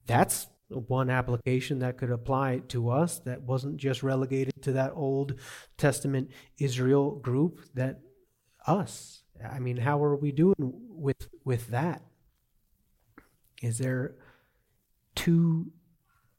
That's 0.06 0.48
one 0.68 1.10
application 1.10 1.78
that 1.80 1.98
could 1.98 2.10
apply 2.10 2.62
to 2.68 2.90
us 2.90 3.18
that 3.20 3.42
wasn't 3.42 3.76
just 3.76 4.02
relegated 4.02 4.62
to 4.62 4.72
that 4.72 4.92
Old 4.94 5.34
Testament 5.76 6.30
Israel 6.58 7.16
group 7.16 7.60
that 7.74 8.00
us. 8.66 9.22
I 9.50 9.58
mean, 9.58 9.78
how 9.78 10.02
are 10.02 10.16
we 10.16 10.32
doing 10.32 10.54
with 10.58 11.28
with 11.44 11.68
that? 11.68 12.02
Is 13.62 13.78
there 13.78 14.14
too 15.14 15.72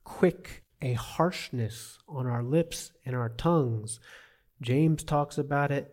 quick 0.04 0.64
a 0.82 0.94
harshness 0.94 1.98
on 2.08 2.28
our 2.28 2.44
lips 2.44 2.92
and 3.06 3.16
our 3.16 3.30
tongues? 3.30 4.00
James 4.62 5.04
talks 5.04 5.38
about 5.38 5.72
it, 5.72 5.92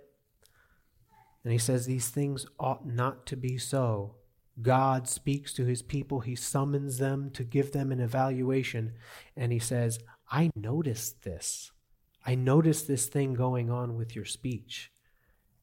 and 1.42 1.52
he 1.52 1.58
says 1.58 1.86
these 1.86 2.08
things 2.08 2.46
ought 2.58 2.86
not 2.86 3.26
to 3.26 3.36
be 3.36 3.58
so. 3.58 4.16
God 4.62 5.08
speaks 5.08 5.52
to 5.54 5.64
his 5.64 5.82
people, 5.82 6.20
he 6.20 6.34
summons 6.34 6.98
them 6.98 7.30
to 7.30 7.44
give 7.44 7.72
them 7.72 7.90
an 7.92 8.00
evaluation, 8.00 8.92
and 9.36 9.52
he 9.52 9.58
says, 9.58 9.98
I 10.30 10.50
noticed 10.54 11.22
this. 11.22 11.72
I 12.26 12.34
noticed 12.34 12.86
this 12.86 13.06
thing 13.06 13.32
going 13.32 13.70
on 13.70 13.96
with 13.96 14.14
your 14.14 14.26
speech 14.26 14.90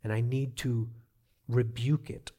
and 0.03 0.13
I 0.13 0.21
need 0.21 0.55
to 0.57 0.89
rebuke 1.47 2.09
it. 2.09 2.31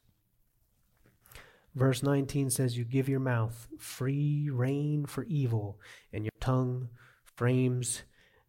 Verse 1.74 2.02
19 2.02 2.50
says, 2.50 2.76
You 2.76 2.84
give 2.84 3.08
your 3.08 3.20
mouth 3.20 3.68
free 3.78 4.48
rein 4.50 5.06
for 5.06 5.24
evil, 5.24 5.78
and 6.12 6.24
your 6.24 6.32
tongue 6.40 6.88
frames 7.24 8.02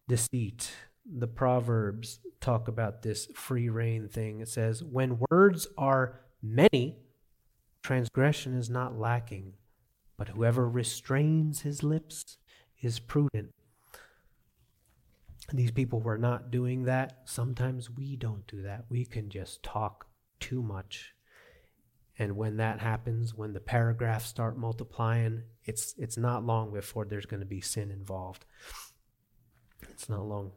deceit. 0.07 0.71
The 1.05 1.27
Proverbs 1.27 2.19
talk 2.41 2.67
about 2.67 3.01
this 3.01 3.27
free 3.35 3.69
rein 3.69 4.07
thing. 4.07 4.39
It 4.39 4.49
says, 4.49 4.83
When 4.83 5.19
words 5.29 5.67
are 5.77 6.19
many, 6.41 6.97
transgression 7.83 8.57
is 8.57 8.69
not 8.69 8.97
lacking, 8.97 9.53
but 10.17 10.29
whoever 10.29 10.67
restrains 10.67 11.61
his 11.61 11.83
lips 11.83 12.37
is 12.81 12.99
prudent. 12.99 13.53
These 15.53 15.71
people 15.71 15.99
were 15.99 16.17
not 16.17 16.51
doing 16.51 16.83
that. 16.83 17.21
Sometimes 17.25 17.89
we 17.89 18.15
don't 18.15 18.45
do 18.47 18.61
that. 18.61 18.85
We 18.89 19.05
can 19.05 19.29
just 19.29 19.63
talk 19.63 20.07
too 20.39 20.61
much. 20.61 21.13
And 22.17 22.35
when 22.35 22.57
that 22.57 22.79
happens, 22.79 23.33
when 23.33 23.53
the 23.53 23.59
paragraphs 23.59 24.25
start 24.25 24.57
multiplying, 24.57 25.43
it's 25.65 25.95
it's 25.97 26.17
not 26.17 26.45
long 26.45 26.73
before 26.73 27.05
there's 27.05 27.25
going 27.25 27.39
to 27.39 27.45
be 27.45 27.61
sin 27.61 27.91
involved. 27.91 28.45
It's 29.89 30.09
not 30.09 30.25
long. 30.25 30.51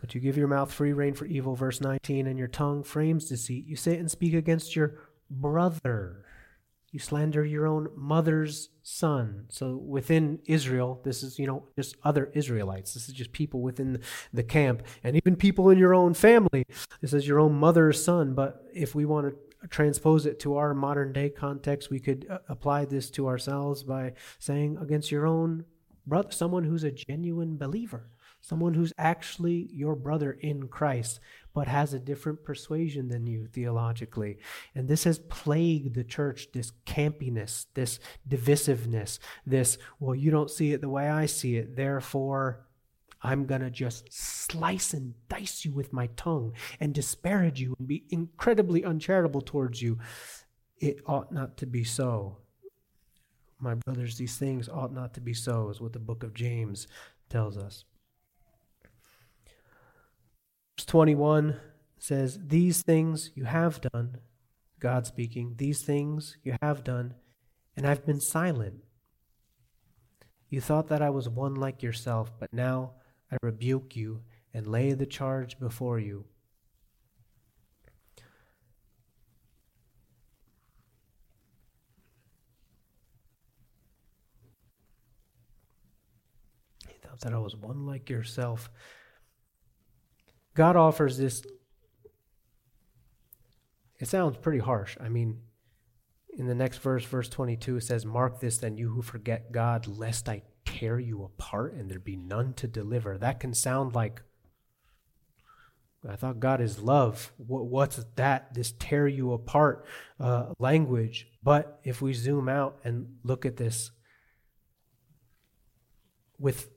But 0.00 0.14
you 0.14 0.20
give 0.20 0.36
your 0.36 0.48
mouth 0.48 0.72
free 0.72 0.92
rein 0.92 1.14
for 1.14 1.26
evil, 1.26 1.54
verse 1.54 1.80
19, 1.80 2.26
and 2.26 2.38
your 2.38 2.48
tongue 2.48 2.82
frames 2.82 3.26
deceit. 3.28 3.66
You 3.66 3.76
sit 3.76 3.98
and 3.98 4.10
speak 4.10 4.34
against 4.34 4.74
your 4.74 4.94
brother. 5.28 6.24
You 6.92 6.98
slander 6.98 7.44
your 7.44 7.66
own 7.66 7.88
mother's 7.94 8.70
son. 8.82 9.46
So 9.48 9.76
within 9.76 10.40
Israel, 10.46 11.00
this 11.04 11.22
is, 11.22 11.38
you 11.38 11.46
know, 11.46 11.64
just 11.76 11.96
other 12.02 12.30
Israelites. 12.34 12.94
This 12.94 13.08
is 13.08 13.14
just 13.14 13.32
people 13.32 13.60
within 13.60 14.00
the 14.32 14.42
camp 14.42 14.82
and 15.04 15.14
even 15.16 15.36
people 15.36 15.70
in 15.70 15.78
your 15.78 15.94
own 15.94 16.14
family. 16.14 16.64
This 17.00 17.12
is 17.12 17.28
your 17.28 17.38
own 17.38 17.54
mother's 17.54 18.02
son. 18.02 18.34
But 18.34 18.64
if 18.74 18.94
we 18.94 19.04
want 19.04 19.28
to 19.28 19.68
transpose 19.68 20.26
it 20.26 20.40
to 20.40 20.56
our 20.56 20.74
modern 20.74 21.12
day 21.12 21.30
context, 21.30 21.90
we 21.90 22.00
could 22.00 22.26
uh, 22.28 22.38
apply 22.48 22.86
this 22.86 23.08
to 23.10 23.28
ourselves 23.28 23.84
by 23.84 24.14
saying 24.40 24.76
against 24.80 25.12
your 25.12 25.26
own 25.26 25.64
brother, 26.06 26.32
someone 26.32 26.64
who's 26.64 26.82
a 26.82 26.90
genuine 26.90 27.56
believer 27.56 28.10
someone 28.40 28.74
who's 28.74 28.92
actually 28.98 29.68
your 29.72 29.94
brother 29.94 30.32
in 30.32 30.68
Christ, 30.68 31.20
but 31.54 31.66
has 31.66 31.92
a 31.94 31.98
different 31.98 32.44
persuasion 32.44 33.08
than 33.08 33.26
you 33.26 33.46
theologically. 33.46 34.38
And 34.74 34.88
this 34.88 35.04
has 35.04 35.18
plagued 35.18 35.94
the 35.94 36.04
church 36.04 36.48
this 36.52 36.72
campiness, 36.86 37.66
this 37.74 37.98
divisiveness, 38.28 39.18
this, 39.46 39.78
well, 39.98 40.14
you 40.14 40.30
don't 40.30 40.50
see 40.50 40.72
it 40.72 40.80
the 40.80 40.88
way 40.88 41.08
I 41.08 41.26
see 41.26 41.56
it, 41.56 41.76
therefore 41.76 42.66
I'm 43.22 43.44
going 43.46 43.60
to 43.60 43.70
just 43.70 44.12
slice 44.12 44.94
and 44.94 45.14
dice 45.28 45.64
you 45.64 45.72
with 45.72 45.92
my 45.92 46.08
tongue 46.16 46.52
and 46.78 46.94
disparage 46.94 47.60
you 47.60 47.74
and 47.78 47.86
be 47.86 48.04
incredibly 48.10 48.84
uncharitable 48.84 49.42
towards 49.42 49.82
you. 49.82 49.98
It 50.78 51.00
ought 51.06 51.30
not 51.30 51.58
to 51.58 51.66
be 51.66 51.84
so. 51.84 52.38
My 53.58 53.74
brothers, 53.74 54.16
these 54.16 54.38
things 54.38 54.70
ought 54.70 54.94
not 54.94 55.12
to 55.14 55.20
be 55.20 55.34
so, 55.34 55.68
is 55.68 55.82
what 55.82 55.92
the 55.92 55.98
book 55.98 56.22
of 56.22 56.32
James 56.32 56.88
tells 57.28 57.58
us. 57.58 57.84
Verse 60.80 60.86
21 60.86 61.60
says, 61.98 62.38
These 62.46 62.80
things 62.80 63.32
you 63.34 63.44
have 63.44 63.82
done, 63.82 64.16
God 64.78 65.06
speaking, 65.06 65.56
these 65.58 65.82
things 65.82 66.38
you 66.42 66.56
have 66.62 66.82
done, 66.82 67.16
and 67.76 67.86
I've 67.86 68.06
been 68.06 68.18
silent. 68.18 68.76
You 70.48 70.62
thought 70.62 70.88
that 70.88 71.02
I 71.02 71.10
was 71.10 71.28
one 71.28 71.54
like 71.54 71.82
yourself, 71.82 72.32
but 72.40 72.54
now 72.54 72.92
I 73.30 73.36
rebuke 73.42 73.94
you 73.94 74.22
and 74.54 74.66
lay 74.66 74.94
the 74.94 75.04
charge 75.04 75.60
before 75.60 75.98
you. 75.98 76.24
You 86.88 86.94
thought 87.02 87.20
that 87.20 87.34
I 87.34 87.38
was 87.38 87.54
one 87.54 87.84
like 87.84 88.08
yourself. 88.08 88.70
God 90.54 90.76
offers 90.76 91.18
this. 91.18 91.42
It 93.98 94.08
sounds 94.08 94.36
pretty 94.38 94.58
harsh. 94.58 94.96
I 95.00 95.08
mean, 95.08 95.40
in 96.36 96.46
the 96.46 96.54
next 96.54 96.78
verse, 96.78 97.04
verse 97.04 97.28
22, 97.28 97.76
it 97.76 97.82
says, 97.82 98.06
Mark 98.06 98.40
this 98.40 98.58
then, 98.58 98.76
you 98.76 98.90
who 98.90 99.02
forget 99.02 99.52
God, 99.52 99.86
lest 99.86 100.28
I 100.28 100.42
tear 100.64 100.98
you 100.98 101.24
apart 101.24 101.74
and 101.74 101.90
there 101.90 101.98
be 101.98 102.16
none 102.16 102.54
to 102.54 102.66
deliver. 102.66 103.18
That 103.18 103.40
can 103.40 103.54
sound 103.54 103.94
like, 103.94 104.22
I 106.08 106.16
thought 106.16 106.40
God 106.40 106.62
is 106.62 106.78
love. 106.78 107.32
what's 107.36 108.02
that? 108.16 108.54
This 108.54 108.72
tear 108.78 109.06
you 109.06 109.32
apart 109.32 109.84
uh, 110.18 110.54
language. 110.58 111.26
But 111.42 111.80
if 111.84 112.00
we 112.00 112.14
zoom 112.14 112.48
out 112.48 112.78
and 112.84 113.18
look 113.22 113.44
at 113.44 113.58
this 113.58 113.90
with 116.38 116.70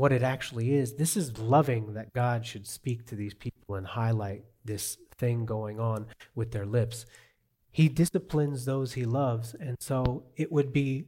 what 0.00 0.12
it 0.12 0.22
actually 0.22 0.72
is, 0.72 0.94
this 0.94 1.14
is 1.14 1.38
loving 1.38 1.92
that 1.92 2.10
God 2.14 2.46
should 2.46 2.66
speak 2.66 3.04
to 3.08 3.14
these 3.14 3.34
people 3.34 3.74
and 3.74 3.86
highlight 3.86 4.44
this 4.64 4.96
thing 5.18 5.44
going 5.44 5.78
on 5.78 6.06
with 6.34 6.52
their 6.52 6.64
lips. 6.64 7.04
He 7.70 7.86
disciplines 7.90 8.64
those 8.64 8.94
he 8.94 9.04
loves, 9.04 9.52
and 9.52 9.76
so 9.78 10.24
it 10.36 10.50
would 10.50 10.72
be 10.72 11.04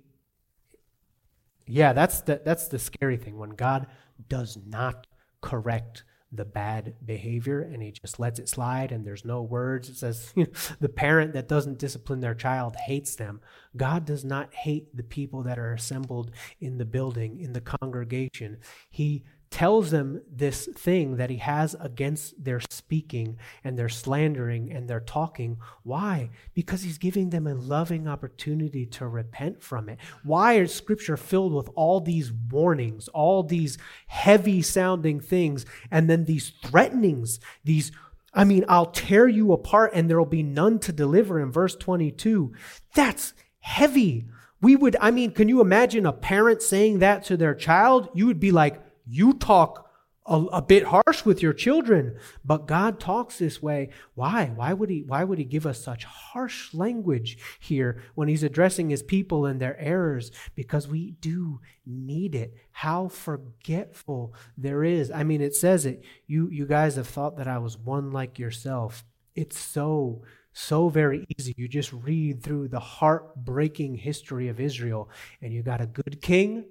yeah, 1.66 1.94
that's 1.94 2.20
the, 2.20 2.42
that's 2.44 2.68
the 2.68 2.78
scary 2.78 3.16
thing 3.16 3.38
when 3.38 3.50
God 3.50 3.86
does 4.28 4.58
not 4.66 5.06
correct 5.40 6.04
the 6.32 6.44
bad 6.44 6.94
behavior 7.04 7.60
and 7.60 7.82
he 7.82 7.92
just 7.92 8.18
lets 8.18 8.38
it 8.38 8.48
slide 8.48 8.90
and 8.90 9.06
there's 9.06 9.24
no 9.24 9.42
words. 9.42 9.88
It 9.88 9.96
says 9.96 10.32
the 10.80 10.88
parent 10.88 11.34
that 11.34 11.48
doesn't 11.48 11.78
discipline 11.78 12.20
their 12.20 12.34
child 12.34 12.76
hates 12.76 13.14
them. 13.16 13.40
God 13.76 14.04
does 14.04 14.24
not 14.24 14.54
hate 14.54 14.96
the 14.96 15.02
people 15.02 15.42
that 15.42 15.58
are 15.58 15.74
assembled 15.74 16.30
in 16.60 16.78
the 16.78 16.84
building, 16.84 17.40
in 17.40 17.52
the 17.52 17.60
congregation. 17.60 18.58
He 18.90 19.24
tells 19.52 19.90
them 19.90 20.22
this 20.30 20.66
thing 20.66 21.16
that 21.18 21.28
he 21.28 21.36
has 21.36 21.76
against 21.78 22.42
their 22.42 22.60
speaking 22.70 23.36
and 23.62 23.78
their 23.78 23.90
slandering 23.90 24.72
and 24.72 24.88
their 24.88 24.98
talking. 24.98 25.58
Why? 25.82 26.30
Because 26.54 26.82
he's 26.82 26.98
giving 26.98 27.30
them 27.30 27.46
a 27.46 27.54
loving 27.54 28.08
opportunity 28.08 28.86
to 28.86 29.06
repent 29.06 29.62
from 29.62 29.90
it. 29.90 29.98
Why 30.24 30.54
is 30.54 30.74
scripture 30.74 31.18
filled 31.18 31.52
with 31.52 31.68
all 31.74 32.00
these 32.00 32.32
warnings, 32.32 33.08
all 33.08 33.42
these 33.42 33.76
heavy 34.06 34.62
sounding 34.62 35.20
things, 35.20 35.66
and 35.90 36.08
then 36.08 36.24
these 36.24 36.50
threatenings, 36.64 37.38
these 37.62 37.92
I 38.34 38.44
mean, 38.44 38.64
I'll 38.66 38.86
tear 38.86 39.28
you 39.28 39.52
apart 39.52 39.90
and 39.92 40.08
there 40.08 40.16
will 40.16 40.24
be 40.24 40.42
none 40.42 40.78
to 40.80 40.92
deliver 40.92 41.38
in 41.38 41.52
verse 41.52 41.76
22. 41.76 42.54
That's 42.94 43.34
heavy. 43.60 44.24
We 44.62 44.74
would, 44.74 44.96
I 45.02 45.10
mean, 45.10 45.32
can 45.32 45.50
you 45.50 45.60
imagine 45.60 46.06
a 46.06 46.14
parent 46.14 46.62
saying 46.62 47.00
that 47.00 47.24
to 47.24 47.36
their 47.36 47.54
child? 47.54 48.08
You 48.14 48.26
would 48.26 48.40
be 48.40 48.50
like, 48.50 48.80
you 49.06 49.34
talk 49.34 49.88
a, 50.26 50.36
a, 50.36 50.62
bit 50.62 50.84
harsh 50.84 51.24
with 51.24 51.42
your 51.42 51.52
children, 51.52 52.16
but 52.44 52.68
God 52.68 53.00
talks 53.00 53.38
this 53.38 53.60
way. 53.60 53.90
Why? 54.14 54.52
Why 54.54 54.72
would 54.72 54.88
he 54.88 55.02
why 55.04 55.24
would 55.24 55.38
he 55.38 55.44
give 55.44 55.66
us 55.66 55.82
such 55.82 56.04
harsh 56.04 56.72
language 56.72 57.38
here 57.58 58.02
when 58.14 58.28
he's 58.28 58.44
addressing 58.44 58.90
his 58.90 59.02
people 59.02 59.46
and 59.46 59.60
their 59.60 59.78
errors? 59.80 60.30
Because 60.54 60.86
we 60.86 61.12
do 61.12 61.60
need 61.84 62.36
it. 62.36 62.54
How 62.70 63.08
forgetful 63.08 64.34
there 64.56 64.84
is. 64.84 65.10
I 65.10 65.24
mean, 65.24 65.40
it 65.40 65.56
says 65.56 65.86
it. 65.86 66.04
You 66.28 66.48
you 66.50 66.66
guys 66.66 66.94
have 66.96 67.08
thought 67.08 67.36
that 67.38 67.48
I 67.48 67.58
was 67.58 67.76
one 67.76 68.12
like 68.12 68.38
yourself. 68.38 69.04
It's 69.34 69.58
so 69.58 70.22
so 70.52 70.88
very 70.88 71.26
easy. 71.36 71.52
You 71.56 71.66
just 71.66 71.92
read 71.92 72.44
through 72.44 72.68
the 72.68 72.78
heartbreaking 72.78 73.96
history 73.96 74.48
of 74.48 74.60
Israel, 74.60 75.10
and 75.40 75.52
you 75.52 75.64
got 75.64 75.80
a 75.80 75.86
good 75.86 76.20
king, 76.22 76.66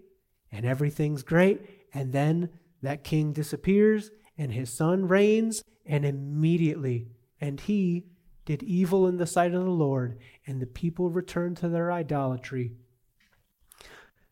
and 0.53 0.65
everything's 0.65 1.23
great 1.23 1.80
and 1.93 2.13
then 2.13 2.49
that 2.81 3.03
king 3.03 3.33
disappears, 3.33 4.11
and 4.37 4.51
his 4.51 4.71
son 4.71 5.07
reigns, 5.07 5.63
and 5.85 6.05
immediately, 6.05 7.07
and 7.39 7.59
he 7.59 8.05
did 8.45 8.63
evil 8.63 9.07
in 9.07 9.17
the 9.17 9.27
sight 9.27 9.53
of 9.53 9.63
the 9.63 9.69
Lord, 9.69 10.17
and 10.47 10.61
the 10.61 10.65
people 10.65 11.09
returned 11.09 11.57
to 11.57 11.69
their 11.69 11.91
idolatry. 11.91 12.71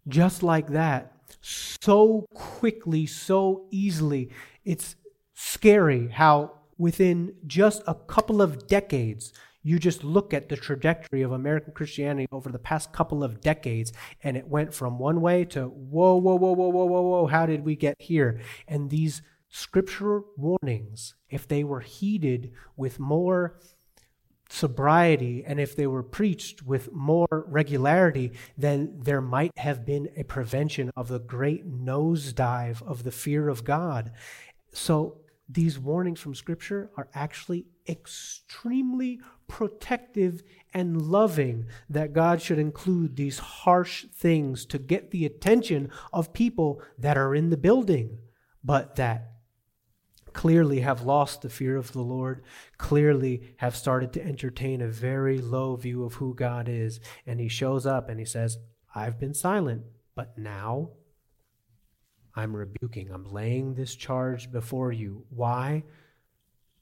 Just 0.07 0.41
like 0.41 0.67
that, 0.69 1.13
so 1.41 2.25
quickly, 2.33 3.05
so 3.05 3.67
easily, 3.69 4.29
it's 4.65 4.95
scary 5.33 6.07
how 6.07 6.53
within 6.77 7.35
just 7.45 7.83
a 7.85 7.93
couple 7.93 8.41
of 8.41 8.67
decades, 8.67 9.31
you 9.61 9.79
just 9.79 10.03
look 10.03 10.33
at 10.33 10.49
the 10.49 10.55
trajectory 10.55 11.21
of 11.21 11.31
American 11.31 11.73
Christianity 11.73 12.27
over 12.31 12.49
the 12.49 12.59
past 12.59 12.93
couple 12.93 13.23
of 13.23 13.41
decades, 13.41 13.91
and 14.23 14.37
it 14.37 14.47
went 14.47 14.73
from 14.73 14.99
one 14.99 15.21
way 15.21 15.45
to 15.45 15.65
whoa, 15.65 16.15
whoa, 16.15 16.35
whoa, 16.35 16.53
whoa, 16.53 16.69
whoa, 16.69 16.85
whoa, 16.85 17.01
whoa, 17.01 17.27
how 17.27 17.45
did 17.45 17.65
we 17.65 17.75
get 17.75 17.95
here? 17.99 18.39
And 18.67 18.89
these 18.89 19.21
scripture 19.49 20.21
warnings, 20.37 21.15
if 21.29 21.47
they 21.47 21.63
were 21.63 21.81
heeded 21.81 22.51
with 22.77 22.99
more 22.99 23.59
sobriety 24.49 25.43
and 25.45 25.59
if 25.59 25.75
they 25.75 25.85
were 25.85 26.03
preached 26.03 26.63
with 26.63 26.91
more 26.91 27.45
regularity, 27.47 28.31
then 28.57 28.91
there 28.97 29.21
might 29.21 29.55
have 29.57 29.85
been 29.85 30.09
a 30.17 30.23
prevention 30.23 30.89
of 30.95 31.07
the 31.07 31.19
great 31.19 31.69
nosedive 31.69 32.81
of 32.81 33.03
the 33.03 33.11
fear 33.11 33.47
of 33.47 33.63
God. 33.63 34.11
So 34.73 35.17
these 35.47 35.79
warnings 35.79 36.19
from 36.19 36.35
Scripture 36.35 36.91
are 36.97 37.09
actually 37.13 37.65
extremely 37.87 39.19
protective 39.49 40.43
and 40.73 41.01
loving 41.01 41.65
that 41.89 42.13
God 42.13 42.41
should 42.41 42.59
include 42.59 43.17
these 43.17 43.39
harsh 43.39 44.05
things 44.13 44.65
to 44.67 44.77
get 44.77 45.11
the 45.11 45.25
attention 45.25 45.89
of 46.13 46.31
people 46.31 46.81
that 46.97 47.17
are 47.17 47.35
in 47.35 47.49
the 47.49 47.57
building, 47.57 48.19
but 48.63 48.95
that 48.95 49.33
clearly 50.31 50.81
have 50.81 51.01
lost 51.01 51.41
the 51.41 51.49
fear 51.49 51.75
of 51.75 51.91
the 51.91 52.01
Lord, 52.01 52.43
clearly 52.77 53.55
have 53.57 53.75
started 53.75 54.13
to 54.13 54.25
entertain 54.25 54.81
a 54.81 54.87
very 54.87 55.39
low 55.39 55.75
view 55.75 56.05
of 56.05 56.13
who 56.13 56.33
God 56.33 56.69
is. 56.69 56.99
And 57.25 57.39
he 57.39 57.49
shows 57.49 57.85
up 57.85 58.07
and 58.09 58.19
he 58.19 58.25
says, 58.25 58.57
I've 58.93 59.19
been 59.19 59.33
silent, 59.33 59.83
but 60.15 60.37
now 60.37 60.91
I'm 62.35 62.55
rebuking. 62.55 63.09
I'm 63.11 63.25
laying 63.25 63.73
this 63.73 63.95
charge 63.95 64.51
before 64.51 64.91
you. 64.91 65.25
Why? 65.29 65.83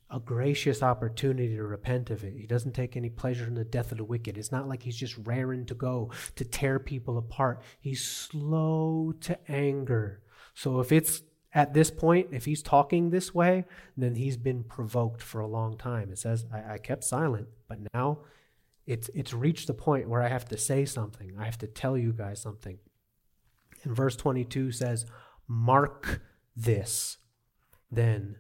A 0.10 0.20
gracious 0.20 0.82
opportunity 0.82 1.56
to 1.56 1.64
repent 1.64 2.10
of 2.10 2.24
it. 2.24 2.34
He 2.38 2.48
doesn't 2.48 2.74
take 2.74 2.96
any 2.96 3.10
pleasure 3.10 3.46
in 3.46 3.56
the 3.56 3.66
death 3.66 3.92
of 3.92 3.98
the 3.98 4.04
wicked. 4.04 4.38
It's 4.38 4.52
not 4.52 4.68
like 4.68 4.84
he's 4.84 4.96
just 4.96 5.18
raring 5.26 5.66
to 5.66 5.74
go 5.74 6.12
to 6.36 6.46
tear 6.46 6.80
people 6.80 7.18
apart. 7.18 7.62
He's 7.80 8.04
slow 8.04 9.14
to 9.22 9.38
anger. 9.52 10.22
So 10.54 10.80
if 10.80 10.92
it's 10.92 11.24
at 11.54 11.74
this 11.74 11.92
point, 11.92 12.30
if 12.32 12.46
he's 12.46 12.62
talking 12.62 13.10
this 13.10 13.34
way, 13.34 13.66
then 13.98 14.16
he's 14.16 14.38
been 14.38 14.64
provoked 14.64 15.22
for 15.22 15.42
a 15.42 15.48
long 15.48 15.78
time. 15.78 16.12
It 16.12 16.20
says, 16.20 16.46
I, 16.54 16.74
I 16.74 16.78
kept 16.78 17.04
silent, 17.04 17.48
but 17.68 17.80
now 17.94 18.20
it's 18.86 19.10
it's 19.14 19.34
reached 19.34 19.68
the 19.68 19.74
point 19.74 20.08
where 20.08 20.24
I 20.24 20.30
have 20.30 20.46
to 20.46 20.58
say 20.58 20.86
something. 20.86 21.34
I 21.38 21.46
have 21.46 21.58
to 21.60 21.68
tell 21.68 21.98
you 21.98 22.14
guys 22.14 22.42
something. 22.42 22.80
And 23.84 23.96
verse 23.96 24.16
22 24.16 24.72
says, 24.72 25.06
Mark 25.48 26.22
this 26.56 27.18
then 27.92 28.38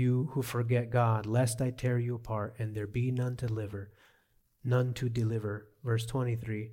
you 0.00 0.30
who 0.32 0.42
forget 0.42 0.90
God, 0.90 1.26
lest 1.26 1.60
I 1.60 1.70
tear 1.70 1.98
you 1.98 2.16
apart 2.16 2.56
and 2.58 2.74
there 2.74 2.86
be 2.86 3.12
none 3.12 3.36
to 3.36 3.46
deliver, 3.46 3.92
none 4.64 4.94
to 4.94 5.08
deliver. 5.08 5.68
Verse 5.84 6.06
23. 6.06 6.70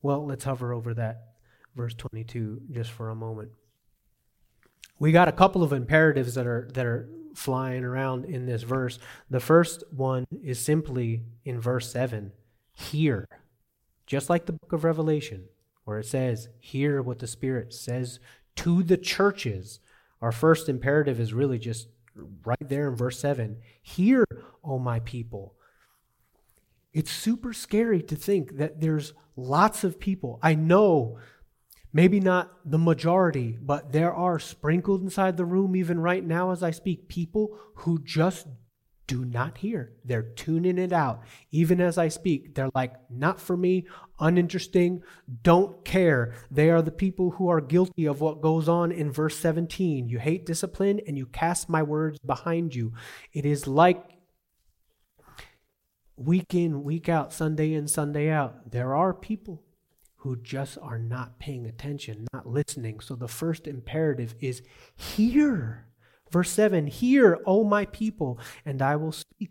Well, 0.00 0.26
let's 0.26 0.44
hover 0.44 0.72
over 0.72 0.94
that 0.94 1.32
verse 1.76 1.94
22 1.94 2.62
just 2.70 2.90
for 2.90 3.10
a 3.10 3.14
moment. 3.14 3.50
We 4.98 5.12
got 5.12 5.28
a 5.28 5.32
couple 5.32 5.62
of 5.62 5.72
imperatives 5.72 6.34
that 6.34 6.46
are 6.46 6.68
that 6.74 6.86
are 6.86 7.08
flying 7.34 7.84
around 7.84 8.24
in 8.26 8.46
this 8.46 8.62
verse. 8.62 8.98
The 9.30 9.40
first 9.40 9.84
one 9.90 10.26
is 10.42 10.64
simply 10.64 11.22
in 11.44 11.60
verse 11.60 11.90
7, 11.90 12.32
hear. 12.72 13.26
Just 14.06 14.28
like 14.28 14.46
the 14.46 14.52
book 14.52 14.72
of 14.72 14.84
Revelation, 14.84 15.44
where 15.84 15.98
it 15.98 16.06
says, 16.06 16.48
hear 16.60 17.00
what 17.02 17.18
the 17.18 17.26
Spirit 17.26 17.72
says 17.72 18.20
to 18.56 18.82
the 18.82 18.98
churches 18.98 19.80
Our 20.20 20.30
first 20.30 20.68
imperative 20.68 21.18
is 21.18 21.34
really 21.34 21.58
just 21.58 21.88
right 22.44 22.68
there 22.68 22.88
in 22.88 22.96
verse 22.96 23.18
7 23.18 23.58
Hear, 23.82 24.24
O 24.64 24.78
my 24.78 25.00
people. 25.00 25.54
It's 26.92 27.10
super 27.10 27.52
scary 27.52 28.02
to 28.02 28.16
think 28.16 28.58
that 28.58 28.80
there's 28.80 29.14
lots 29.36 29.82
of 29.82 29.98
people. 29.98 30.38
I 30.42 30.54
know 30.54 31.18
maybe 31.92 32.20
not 32.20 32.50
the 32.64 32.78
majority, 32.78 33.58
but 33.60 33.92
there 33.92 34.12
are 34.12 34.38
sprinkled 34.38 35.02
inside 35.02 35.36
the 35.36 35.44
room, 35.44 35.74
even 35.76 36.00
right 36.00 36.24
now 36.24 36.50
as 36.50 36.62
I 36.62 36.70
speak, 36.70 37.08
people 37.08 37.58
who 37.76 37.98
just 38.02 38.46
do 39.12 39.26
not 39.26 39.58
hear. 39.58 39.92
They're 40.06 40.22
tuning 40.22 40.78
it 40.78 40.90
out. 40.90 41.20
Even 41.50 41.82
as 41.82 41.98
I 41.98 42.08
speak, 42.08 42.54
they're 42.54 42.70
like, 42.74 42.94
not 43.10 43.38
for 43.38 43.58
me, 43.58 43.84
uninteresting, 44.18 45.02
don't 45.42 45.84
care. 45.84 46.32
They 46.50 46.70
are 46.70 46.80
the 46.80 46.92
people 46.92 47.32
who 47.32 47.48
are 47.48 47.60
guilty 47.60 48.06
of 48.06 48.22
what 48.22 48.40
goes 48.40 48.70
on 48.70 48.90
in 48.90 49.12
verse 49.12 49.36
17. 49.36 50.08
You 50.08 50.18
hate 50.18 50.46
discipline 50.46 50.98
and 51.06 51.18
you 51.18 51.26
cast 51.26 51.68
my 51.68 51.82
words 51.82 52.20
behind 52.20 52.74
you. 52.74 52.94
It 53.34 53.44
is 53.44 53.66
like 53.66 54.02
week 56.16 56.54
in, 56.54 56.82
week 56.82 57.10
out, 57.10 57.34
Sunday 57.34 57.74
in, 57.74 57.88
Sunday 57.88 58.30
out. 58.30 58.70
There 58.70 58.96
are 58.96 59.12
people 59.12 59.62
who 60.16 60.36
just 60.36 60.78
are 60.80 60.98
not 60.98 61.38
paying 61.38 61.66
attention, 61.66 62.26
not 62.32 62.46
listening. 62.46 63.00
So 63.00 63.14
the 63.14 63.28
first 63.28 63.66
imperative 63.66 64.34
is 64.40 64.62
hear. 64.96 65.91
Verse 66.32 66.50
7 66.50 66.86
Hear, 66.86 67.38
O 67.46 67.62
my 67.62 67.84
people, 67.86 68.40
and 68.64 68.80
I 68.82 68.96
will 68.96 69.12
speak. 69.12 69.50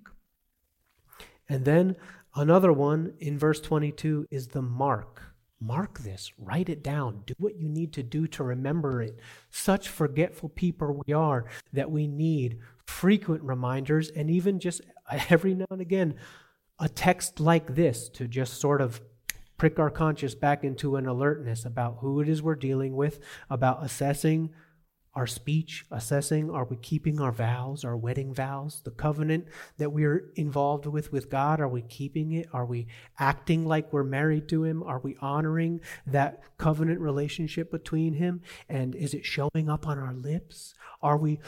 And 1.48 1.64
then 1.64 1.96
another 2.36 2.74
one 2.74 3.14
in 3.20 3.38
verse 3.38 3.62
22 3.62 4.28
is 4.32 4.48
the 4.48 4.62
mark. 4.62 5.22
Mark 5.64 6.00
this, 6.00 6.32
write 6.40 6.70
it 6.70 6.82
down, 6.82 7.22
do 7.28 7.36
what 7.38 7.56
you 7.56 7.70
need 7.70 7.94
to 7.94 8.02
do 8.02 8.26
to 8.26 8.44
remember 8.44 9.04
it. 9.04 9.20
Such 9.52 9.90
forgetful 9.90 10.50
people 10.50 11.04
we 11.06 11.14
are 11.14 11.46
that 11.72 11.92
we 11.92 12.08
need 12.08 12.58
frequent 12.88 13.44
reminders 13.44 14.10
and 14.10 14.32
even 14.32 14.60
just 14.60 14.82
every 15.30 15.54
now 15.54 15.68
and 15.70 15.82
again 15.82 16.16
a 16.80 16.90
text 16.90 17.40
like 17.40 17.76
this 17.76 18.10
to 18.10 18.28
just 18.28 18.60
sort 18.60 18.82
of 18.82 19.02
prick 19.58 19.78
our 19.78 19.92
conscience 19.92 20.34
back 20.34 20.64
into 20.64 20.96
an 20.96 21.06
alertness 21.06 21.64
about 21.64 21.98
who 22.00 22.20
it 22.20 22.28
is 22.28 22.42
we're 22.42 22.56
dealing 22.56 22.96
with, 22.96 23.20
about 23.48 23.86
assessing 23.86 24.50
our 25.14 25.28
speech, 25.28 25.86
assessing 25.92 26.50
are 26.50 26.64
we 26.64 26.78
keeping 26.78 27.20
our 27.20 27.32
vows, 27.32 27.84
our 27.84 27.98
wedding 27.98 28.34
vows, 28.34 28.82
the 28.86 28.92
covenant 28.92 29.46
that 29.78 29.92
we're 29.92 30.32
involved 30.36 30.86
with 30.86 31.12
with 31.12 31.30
God, 31.30 31.60
are 31.60 31.68
we 31.68 31.82
keeping 31.82 32.32
it? 32.32 32.48
Are 32.54 32.66
we 32.66 32.88
acting 33.20 33.66
like 33.66 33.92
we're 33.92 34.04
married 34.04 34.48
to 34.50 34.64
Him? 34.64 34.82
Are 34.84 35.00
we 35.00 35.18
honoring 35.22 35.82
that 36.08 36.42
covenant 36.58 37.02
relationship 37.02 37.72
between 37.72 38.14
Him? 38.14 38.42
And 38.70 38.96
is 38.96 39.14
it 39.14 39.26
showing 39.26 39.70
up 39.70 39.86
on 39.86 40.00
our 40.00 40.14
lips? 40.14 40.74
Are 41.02 41.18
we 41.18 41.40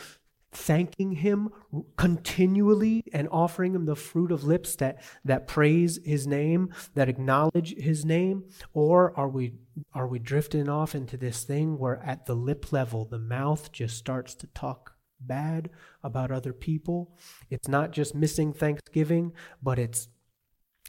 thanking 0.54 1.14
him 1.14 1.50
continually 1.98 3.04
and 3.12 3.28
offering 3.32 3.74
him 3.74 3.86
the 3.86 3.96
fruit 3.96 4.32
of 4.32 4.44
lips 4.44 4.76
that, 4.78 5.04
that 5.26 5.48
praise 5.48 6.00
his 6.06 6.28
name, 6.28 6.70
that 6.96 7.10
acknowledge 7.10 7.76
his 7.76 8.06
name? 8.06 8.44
Or 8.74 9.18
are 9.18 9.30
we, 9.30 9.54
are 9.94 10.08
we 10.08 10.20
drifting 10.20 10.70
off 10.70 10.96
into 10.96 11.18
this 11.18 11.44
thing 11.44 11.78
where 11.78 12.02
at 12.04 12.26
the 12.26 12.36
lip 12.36 12.72
level, 12.72 13.06
the 13.06 13.20
mouth 13.20 13.72
just 13.72 13.98
starts 13.98 14.36
to 14.36 14.48
talk 14.48 14.96
bad 15.20 15.70
about 16.04 16.32
other 16.32 16.54
people? 16.54 17.18
It's 17.50 17.68
not 17.68 17.92
just 17.92 18.16
missing 18.16 18.54
Thanksgiving, 18.54 19.34
but 19.62 19.80
it's 19.80 20.08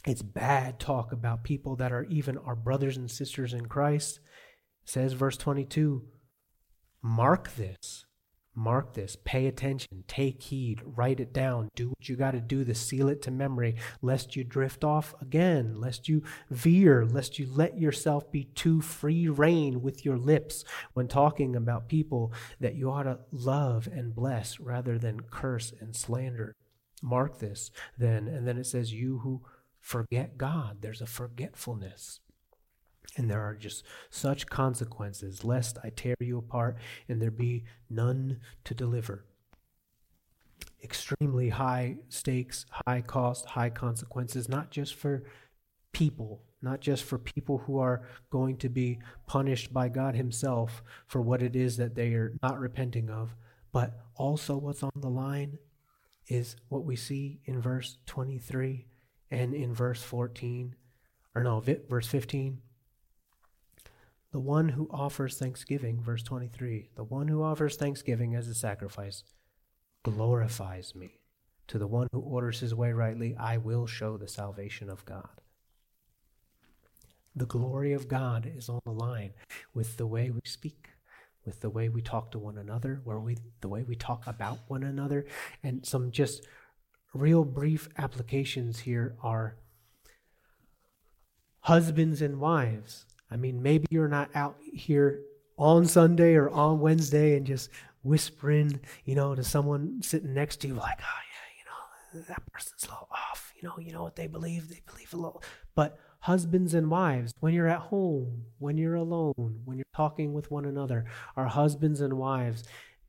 it's 0.06 0.20
bad 0.20 0.78
talk 0.78 1.12
about 1.12 1.44
people 1.44 1.76
that 1.76 1.90
are 1.90 2.04
even 2.04 2.36
our 2.36 2.54
brothers 2.54 2.98
and 2.98 3.10
sisters 3.10 3.54
in 3.54 3.66
Christ. 3.66 4.20
It 4.84 4.90
says 4.90 5.14
verse 5.14 5.38
22, 5.38 6.02
mark 7.02 7.54
this 7.54 8.03
Mark 8.54 8.94
this, 8.94 9.16
pay 9.24 9.46
attention, 9.46 10.04
take 10.06 10.42
heed, 10.42 10.80
write 10.84 11.18
it 11.18 11.32
down, 11.32 11.68
do 11.74 11.88
what 11.88 12.08
you 12.08 12.14
got 12.14 12.32
to 12.32 12.40
do 12.40 12.64
to 12.64 12.74
seal 12.74 13.08
it 13.08 13.20
to 13.22 13.30
memory, 13.30 13.76
lest 14.00 14.36
you 14.36 14.44
drift 14.44 14.84
off 14.84 15.14
again, 15.20 15.80
lest 15.80 16.08
you 16.08 16.22
veer, 16.50 17.04
lest 17.04 17.38
you 17.38 17.48
let 17.50 17.78
yourself 17.78 18.30
be 18.30 18.44
too 18.44 18.80
free 18.80 19.28
rein 19.28 19.82
with 19.82 20.04
your 20.04 20.16
lips 20.16 20.64
when 20.92 21.08
talking 21.08 21.56
about 21.56 21.88
people 21.88 22.32
that 22.60 22.76
you 22.76 22.90
ought 22.90 23.04
to 23.04 23.18
love 23.32 23.88
and 23.92 24.14
bless 24.14 24.60
rather 24.60 24.98
than 24.98 25.20
curse 25.20 25.72
and 25.80 25.96
slander. 25.96 26.54
Mark 27.02 27.38
this 27.38 27.70
then, 27.98 28.28
and 28.28 28.46
then 28.46 28.56
it 28.56 28.66
says, 28.66 28.92
You 28.92 29.18
who 29.18 29.42
forget 29.80 30.38
God, 30.38 30.78
there's 30.80 31.02
a 31.02 31.06
forgetfulness. 31.06 32.20
And 33.16 33.30
there 33.30 33.42
are 33.42 33.54
just 33.54 33.84
such 34.10 34.46
consequences, 34.46 35.44
lest 35.44 35.78
I 35.84 35.90
tear 35.90 36.16
you 36.20 36.38
apart 36.38 36.76
and 37.08 37.20
there 37.20 37.30
be 37.30 37.64
none 37.88 38.40
to 38.64 38.74
deliver. 38.74 39.24
Extremely 40.82 41.50
high 41.50 41.98
stakes, 42.08 42.66
high 42.86 43.02
cost, 43.02 43.46
high 43.46 43.70
consequences, 43.70 44.48
not 44.48 44.70
just 44.70 44.94
for 44.94 45.22
people, 45.92 46.42
not 46.60 46.80
just 46.80 47.04
for 47.04 47.18
people 47.18 47.58
who 47.58 47.78
are 47.78 48.02
going 48.30 48.56
to 48.56 48.68
be 48.68 48.98
punished 49.26 49.72
by 49.72 49.88
God 49.88 50.14
Himself 50.14 50.82
for 51.06 51.20
what 51.22 51.42
it 51.42 51.54
is 51.54 51.76
that 51.76 51.94
they 51.94 52.14
are 52.14 52.32
not 52.42 52.58
repenting 52.58 53.10
of, 53.10 53.34
but 53.72 54.00
also 54.16 54.56
what's 54.56 54.82
on 54.82 54.90
the 54.96 55.08
line 55.08 55.58
is 56.28 56.56
what 56.68 56.84
we 56.84 56.96
see 56.96 57.40
in 57.44 57.60
verse 57.60 57.98
23 58.06 58.86
and 59.30 59.54
in 59.54 59.74
verse 59.74 60.02
14, 60.02 60.74
or 61.34 61.42
no, 61.42 61.62
verse 61.88 62.06
15 62.06 62.60
the 64.34 64.40
one 64.40 64.68
who 64.68 64.88
offers 64.90 65.38
thanksgiving, 65.38 66.00
verse 66.02 66.24
23, 66.24 66.90
the 66.96 67.04
one 67.04 67.28
who 67.28 67.44
offers 67.44 67.76
thanksgiving 67.76 68.34
as 68.34 68.48
a 68.48 68.54
sacrifice 68.54 69.22
glorifies 70.02 70.92
me. 70.92 71.20
To 71.68 71.78
the 71.78 71.86
one 71.86 72.08
who 72.10 72.18
orders 72.18 72.58
his 72.58 72.74
way 72.74 72.90
rightly, 72.90 73.36
I 73.38 73.58
will 73.58 73.86
show 73.86 74.16
the 74.16 74.26
salvation 74.26 74.90
of 74.90 75.04
God. 75.04 75.28
The 77.36 77.46
glory 77.46 77.92
of 77.92 78.08
God 78.08 78.50
is 78.56 78.68
on 78.68 78.80
the 78.84 78.90
line 78.90 79.34
with 79.72 79.98
the 79.98 80.06
way 80.06 80.30
we 80.30 80.40
speak, 80.44 80.88
with 81.46 81.60
the 81.60 81.70
way 81.70 81.88
we 81.88 82.02
talk 82.02 82.32
to 82.32 82.38
one 82.40 82.58
another, 82.58 83.02
where 83.04 83.20
we 83.20 83.36
the 83.60 83.68
way 83.68 83.84
we 83.84 83.94
talk 83.94 84.26
about 84.26 84.58
one 84.66 84.82
another, 84.82 85.26
and 85.62 85.86
some 85.86 86.10
just 86.10 86.44
real 87.12 87.44
brief 87.44 87.88
applications 87.98 88.80
here 88.80 89.14
are 89.22 89.58
husbands 91.60 92.20
and 92.20 92.40
wives 92.40 93.06
I 93.34 93.36
mean, 93.36 93.60
maybe 93.60 93.86
you're 93.90 94.06
not 94.06 94.30
out 94.36 94.56
here 94.62 95.22
on 95.56 95.86
Sunday 95.86 96.34
or 96.34 96.48
on 96.50 96.78
Wednesday 96.78 97.36
and 97.36 97.44
just 97.44 97.68
whispering, 98.04 98.78
you 99.04 99.16
know, 99.16 99.34
to 99.34 99.42
someone 99.42 100.00
sitting 100.02 100.32
next 100.32 100.60
to 100.60 100.68
you, 100.68 100.74
like, 100.74 101.00
oh 101.00 101.20
yeah, 102.14 102.14
you 102.14 102.20
know, 102.20 102.26
that 102.28 102.52
person's 102.52 102.84
a 102.84 102.92
little 102.92 103.08
off. 103.10 103.52
You 103.56 103.68
know, 103.68 103.74
you 103.78 103.92
know 103.92 104.04
what 104.04 104.14
they 104.14 104.28
believe? 104.28 104.68
They 104.68 104.82
believe 104.86 105.12
a 105.12 105.16
little. 105.16 105.42
But 105.74 105.98
husbands 106.20 106.74
and 106.74 106.88
wives, 106.88 107.34
when 107.40 107.54
you're 107.54 107.66
at 107.66 107.80
home, 107.80 108.44
when 108.58 108.78
you're 108.78 108.94
alone, 108.94 109.62
when 109.64 109.78
you're 109.78 109.84
talking 109.96 110.32
with 110.32 110.52
one 110.52 110.64
another, 110.64 111.04
are 111.36 111.46
husbands 111.46 112.00
and 112.00 112.14
wives 112.14 112.62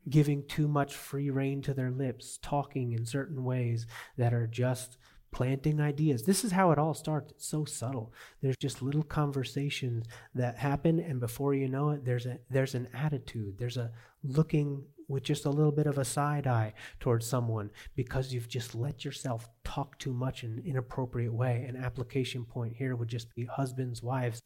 giving 0.09 0.43
too 0.47 0.67
much 0.67 0.95
free 0.95 1.29
rein 1.29 1.61
to 1.61 1.73
their 1.75 1.91
lips, 1.91 2.39
talking 2.41 2.93
in 2.93 3.05
certain 3.05 3.43
ways 3.43 3.85
that 4.17 4.33
are 4.33 4.47
just 4.47 4.97
planting 5.35 5.81
ideas. 5.81 6.23
This 6.23 6.45
is 6.45 6.53
how 6.53 6.71
it 6.71 6.79
all 6.79 6.93
starts. 6.93 7.33
It's 7.33 7.45
so 7.45 7.65
subtle. 7.65 8.13
There's 8.41 8.55
just 8.55 8.81
little 8.81 9.03
conversations 9.03 10.05
that 10.33 10.57
happen, 10.57 10.97
and 10.99 11.19
before 11.19 11.53
you 11.53 11.67
know 11.67 11.89
it, 11.89 12.05
there's 12.05 12.25
a 12.25 12.39
there's 12.49 12.73
an 12.73 12.87
attitude. 12.93 13.57
There's 13.59 13.75
a 13.75 13.91
looking 14.23 14.85
with 15.09 15.23
just 15.23 15.45
a 15.45 15.49
little 15.49 15.73
bit 15.73 15.87
of 15.87 15.97
a 15.97 16.05
side 16.05 16.47
eye 16.47 16.73
towards 17.01 17.27
someone 17.27 17.69
because 17.95 18.33
you've 18.33 18.47
just 18.47 18.73
let 18.73 19.03
yourself 19.03 19.49
talk 19.65 19.99
too 19.99 20.13
much 20.13 20.43
in 20.43 20.53
an 20.53 20.63
inappropriate 20.65 21.33
way. 21.33 21.65
An 21.67 21.75
application 21.75 22.45
point 22.45 22.73
here 22.73 22.95
would 22.95 23.09
just 23.09 23.35
be 23.35 23.45
husbands, 23.45 24.01
wives. 24.01 24.41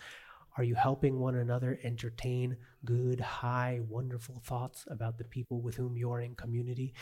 Are 0.57 0.63
you 0.63 0.75
helping 0.75 1.19
one 1.19 1.35
another 1.35 1.79
entertain 1.83 2.57
good, 2.83 3.19
high, 3.19 3.79
wonderful 3.87 4.41
thoughts 4.43 4.85
about 4.89 5.17
the 5.17 5.23
people 5.23 5.61
with 5.61 5.75
whom 5.75 5.95
you're 5.95 6.19
in 6.19 6.35
community? 6.35 6.93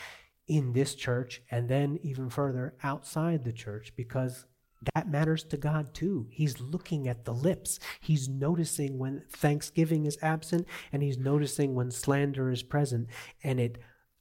In 0.48 0.72
this 0.72 0.94
church 0.94 1.42
and 1.50 1.68
then 1.68 1.98
even 2.02 2.30
further 2.30 2.74
outside 2.82 3.44
the 3.44 3.52
church 3.52 3.92
because 3.96 4.46
that 4.94 5.10
matters 5.10 5.42
to 5.44 5.56
God 5.56 5.92
too. 5.92 6.26
He's 6.30 6.60
looking 6.60 7.08
at 7.08 7.24
the 7.24 7.34
lips. 7.34 7.78
He's 8.00 8.28
noticing 8.28 8.98
when 8.98 9.24
thanksgiving 9.30 10.06
is 10.06 10.18
absent 10.22 10.66
and 10.92 11.02
he's 11.02 11.18
noticing 11.18 11.74
when 11.74 11.90
slander 11.90 12.50
is 12.50 12.62
present 12.62 13.08
and 13.42 13.58
it 13.58 13.78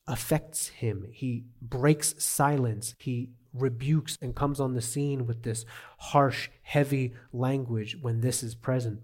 affects 0.07 0.67
him. 0.67 1.05
He 1.11 1.45
breaks 1.61 2.15
silence. 2.17 2.95
He 2.97 3.31
rebukes 3.53 4.17
and 4.21 4.35
comes 4.35 4.59
on 4.59 4.73
the 4.73 4.81
scene 4.81 5.25
with 5.25 5.43
this 5.43 5.65
harsh, 5.97 6.49
heavy 6.63 7.13
language 7.31 7.97
when 8.01 8.21
this 8.21 8.43
is 8.43 8.55
present. 8.55 9.01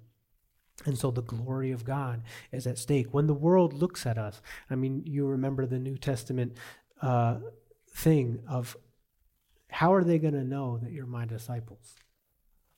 And 0.85 0.97
so 0.97 1.11
the 1.11 1.21
glory 1.21 1.71
of 1.71 1.85
God 1.85 2.23
is 2.51 2.65
at 2.65 2.77
stake. 2.77 3.13
When 3.13 3.27
the 3.27 3.33
world 3.33 3.73
looks 3.73 4.05
at 4.05 4.17
us, 4.17 4.41
I 4.69 4.75
mean, 4.75 5.03
you 5.05 5.25
remember 5.25 5.65
the 5.65 5.79
New 5.79 5.97
Testament 5.97 6.57
uh, 7.03 7.39
thing 7.95 8.39
of 8.47 8.75
how 9.69 9.93
are 9.93 10.03
they 10.03 10.19
going 10.19 10.33
to 10.33 10.43
know 10.43 10.79
that 10.79 10.91
you're 10.91 11.05
my 11.05 11.25
disciples? 11.25 11.95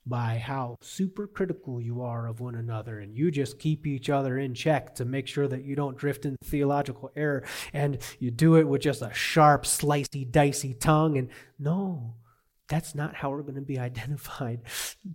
by 0.05 0.38
how 0.38 0.78
super 0.82 1.26
critical 1.26 1.82
you 1.82 2.01
are 2.01 2.28
of 2.28 2.39
one 2.39 2.55
another 2.55 2.99
and 2.99 3.17
you 3.17 3.32
just 3.32 3.57
keep 3.57 3.88
each 3.88 4.09
other 4.09 4.38
in 4.38 4.53
check 4.53 4.93
to 4.93 5.03
make 5.03 5.28
sure 5.28 5.47
that 5.47 5.63
you 5.63 5.76
don't 5.76 5.97
drift 5.97 6.26
into 6.26 6.38
theological 6.43 7.11
error 7.15 7.43
and 7.73 7.97
you 8.19 8.30
do 8.30 8.55
it 8.55 8.67
with 8.67 8.82
just 8.82 9.01
a 9.01 9.11
sharp 9.13 9.63
slicey 9.63 10.30
dicey 10.30 10.73
tongue 10.76 11.17
and 11.17 11.30
no 11.57 12.13
that's 12.68 12.95
not 12.95 13.16
how 13.16 13.30
we're 13.30 13.41
going 13.41 13.55
to 13.55 13.61
be 13.61 13.80
identified 13.80 14.61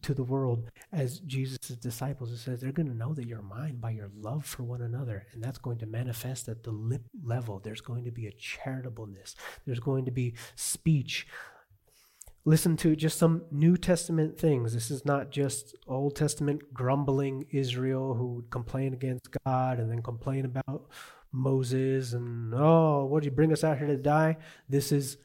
to 0.02 0.14
the 0.14 0.22
world 0.22 0.70
as 0.92 1.20
Jesus' 1.20 1.58
disciples. 1.58 2.30
It 2.30 2.38
says 2.38 2.60
they're 2.60 2.72
going 2.72 2.88
to 2.88 2.96
know 2.96 3.14
that 3.14 3.26
you're 3.26 3.42
mine 3.42 3.76
by 3.76 3.90
your 3.90 4.10
love 4.14 4.44
for 4.44 4.62
one 4.62 4.82
another. 4.82 5.26
And 5.32 5.42
that's 5.42 5.58
going 5.58 5.78
to 5.78 5.86
manifest 5.86 6.48
at 6.48 6.62
the 6.62 6.70
lip 6.70 7.02
level. 7.22 7.58
There's 7.58 7.80
going 7.80 8.04
to 8.04 8.10
be 8.10 8.26
a 8.26 8.32
charitableness, 8.32 9.34
there's 9.66 9.80
going 9.80 10.04
to 10.04 10.10
be 10.12 10.34
speech. 10.54 11.26
Listen 12.46 12.74
to 12.78 12.96
just 12.96 13.18
some 13.18 13.42
New 13.50 13.76
Testament 13.76 14.38
things. 14.38 14.72
This 14.72 14.90
is 14.90 15.04
not 15.04 15.30
just 15.30 15.76
Old 15.86 16.16
Testament 16.16 16.72
grumbling 16.72 17.44
Israel 17.50 18.14
who 18.14 18.36
would 18.36 18.50
complain 18.50 18.94
against 18.94 19.28
God 19.44 19.78
and 19.78 19.90
then 19.90 20.00
complain 20.00 20.46
about 20.46 20.88
Moses 21.32 22.14
and, 22.14 22.54
oh, 22.54 23.04
what 23.04 23.22
did 23.22 23.26
you 23.26 23.36
bring 23.36 23.52
us 23.52 23.62
out 23.62 23.76
here 23.76 23.86
to 23.86 23.96
die? 23.98 24.38
This 24.70 24.90
is 24.90 25.18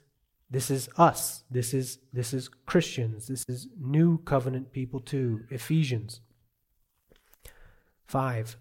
this 0.55 0.71
is 0.71 0.87
us. 0.95 1.43
This 1.51 1.73
is 1.73 1.99
this 2.13 2.33
is 2.33 2.47
Christians. 2.47 3.27
This 3.27 3.43
is 3.49 3.67
new 3.77 4.19
covenant 4.19 4.71
people 4.71 5.01
too. 5.01 5.41
Ephesians 5.49 6.21
5. 8.05 8.55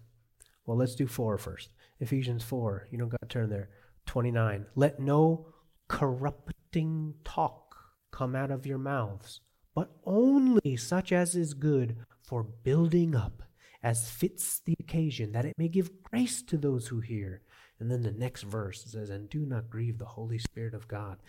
Well, 0.65 0.75
let's 0.75 0.95
do 0.95 1.07
4 1.07 1.37
first. 1.37 1.69
Ephesians 2.01 2.43
4. 2.43 2.89
You 2.91 2.97
don't 2.97 3.07
got 3.07 3.21
to 3.21 3.29
turn 3.29 3.49
there. 3.49 3.69
29. 4.07 4.65
Let 4.75 4.99
no 4.99 5.47
corrupting 5.87 7.13
talk 7.23 7.77
come 8.11 8.35
out 8.35 8.51
of 8.51 8.65
your 8.65 8.77
mouths, 8.77 9.39
but 9.73 9.91
only 10.03 10.75
such 10.75 11.13
as 11.13 11.33
is 11.33 11.53
good 11.53 11.95
for 12.21 12.43
building 12.43 13.15
up, 13.15 13.41
as 13.81 14.09
fits 14.09 14.59
the 14.65 14.75
occasion, 14.81 15.31
that 15.31 15.45
it 15.45 15.53
may 15.57 15.69
give 15.69 16.03
grace 16.03 16.41
to 16.41 16.57
those 16.57 16.87
who 16.87 16.99
hear. 16.99 17.41
And 17.79 17.91
then 17.91 18.03
the 18.03 18.11
next 18.11 18.43
verse 18.43 18.83
says, 18.83 19.09
And 19.09 19.29
do 19.29 19.45
not 19.45 19.69
grieve 19.69 19.97
the 19.97 20.05
Holy 20.05 20.39
Spirit 20.39 20.73
of 20.73 20.87
God. 20.87 21.19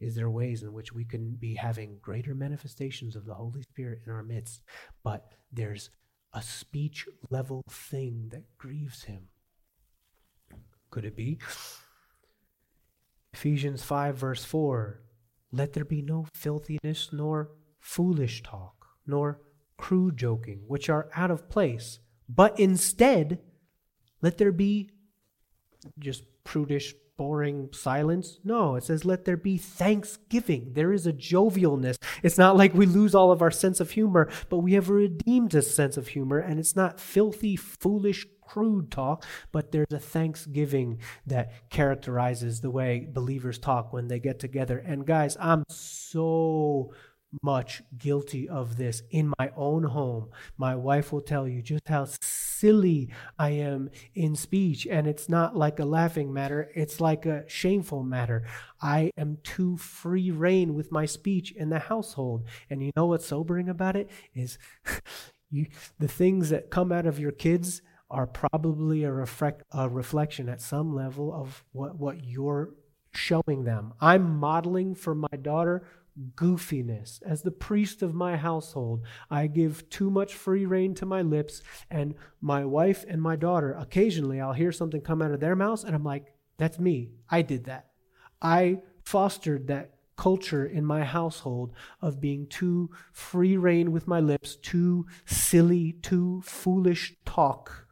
Is 0.00 0.14
there 0.14 0.30
ways 0.30 0.62
in 0.62 0.72
which 0.72 0.92
we 0.92 1.04
can 1.04 1.32
be 1.32 1.54
having 1.54 1.98
greater 2.02 2.34
manifestations 2.34 3.16
of 3.16 3.24
the 3.24 3.34
Holy 3.34 3.62
Spirit 3.62 4.00
in 4.06 4.12
our 4.12 4.22
midst, 4.22 4.62
but 5.02 5.32
there's 5.52 5.90
a 6.32 6.42
speech 6.42 7.06
level 7.30 7.62
thing 7.70 8.28
that 8.30 8.44
grieves 8.58 9.04
him? 9.04 9.28
Could 10.90 11.04
it 11.04 11.16
be? 11.16 11.38
Ephesians 13.32 13.82
5, 13.82 14.16
verse 14.16 14.44
4 14.44 15.00
Let 15.52 15.72
there 15.72 15.84
be 15.84 16.02
no 16.02 16.26
filthiness, 16.34 17.10
nor 17.12 17.50
foolish 17.78 18.42
talk, 18.42 18.86
nor 19.06 19.40
crude 19.76 20.16
joking, 20.16 20.62
which 20.66 20.88
are 20.88 21.08
out 21.14 21.30
of 21.30 21.48
place, 21.48 22.00
but 22.28 22.58
instead, 22.58 23.38
let 24.22 24.38
there 24.38 24.52
be 24.52 24.90
just 25.98 26.24
prudish, 26.44 26.94
boring 27.16 27.70
silence. 27.72 28.38
No, 28.44 28.76
it 28.76 28.84
says, 28.84 29.04
let 29.04 29.24
there 29.24 29.36
be 29.36 29.58
thanksgiving. 29.58 30.72
There 30.74 30.92
is 30.92 31.06
a 31.06 31.12
jovialness. 31.12 31.96
It's 32.22 32.38
not 32.38 32.56
like 32.56 32.74
we 32.74 32.86
lose 32.86 33.14
all 33.14 33.32
of 33.32 33.42
our 33.42 33.50
sense 33.50 33.80
of 33.80 33.90
humor, 33.92 34.28
but 34.48 34.58
we 34.58 34.74
have 34.74 34.88
redeemed 34.90 35.54
a 35.54 35.62
sense 35.62 35.96
of 35.96 36.08
humor, 36.08 36.38
and 36.38 36.58
it's 36.58 36.76
not 36.76 37.00
filthy, 37.00 37.56
foolish, 37.56 38.26
crude 38.42 38.90
talk, 38.90 39.24
but 39.50 39.72
there's 39.72 39.92
a 39.92 39.98
thanksgiving 39.98 41.00
that 41.26 41.68
characterizes 41.68 42.60
the 42.60 42.70
way 42.70 43.08
believers 43.10 43.58
talk 43.58 43.92
when 43.92 44.08
they 44.08 44.20
get 44.20 44.38
together. 44.38 44.78
And 44.78 45.04
guys, 45.06 45.36
I'm 45.40 45.64
so 45.68 46.92
much 47.42 47.82
guilty 47.96 48.48
of 48.48 48.76
this 48.76 49.02
in 49.10 49.32
my 49.38 49.50
own 49.56 49.84
home. 49.84 50.28
My 50.56 50.74
wife 50.74 51.12
will 51.12 51.20
tell 51.20 51.46
you 51.46 51.62
just 51.62 51.88
how 51.88 52.06
silly 52.20 53.10
I 53.38 53.50
am 53.50 53.90
in 54.14 54.34
speech, 54.36 54.86
and 54.86 55.06
it's 55.06 55.28
not 55.28 55.56
like 55.56 55.78
a 55.78 55.84
laughing 55.84 56.32
matter, 56.32 56.70
it's 56.74 57.00
like 57.00 57.26
a 57.26 57.48
shameful 57.48 58.02
matter. 58.02 58.44
I 58.80 59.10
am 59.16 59.38
too 59.42 59.76
free 59.76 60.30
rein 60.30 60.74
with 60.74 60.92
my 60.92 61.06
speech 61.06 61.52
in 61.52 61.70
the 61.70 61.78
household. 61.78 62.44
And 62.70 62.82
you 62.82 62.92
know 62.96 63.06
what's 63.06 63.26
sobering 63.26 63.68
about 63.68 63.96
it 63.96 64.10
is 64.34 64.58
you, 65.50 65.66
the 65.98 66.08
things 66.08 66.50
that 66.50 66.70
come 66.70 66.92
out 66.92 67.06
of 67.06 67.18
your 67.18 67.32
kids 67.32 67.82
are 68.10 68.26
probably 68.26 69.02
a, 69.02 69.12
reflect, 69.12 69.62
a 69.72 69.88
reflection 69.88 70.48
at 70.48 70.60
some 70.60 70.94
level 70.94 71.34
of 71.34 71.64
what, 71.72 71.96
what 71.96 72.24
you're 72.24 72.70
showing 73.12 73.64
them. 73.64 73.92
I'm 74.00 74.36
modeling 74.36 74.94
for 74.94 75.14
my 75.14 75.36
daughter 75.40 75.86
goofiness. 76.34 77.22
As 77.22 77.42
the 77.42 77.50
priest 77.50 78.02
of 78.02 78.14
my 78.14 78.36
household, 78.36 79.02
I 79.30 79.46
give 79.46 79.88
too 79.90 80.10
much 80.10 80.34
free 80.34 80.66
rein 80.66 80.94
to 80.96 81.06
my 81.06 81.22
lips, 81.22 81.62
and 81.90 82.14
my 82.40 82.64
wife 82.64 83.04
and 83.08 83.20
my 83.20 83.36
daughter, 83.36 83.72
occasionally 83.72 84.40
I'll 84.40 84.52
hear 84.52 84.72
something 84.72 85.00
come 85.00 85.22
out 85.22 85.32
of 85.32 85.40
their 85.40 85.56
mouths, 85.56 85.84
and 85.84 85.94
I'm 85.94 86.04
like, 86.04 86.34
that's 86.58 86.78
me. 86.78 87.10
I 87.28 87.42
did 87.42 87.64
that. 87.64 87.90
I 88.40 88.80
fostered 89.04 89.68
that 89.68 89.92
culture 90.16 90.64
in 90.64 90.84
my 90.84 91.04
household 91.04 91.72
of 92.00 92.20
being 92.20 92.46
too 92.46 92.90
free 93.12 93.56
rein 93.56 93.92
with 93.92 94.08
my 94.08 94.20
lips, 94.20 94.56
too 94.56 95.06
silly, 95.26 95.92
too 95.92 96.40
foolish 96.42 97.14
talk, 97.26 97.86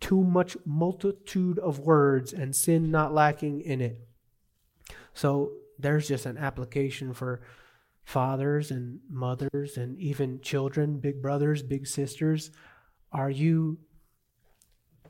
too 0.00 0.22
much 0.22 0.56
multitude 0.64 1.58
of 1.58 1.80
words, 1.80 2.32
and 2.32 2.54
sin 2.54 2.90
not 2.90 3.12
lacking 3.12 3.60
in 3.60 3.80
it. 3.80 3.98
So 5.12 5.52
there's 5.78 6.06
just 6.06 6.26
an 6.26 6.38
application 6.38 7.12
for 7.12 7.40
fathers 8.04 8.70
and 8.70 9.00
mothers 9.10 9.76
and 9.76 9.98
even 9.98 10.40
children, 10.40 10.98
big 10.98 11.22
brothers, 11.22 11.62
big 11.62 11.86
sisters? 11.86 12.50
Are 13.12 13.30
you 13.30 13.78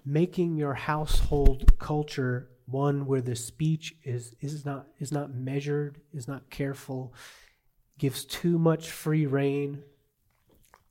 making 0.04 0.56
your 0.56 0.74
household 0.74 1.78
culture 1.78 2.50
one 2.66 3.06
where 3.06 3.20
the 3.20 3.36
speech 3.36 3.94
is, 4.04 4.34
is, 4.40 4.64
not, 4.64 4.86
is 4.98 5.12
not 5.12 5.34
measured, 5.34 6.00
is 6.12 6.28
not 6.28 6.48
careful, 6.50 7.14
gives 7.98 8.24
too 8.24 8.58
much 8.58 8.90
free 8.90 9.26
rein? 9.26 9.82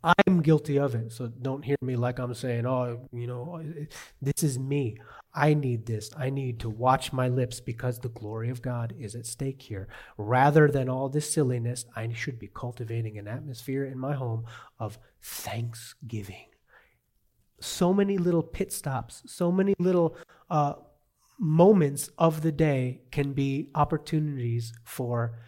I'm 0.04 0.42
guilty 0.42 0.78
of 0.78 0.96
it. 0.96 1.14
So 1.14 1.28
don't 1.28 1.64
hear 1.64 1.78
me 1.82 1.96
like 1.96 2.20
I'm 2.20 2.34
saying, 2.34 2.66
oh, 2.66 3.08
you 3.14 3.26
know, 3.26 3.64
this 4.22 4.44
is 4.44 4.60
me. 4.60 4.98
I 5.36 5.56
need 5.56 5.86
this. 5.86 6.12
I 6.16 6.30
need 6.30 6.60
to 6.60 6.70
watch 6.70 7.12
my 7.12 7.28
lips 7.28 7.60
because 7.60 8.00
the 8.00 8.10
glory 8.10 8.50
of 8.50 8.62
God 8.62 8.94
is 9.00 9.16
at 9.16 9.26
stake 9.26 9.62
here. 9.62 9.88
Rather 10.18 10.68
than 10.68 10.90
all 10.90 11.10
this 11.10 11.34
silliness, 11.34 11.86
I 11.96 12.12
should 12.14 12.38
be 12.38 12.50
cultivating 12.54 13.18
an 13.18 13.28
atmosphere 13.28 13.86
in 13.86 13.98
my 13.98 14.14
home 14.14 14.46
of 14.80 15.00
thanksgiving. 15.22 16.46
So 17.60 17.94
many 17.94 18.18
little 18.18 18.44
pit 18.44 18.72
stops, 18.72 19.24
so 19.26 19.52
many 19.52 19.74
little 19.80 20.18
uh, 20.52 20.74
moments 21.40 22.10
of 22.18 22.42
the 22.42 22.52
day 22.52 23.02
can 23.12 23.34
be 23.34 23.70
opportunities 23.74 24.74
for 24.84 25.40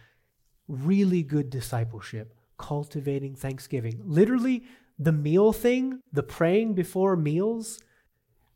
really 0.66 1.22
good 1.22 1.48
discipleship, 1.48 2.34
cultivating 2.58 3.36
thanksgiving. 3.36 4.00
Literally, 4.04 4.64
the 4.98 5.12
meal 5.12 5.52
thing, 5.52 6.00
the 6.12 6.22
praying 6.22 6.74
before 6.74 7.16
meals 7.16 7.78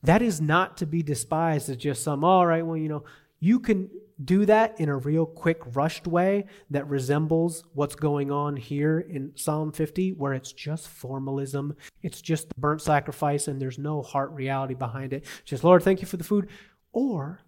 that 0.02 0.22
is 0.22 0.40
not 0.40 0.76
to 0.78 0.86
be 0.86 1.02
despised 1.02 1.68
as 1.68 1.76
just 1.76 2.02
some, 2.02 2.24
all 2.24 2.46
right, 2.46 2.64
well, 2.64 2.76
you 2.76 2.88
know, 2.88 3.04
you 3.38 3.60
can 3.60 3.90
do 4.22 4.44
that 4.46 4.78
in 4.78 4.88
a 4.88 4.96
real 4.96 5.24
quick, 5.24 5.60
rushed 5.74 6.06
way 6.06 6.46
that 6.68 6.86
resembles 6.88 7.64
what's 7.72 7.94
going 7.94 8.30
on 8.30 8.56
here 8.56 9.00
in 9.00 9.32
Psalm 9.34 9.72
50, 9.72 10.12
where 10.12 10.34
it's 10.34 10.52
just 10.52 10.88
formalism. 10.88 11.74
It's 12.02 12.20
just 12.20 12.48
the 12.48 12.54
burnt 12.58 12.82
sacrifice 12.82 13.48
and 13.48 13.60
there's 13.60 13.78
no 13.78 14.02
heart 14.02 14.30
reality 14.32 14.74
behind 14.74 15.12
it. 15.12 15.24
Just, 15.44 15.64
Lord, 15.64 15.82
thank 15.82 16.00
you 16.02 16.06
for 16.06 16.18
the 16.18 16.24
food. 16.24 16.48
Or 16.92 17.40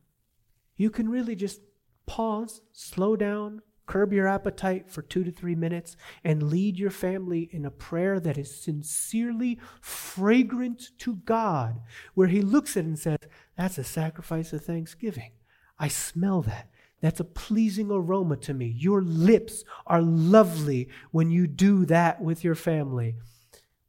you 0.76 0.88
can 0.88 1.08
really 1.08 1.36
just 1.36 1.60
pause, 2.06 2.62
slow 2.72 3.16
down, 3.16 3.60
Curb 3.92 4.14
your 4.14 4.26
appetite 4.26 4.90
for 4.90 5.02
two 5.02 5.22
to 5.22 5.30
three 5.30 5.54
minutes 5.54 5.98
and 6.24 6.44
lead 6.44 6.78
your 6.78 6.90
family 6.90 7.50
in 7.52 7.66
a 7.66 7.70
prayer 7.70 8.18
that 8.20 8.38
is 8.38 8.58
sincerely 8.58 9.60
fragrant 9.82 10.92
to 11.00 11.16
God, 11.16 11.78
where 12.14 12.28
He 12.28 12.40
looks 12.40 12.74
at 12.74 12.84
it 12.84 12.86
and 12.86 12.98
says, 12.98 13.18
That's 13.54 13.76
a 13.76 13.84
sacrifice 13.84 14.54
of 14.54 14.64
thanksgiving. 14.64 15.32
I 15.78 15.88
smell 15.88 16.40
that. 16.40 16.70
That's 17.02 17.20
a 17.20 17.24
pleasing 17.24 17.90
aroma 17.90 18.38
to 18.38 18.54
me. 18.54 18.74
Your 18.78 19.02
lips 19.02 19.62
are 19.86 20.00
lovely 20.00 20.88
when 21.10 21.30
you 21.30 21.46
do 21.46 21.84
that 21.84 22.22
with 22.22 22.42
your 22.42 22.54
family. 22.54 23.16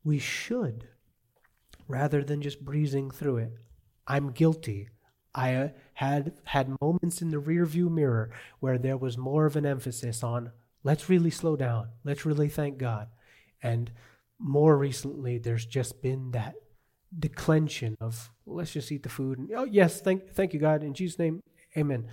We 0.03 0.19
should, 0.19 0.89
rather 1.87 2.25
than 2.25 2.41
just 2.41 2.65
breezing 2.65 3.09
through 3.09 3.37
it. 3.37 3.53
I'm 4.05 4.31
guilty. 4.31 4.89
I 5.33 5.71
had 5.93 6.33
had 6.43 6.75
moments 6.81 7.21
in 7.21 7.29
the 7.29 7.41
rearview 7.41 7.89
mirror 7.89 8.31
where 8.59 8.77
there 8.77 8.97
was 8.97 9.17
more 9.17 9.45
of 9.45 9.55
an 9.55 9.65
emphasis 9.65 10.23
on 10.23 10.51
let's 10.83 11.09
really 11.09 11.29
slow 11.29 11.55
down, 11.55 11.87
let's 12.03 12.25
really 12.25 12.49
thank 12.49 12.77
God. 12.77 13.07
And 13.61 13.91
more 14.39 14.77
recently, 14.77 15.37
there's 15.37 15.65
just 15.65 16.01
been 16.01 16.31
that 16.31 16.55
declension 17.17 17.95
of 18.01 18.31
let's 18.47 18.73
just 18.73 18.91
eat 18.91 19.03
the 19.03 19.09
food 19.09 19.37
and 19.37 19.51
oh 19.55 19.65
yes, 19.65 20.01
thank 20.01 20.31
thank 20.31 20.53
you 20.53 20.59
God 20.59 20.83
in 20.83 20.93
Jesus' 20.93 21.19
name, 21.19 21.41
Amen. 21.77 22.07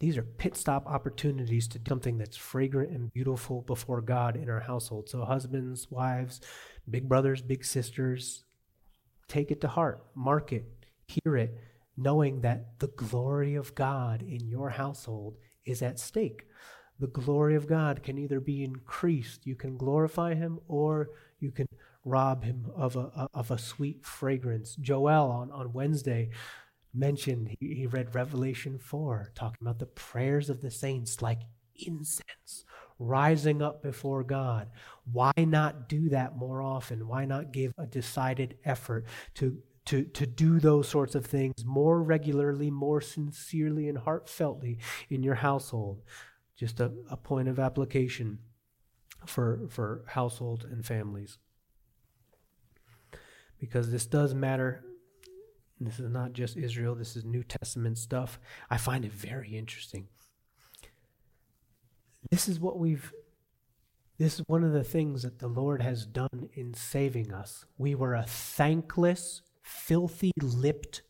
These 0.00 0.16
are 0.16 0.22
pit 0.22 0.56
stop 0.56 0.86
opportunities 0.86 1.66
to 1.68 1.78
do 1.78 1.88
something 1.88 2.18
that's 2.18 2.36
fragrant 2.36 2.92
and 2.92 3.12
beautiful 3.12 3.62
before 3.62 4.00
God 4.00 4.36
in 4.36 4.48
our 4.48 4.60
household. 4.60 5.08
So, 5.08 5.24
husbands, 5.24 5.90
wives, 5.90 6.40
big 6.88 7.08
brothers, 7.08 7.42
big 7.42 7.64
sisters, 7.64 8.44
take 9.26 9.50
it 9.50 9.60
to 9.62 9.68
heart, 9.68 10.04
mark 10.14 10.52
it, 10.52 10.66
hear 11.08 11.36
it, 11.36 11.58
knowing 11.98 12.40
that 12.42 12.78
the 12.78 12.86
glory 12.86 13.56
of 13.56 13.74
God 13.74 14.22
in 14.22 14.46
your 14.46 14.70
household 14.70 15.36
is 15.66 15.82
at 15.82 15.98
stake. 15.98 16.44
The 17.00 17.08
glory 17.08 17.56
of 17.56 17.66
God 17.66 18.02
can 18.02 18.18
either 18.18 18.40
be 18.40 18.64
increased, 18.64 19.46
you 19.46 19.56
can 19.56 19.76
glorify 19.76 20.34
Him, 20.34 20.60
or 20.68 21.10
you 21.40 21.50
can 21.50 21.66
rob 22.04 22.44
Him 22.44 22.66
of 22.74 22.96
a, 22.96 23.28
of 23.34 23.50
a 23.50 23.58
sweet 23.58 24.04
fragrance. 24.06 24.76
Joel 24.76 25.30
on, 25.30 25.50
on 25.50 25.72
Wednesday 25.72 26.30
mentioned, 26.94 27.56
he, 27.60 27.74
he 27.74 27.86
read 27.86 28.14
Revelation 28.14 28.78
4, 28.78 29.32
talking 29.34 29.58
about 29.60 29.78
the 29.78 29.86
prayers 29.86 30.48
of 30.48 30.62
the 30.62 30.70
saints 30.70 31.20
like 31.20 31.40
incense 31.76 32.64
rising 32.98 33.62
up 33.62 33.82
before 33.82 34.24
God. 34.24 34.68
Why 35.12 35.32
not 35.36 35.88
do 35.88 36.08
that 36.10 36.36
more 36.36 36.62
often? 36.62 37.06
Why 37.06 37.24
not 37.24 37.52
give 37.52 37.72
a 37.78 37.86
decided 37.86 38.56
effort 38.64 39.06
to, 39.36 39.58
to, 39.88 40.04
to 40.04 40.26
do 40.26 40.60
those 40.60 40.88
sorts 40.88 41.14
of 41.14 41.26
things 41.26 41.64
more 41.64 42.02
regularly, 42.02 42.70
more 42.70 43.00
sincerely, 43.00 43.88
and 43.88 43.98
heartfeltly 43.98 44.78
in 45.10 45.22
your 45.22 45.36
household? 45.36 46.02
Just 46.56 46.80
a, 46.80 46.92
a 47.10 47.16
point 47.16 47.48
of 47.48 47.58
application 47.58 48.38
for, 49.26 49.60
for 49.68 50.04
households 50.06 50.64
and 50.64 50.84
families. 50.84 51.38
Because 53.58 53.90
this 53.90 54.06
does 54.06 54.34
matter 54.34 54.84
this 55.80 56.00
is 56.00 56.10
not 56.10 56.32
just 56.32 56.56
Israel, 56.56 56.94
this 56.94 57.16
is 57.16 57.24
New 57.24 57.44
Testament 57.44 57.98
stuff. 57.98 58.40
I 58.68 58.78
find 58.78 59.04
it 59.04 59.12
very 59.12 59.56
interesting. 59.56 60.08
This 62.30 62.48
is 62.48 62.58
what 62.58 62.78
we've 62.78 63.12
this 64.18 64.40
is 64.40 64.44
one 64.48 64.64
of 64.64 64.72
the 64.72 64.82
things 64.82 65.22
that 65.22 65.38
the 65.38 65.46
Lord 65.46 65.80
has 65.80 66.04
done 66.04 66.50
in 66.54 66.74
saving 66.74 67.32
us. 67.32 67.64
We 67.78 67.94
were 67.94 68.16
a 68.16 68.24
thankless, 68.24 69.42
filthy 69.68 70.32
lipped 70.40 71.02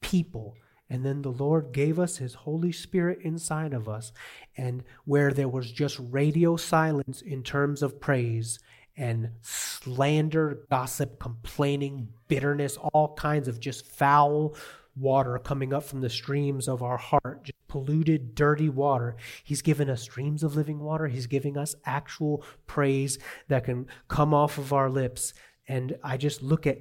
people. 0.00 0.54
And 0.90 1.04
then 1.04 1.20
the 1.20 1.30
Lord 1.30 1.72
gave 1.72 1.98
us 1.98 2.16
His 2.16 2.34
Holy 2.34 2.72
Spirit 2.72 3.18
inside 3.22 3.74
of 3.74 3.88
us. 3.88 4.10
And 4.56 4.82
where 5.04 5.32
there 5.32 5.48
was 5.48 5.70
just 5.70 6.00
radio 6.00 6.56
silence 6.56 7.20
in 7.20 7.42
terms 7.42 7.82
of 7.82 8.00
praise, 8.00 8.58
and 8.96 9.30
slander, 9.42 10.66
gossip, 10.70 11.20
complaining, 11.20 12.08
bitterness, 12.26 12.76
all 12.76 13.14
kinds 13.14 13.46
of 13.46 13.60
just 13.60 13.86
foul 13.86 14.56
water 14.96 15.38
coming 15.38 15.72
up 15.72 15.84
from 15.84 16.00
the 16.00 16.10
streams 16.10 16.66
of 16.66 16.82
our 16.82 16.96
heart, 16.96 17.44
just 17.44 17.68
polluted, 17.68 18.34
dirty 18.34 18.68
water. 18.68 19.16
He's 19.44 19.62
given 19.62 19.88
us 19.88 20.02
streams 20.02 20.42
of 20.42 20.56
living 20.56 20.80
water. 20.80 21.06
He's 21.06 21.28
giving 21.28 21.56
us 21.56 21.76
actual 21.86 22.42
praise 22.66 23.18
that 23.46 23.64
can 23.64 23.86
come 24.08 24.34
off 24.34 24.58
of 24.58 24.72
our 24.72 24.90
lips. 24.90 25.32
And 25.68 25.96
I 26.02 26.16
just 26.16 26.42
look 26.42 26.66
at 26.66 26.78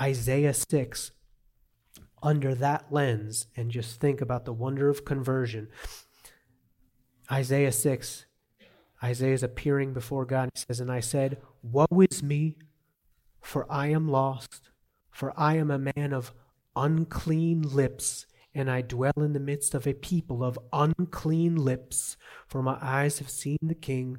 Isaiah 0.00 0.54
6 0.54 1.12
under 2.22 2.54
that 2.54 2.92
lens 2.92 3.46
and 3.56 3.70
just 3.70 4.00
think 4.00 4.20
about 4.20 4.44
the 4.44 4.52
wonder 4.52 4.88
of 4.88 5.04
conversion. 5.04 5.68
Isaiah 7.30 7.72
6 7.72 8.26
Isaiah 9.02 9.32
is 9.32 9.42
appearing 9.42 9.92
before 9.92 10.26
God. 10.26 10.50
He 10.54 10.60
says, 10.60 10.80
And 10.80 10.92
I 10.92 11.00
said, 11.00 11.38
Woe 11.62 11.86
is 12.10 12.22
me, 12.22 12.58
for 13.40 13.66
I 13.72 13.88
am 13.88 14.08
lost, 14.08 14.70
for 15.10 15.32
I 15.38 15.56
am 15.56 15.70
a 15.70 15.92
man 15.96 16.12
of 16.12 16.34
unclean 16.76 17.62
lips, 17.62 18.26
and 18.54 18.70
I 18.70 18.82
dwell 18.82 19.12
in 19.16 19.32
the 19.32 19.40
midst 19.40 19.74
of 19.74 19.86
a 19.86 19.94
people 19.94 20.44
of 20.44 20.58
unclean 20.72 21.56
lips, 21.56 22.16
for 22.46 22.62
my 22.62 22.76
eyes 22.80 23.18
have 23.20 23.30
seen 23.30 23.58
the 23.62 23.74
King, 23.74 24.18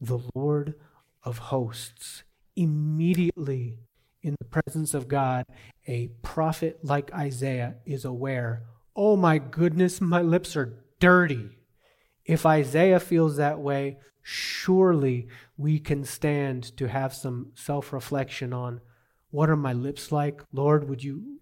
the 0.00 0.20
Lord 0.34 0.74
of 1.24 1.38
hosts. 1.38 2.24
Immediately, 2.56 3.78
in 4.22 4.36
the 4.38 4.46
presence 4.46 4.94
of 4.94 5.08
God, 5.08 5.44
a 5.86 6.08
prophet 6.22 6.78
like 6.82 7.12
Isaiah 7.12 7.76
is 7.84 8.04
aware, 8.04 8.62
Oh 8.94 9.16
my 9.16 9.38
goodness, 9.38 10.00
my 10.00 10.20
lips 10.20 10.56
are 10.56 10.84
dirty. 11.00 11.48
If 12.24 12.44
Isaiah 12.44 13.00
feels 13.00 13.36
that 13.36 13.58
way, 13.58 13.96
surely 14.22 15.28
we 15.56 15.78
can 15.78 16.04
stand 16.04 16.76
to 16.76 16.88
have 16.88 17.14
some 17.14 17.52
self-reflection 17.54 18.52
on 18.52 18.80
what 19.30 19.48
are 19.48 19.56
my 19.56 19.72
lips 19.72 20.12
like? 20.12 20.42
Lord, 20.52 20.88
would 20.88 21.02
you 21.02 21.40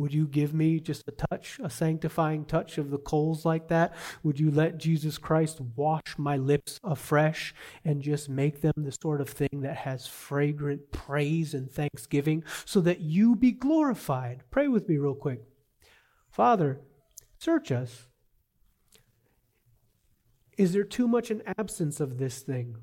would 0.00 0.14
you 0.14 0.26
give 0.26 0.54
me 0.54 0.80
just 0.80 1.06
a 1.06 1.12
touch, 1.12 1.60
a 1.62 1.68
sanctifying 1.68 2.46
touch 2.46 2.78
of 2.78 2.90
the 2.90 2.96
coals 2.96 3.44
like 3.44 3.68
that? 3.68 3.94
Would 4.22 4.40
you 4.40 4.50
let 4.50 4.78
Jesus 4.78 5.18
Christ 5.18 5.60
wash 5.76 6.16
my 6.16 6.38
lips 6.38 6.80
afresh 6.82 7.54
and 7.84 8.00
just 8.00 8.30
make 8.30 8.62
them 8.62 8.72
the 8.78 8.92
sort 8.92 9.20
of 9.20 9.28
thing 9.28 9.60
that 9.60 9.76
has 9.76 10.06
fragrant 10.06 10.90
praise 10.90 11.52
and 11.52 11.70
thanksgiving 11.70 12.44
so 12.64 12.80
that 12.80 13.00
you 13.00 13.36
be 13.36 13.52
glorified? 13.52 14.42
Pray 14.50 14.68
with 14.68 14.88
me 14.88 14.96
real 14.96 15.14
quick. 15.14 15.42
Father, 16.30 16.80
search 17.38 17.70
us 17.70 18.06
is 20.56 20.72
there 20.72 20.84
too 20.84 21.08
much 21.08 21.30
an 21.30 21.42
absence 21.58 22.00
of 22.00 22.18
this 22.18 22.40
thing? 22.40 22.76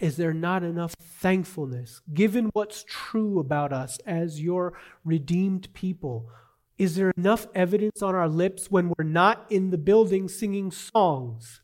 Is 0.00 0.16
there 0.16 0.32
not 0.32 0.62
enough 0.62 0.94
thankfulness, 0.94 2.00
given 2.14 2.50
what's 2.52 2.84
true 2.86 3.40
about 3.40 3.72
us 3.72 3.98
as 4.06 4.40
your 4.40 4.74
redeemed 5.04 5.72
people? 5.74 6.30
Is 6.78 6.94
there 6.94 7.12
enough 7.16 7.48
evidence 7.54 8.02
on 8.02 8.14
our 8.14 8.28
lips 8.28 8.70
when 8.70 8.92
we're 8.96 9.04
not 9.04 9.46
in 9.50 9.70
the 9.70 9.78
building 9.78 10.28
singing 10.28 10.70
songs? 10.70 11.60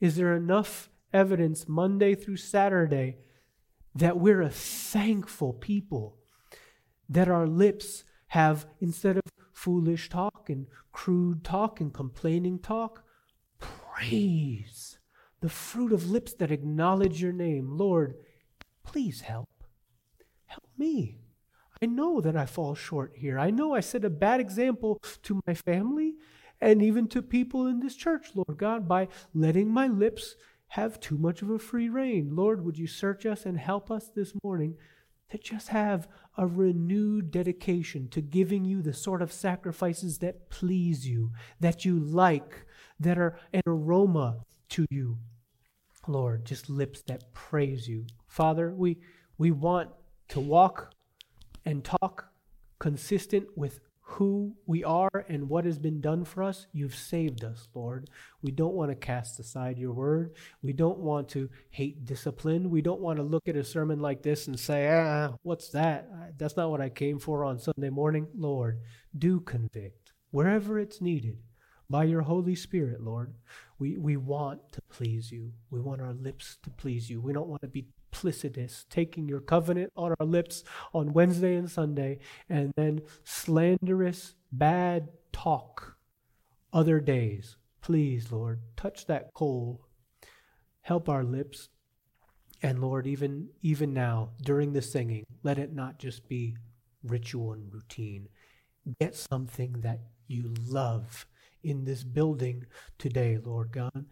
Is 0.00 0.16
there 0.16 0.34
enough 0.34 0.90
evidence 1.12 1.68
Monday 1.68 2.16
through 2.16 2.38
Saturday 2.38 3.18
that 3.94 4.18
we're 4.18 4.42
a 4.42 4.50
thankful 4.50 5.52
people? 5.52 6.18
That 7.08 7.28
our 7.28 7.46
lips 7.46 8.02
have, 8.28 8.66
instead 8.80 9.16
of 9.16 9.22
foolish 9.52 10.08
talk 10.08 10.50
and 10.50 10.66
crude 10.92 11.44
talk 11.44 11.80
and 11.80 11.94
complaining 11.94 12.58
talk, 12.58 13.04
praise, 13.60 14.95
the 15.40 15.48
fruit 15.48 15.92
of 15.92 16.10
lips 16.10 16.32
that 16.34 16.50
acknowledge 16.50 17.20
your 17.20 17.32
name. 17.32 17.76
Lord, 17.76 18.14
please 18.84 19.20
help. 19.22 19.48
Help 20.46 20.64
me. 20.78 21.18
I 21.82 21.86
know 21.86 22.20
that 22.20 22.36
I 22.36 22.46
fall 22.46 22.74
short 22.74 23.12
here. 23.16 23.38
I 23.38 23.50
know 23.50 23.74
I 23.74 23.80
set 23.80 24.04
a 24.04 24.10
bad 24.10 24.40
example 24.40 24.98
to 25.22 25.40
my 25.46 25.54
family 25.54 26.14
and 26.60 26.82
even 26.82 27.06
to 27.08 27.20
people 27.20 27.66
in 27.66 27.80
this 27.80 27.96
church, 27.96 28.28
Lord 28.34 28.56
God, 28.56 28.88
by 28.88 29.08
letting 29.34 29.68
my 29.68 29.86
lips 29.86 30.36
have 30.68 30.98
too 30.98 31.18
much 31.18 31.42
of 31.42 31.50
a 31.50 31.58
free 31.58 31.88
rein. 31.88 32.34
Lord, 32.34 32.64
would 32.64 32.78
you 32.78 32.86
search 32.86 33.26
us 33.26 33.44
and 33.44 33.58
help 33.58 33.90
us 33.90 34.08
this 34.14 34.32
morning 34.42 34.76
to 35.30 35.38
just 35.38 35.68
have 35.68 36.08
a 36.38 36.46
renewed 36.46 37.30
dedication 37.30 38.08
to 38.08 38.20
giving 38.20 38.64
you 38.64 38.80
the 38.80 38.92
sort 38.92 39.20
of 39.20 39.32
sacrifices 39.32 40.18
that 40.18 40.48
please 40.48 41.06
you, 41.06 41.32
that 41.60 41.84
you 41.84 41.98
like, 41.98 42.64
that 42.98 43.18
are 43.18 43.38
an 43.52 43.62
aroma 43.66 44.44
to 44.76 44.86
you. 44.90 45.16
Lord, 46.06 46.44
just 46.44 46.68
lips 46.68 47.02
that 47.08 47.32
praise 47.32 47.88
you. 47.88 48.04
Father, 48.28 48.74
we, 48.74 48.98
we 49.38 49.50
want 49.50 49.88
to 50.28 50.38
walk 50.38 50.92
and 51.64 51.82
talk 51.82 52.26
consistent 52.78 53.46
with 53.56 53.80
who 54.00 54.54
we 54.66 54.84
are 54.84 55.24
and 55.28 55.48
what 55.48 55.64
has 55.64 55.78
been 55.78 56.02
done 56.02 56.24
for 56.26 56.42
us. 56.42 56.66
You've 56.72 56.94
saved 56.94 57.42
us, 57.42 57.68
Lord. 57.74 58.10
We 58.42 58.52
don't 58.52 58.74
want 58.74 58.90
to 58.90 58.94
cast 58.94 59.40
aside 59.40 59.78
your 59.78 59.94
word. 59.94 60.34
We 60.62 60.74
don't 60.74 60.98
want 60.98 61.30
to 61.30 61.48
hate 61.70 62.04
discipline. 62.04 62.68
We 62.68 62.82
don't 62.82 63.00
want 63.00 63.16
to 63.16 63.22
look 63.22 63.48
at 63.48 63.56
a 63.56 63.64
sermon 63.64 64.00
like 64.00 64.22
this 64.22 64.46
and 64.46 64.60
say, 64.60 64.88
ah, 64.88 65.32
what's 65.42 65.70
that? 65.70 66.38
That's 66.38 66.56
not 66.56 66.70
what 66.70 66.82
I 66.82 66.90
came 66.90 67.18
for 67.18 67.44
on 67.44 67.58
Sunday 67.58 67.90
morning. 67.90 68.28
Lord, 68.36 68.80
do 69.16 69.40
convict 69.40 70.12
wherever 70.30 70.78
it's 70.78 71.00
needed 71.00 71.38
by 71.88 72.04
your 72.04 72.22
Holy 72.22 72.54
Spirit, 72.54 73.02
Lord. 73.02 73.34
We, 73.78 73.96
we 73.98 74.16
want 74.16 74.72
to 74.72 74.80
please 74.88 75.30
you. 75.30 75.52
We 75.70 75.80
want 75.80 76.00
our 76.00 76.12
lips 76.12 76.58
to 76.62 76.70
please 76.70 77.10
you. 77.10 77.20
We 77.20 77.32
don't 77.32 77.48
want 77.48 77.62
to 77.62 77.68
be 77.68 77.86
duplicitous, 78.16 78.84
taking 78.88 79.28
your 79.28 79.40
covenant 79.40 79.92
on 79.96 80.14
our 80.18 80.26
lips 80.26 80.64
on 80.92 81.12
Wednesday 81.12 81.56
and 81.56 81.70
Sunday, 81.70 82.18
and 82.48 82.72
then 82.76 83.02
slanderous, 83.24 84.34
bad 84.52 85.08
talk 85.32 85.96
other 86.72 87.00
days. 87.00 87.56
Please, 87.80 88.32
Lord, 88.32 88.60
touch 88.76 89.06
that 89.06 89.32
coal. 89.34 89.86
Help 90.82 91.08
our 91.08 91.24
lips. 91.24 91.68
And 92.62 92.80
Lord, 92.80 93.06
even 93.06 93.50
even 93.62 93.92
now, 93.92 94.30
during 94.42 94.72
the 94.72 94.82
singing, 94.82 95.24
let 95.42 95.58
it 95.58 95.74
not 95.74 95.98
just 95.98 96.28
be 96.28 96.56
ritual 97.04 97.52
and 97.52 97.72
routine. 97.72 98.28
Get 99.00 99.14
something 99.14 99.80
that 99.82 100.00
you 100.26 100.54
love 100.66 101.26
in 101.62 101.84
this 101.84 102.04
building 102.04 102.66
today, 102.98 103.38
Lord 103.42 103.72
God. 103.72 104.06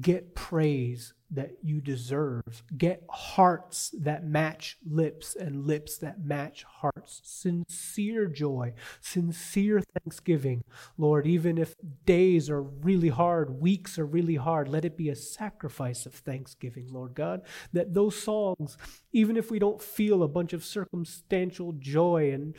get 0.00 0.34
praise 0.34 1.14
that 1.30 1.52
you 1.62 1.80
deserve. 1.80 2.62
Get 2.76 3.02
hearts 3.10 3.94
that 3.98 4.24
match 4.24 4.78
lips 4.88 5.34
and 5.34 5.66
lips 5.66 5.98
that 5.98 6.24
match 6.24 6.64
hearts. 6.64 7.20
Sincere 7.24 8.26
joy, 8.26 8.74
sincere 9.00 9.82
thanksgiving. 9.94 10.62
Lord, 10.98 11.26
even 11.26 11.58
if 11.58 11.74
days 12.04 12.48
are 12.50 12.62
really 12.62 13.08
hard, 13.08 13.60
weeks 13.60 13.98
are 13.98 14.06
really 14.06 14.36
hard, 14.36 14.68
let 14.68 14.84
it 14.84 14.96
be 14.96 15.08
a 15.08 15.16
sacrifice 15.16 16.06
of 16.06 16.14
thanksgiving, 16.14 16.88
Lord 16.92 17.14
God. 17.14 17.42
That 17.72 17.94
those 17.94 18.20
songs, 18.20 18.76
even 19.12 19.36
if 19.36 19.50
we 19.50 19.58
don't 19.58 19.82
feel 19.82 20.22
a 20.22 20.28
bunch 20.28 20.52
of 20.52 20.64
circumstantial 20.64 21.72
joy 21.78 22.32
and 22.32 22.54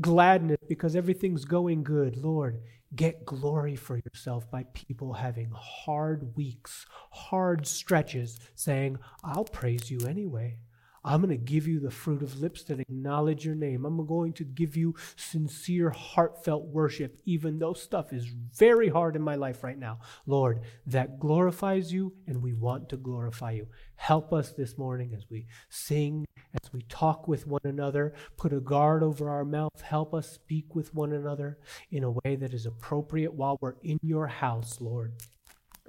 gladness 0.00 0.58
because 0.68 0.96
everything's 0.96 1.44
going 1.44 1.82
good, 1.82 2.16
Lord, 2.16 2.60
get 2.94 3.24
glory 3.24 3.76
for 3.76 3.96
yourself 3.96 4.50
by 4.50 4.64
people 4.74 5.12
having 5.12 5.50
hard 5.54 6.36
weeks, 6.36 6.86
hard 7.10 7.66
stretches, 7.66 8.38
saying, 8.54 8.98
I'll 9.22 9.44
praise 9.44 9.90
you 9.90 10.00
anyway. 10.08 10.58
I'm 11.02 11.22
going 11.22 11.30
to 11.30 11.42
give 11.42 11.66
you 11.66 11.80
the 11.80 11.90
fruit 11.90 12.22
of 12.22 12.40
lips 12.40 12.62
that 12.64 12.78
acknowledge 12.78 13.44
your 13.44 13.54
name. 13.54 13.86
I'm 13.86 14.06
going 14.06 14.34
to 14.34 14.44
give 14.44 14.76
you 14.76 14.94
sincere, 15.16 15.90
heartfelt 15.90 16.66
worship, 16.66 17.18
even 17.24 17.58
though 17.58 17.72
stuff 17.72 18.12
is 18.12 18.26
very 18.26 18.88
hard 18.90 19.16
in 19.16 19.22
my 19.22 19.34
life 19.36 19.64
right 19.64 19.78
now. 19.78 20.00
Lord, 20.26 20.60
that 20.86 21.18
glorifies 21.18 21.90
you, 21.90 22.12
and 22.26 22.42
we 22.42 22.52
want 22.52 22.90
to 22.90 22.98
glorify 22.98 23.52
you. 23.52 23.68
Help 23.96 24.32
us 24.32 24.52
this 24.52 24.76
morning 24.76 25.14
as 25.16 25.24
we 25.30 25.46
sing, 25.70 26.26
as 26.62 26.72
we 26.72 26.82
talk 26.82 27.26
with 27.26 27.46
one 27.46 27.60
another. 27.64 28.12
Put 28.36 28.52
a 28.52 28.60
guard 28.60 29.02
over 29.02 29.30
our 29.30 29.44
mouth. 29.44 29.80
Help 29.82 30.12
us 30.12 30.30
speak 30.30 30.74
with 30.74 30.94
one 30.94 31.12
another 31.12 31.58
in 31.90 32.04
a 32.04 32.10
way 32.10 32.36
that 32.36 32.52
is 32.52 32.66
appropriate 32.66 33.32
while 33.32 33.56
we're 33.62 33.76
in 33.82 33.98
your 34.02 34.26
house, 34.26 34.82
Lord. 34.82 35.14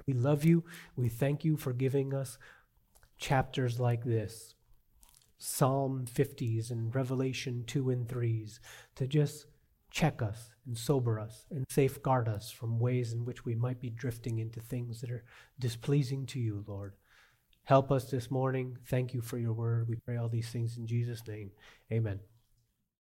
We 0.06 0.14
love 0.14 0.44
you. 0.44 0.64
We 0.96 1.10
thank 1.10 1.44
you 1.44 1.58
for 1.58 1.74
giving 1.74 2.14
us 2.14 2.38
chapters 3.18 3.78
like 3.78 4.04
this. 4.04 4.54
Psalm 5.44 6.04
50s 6.08 6.70
and 6.70 6.94
Revelation 6.94 7.64
2 7.66 7.90
and 7.90 8.06
3s 8.06 8.60
to 8.94 9.08
just 9.08 9.46
check 9.90 10.22
us 10.22 10.50
and 10.66 10.78
sober 10.78 11.18
us 11.18 11.46
and 11.50 11.66
safeguard 11.68 12.28
us 12.28 12.52
from 12.52 12.78
ways 12.78 13.12
in 13.12 13.24
which 13.24 13.44
we 13.44 13.56
might 13.56 13.80
be 13.80 13.90
drifting 13.90 14.38
into 14.38 14.60
things 14.60 15.00
that 15.00 15.10
are 15.10 15.24
displeasing 15.58 16.26
to 16.26 16.38
you, 16.38 16.64
Lord. 16.68 16.94
Help 17.64 17.90
us 17.90 18.08
this 18.08 18.30
morning. 18.30 18.78
Thank 18.86 19.14
you 19.14 19.20
for 19.20 19.36
your 19.36 19.52
word. 19.52 19.88
We 19.88 19.96
pray 19.96 20.16
all 20.16 20.28
these 20.28 20.48
things 20.48 20.78
in 20.78 20.86
Jesus' 20.86 21.26
name. 21.26 21.50
Amen. 21.90 22.20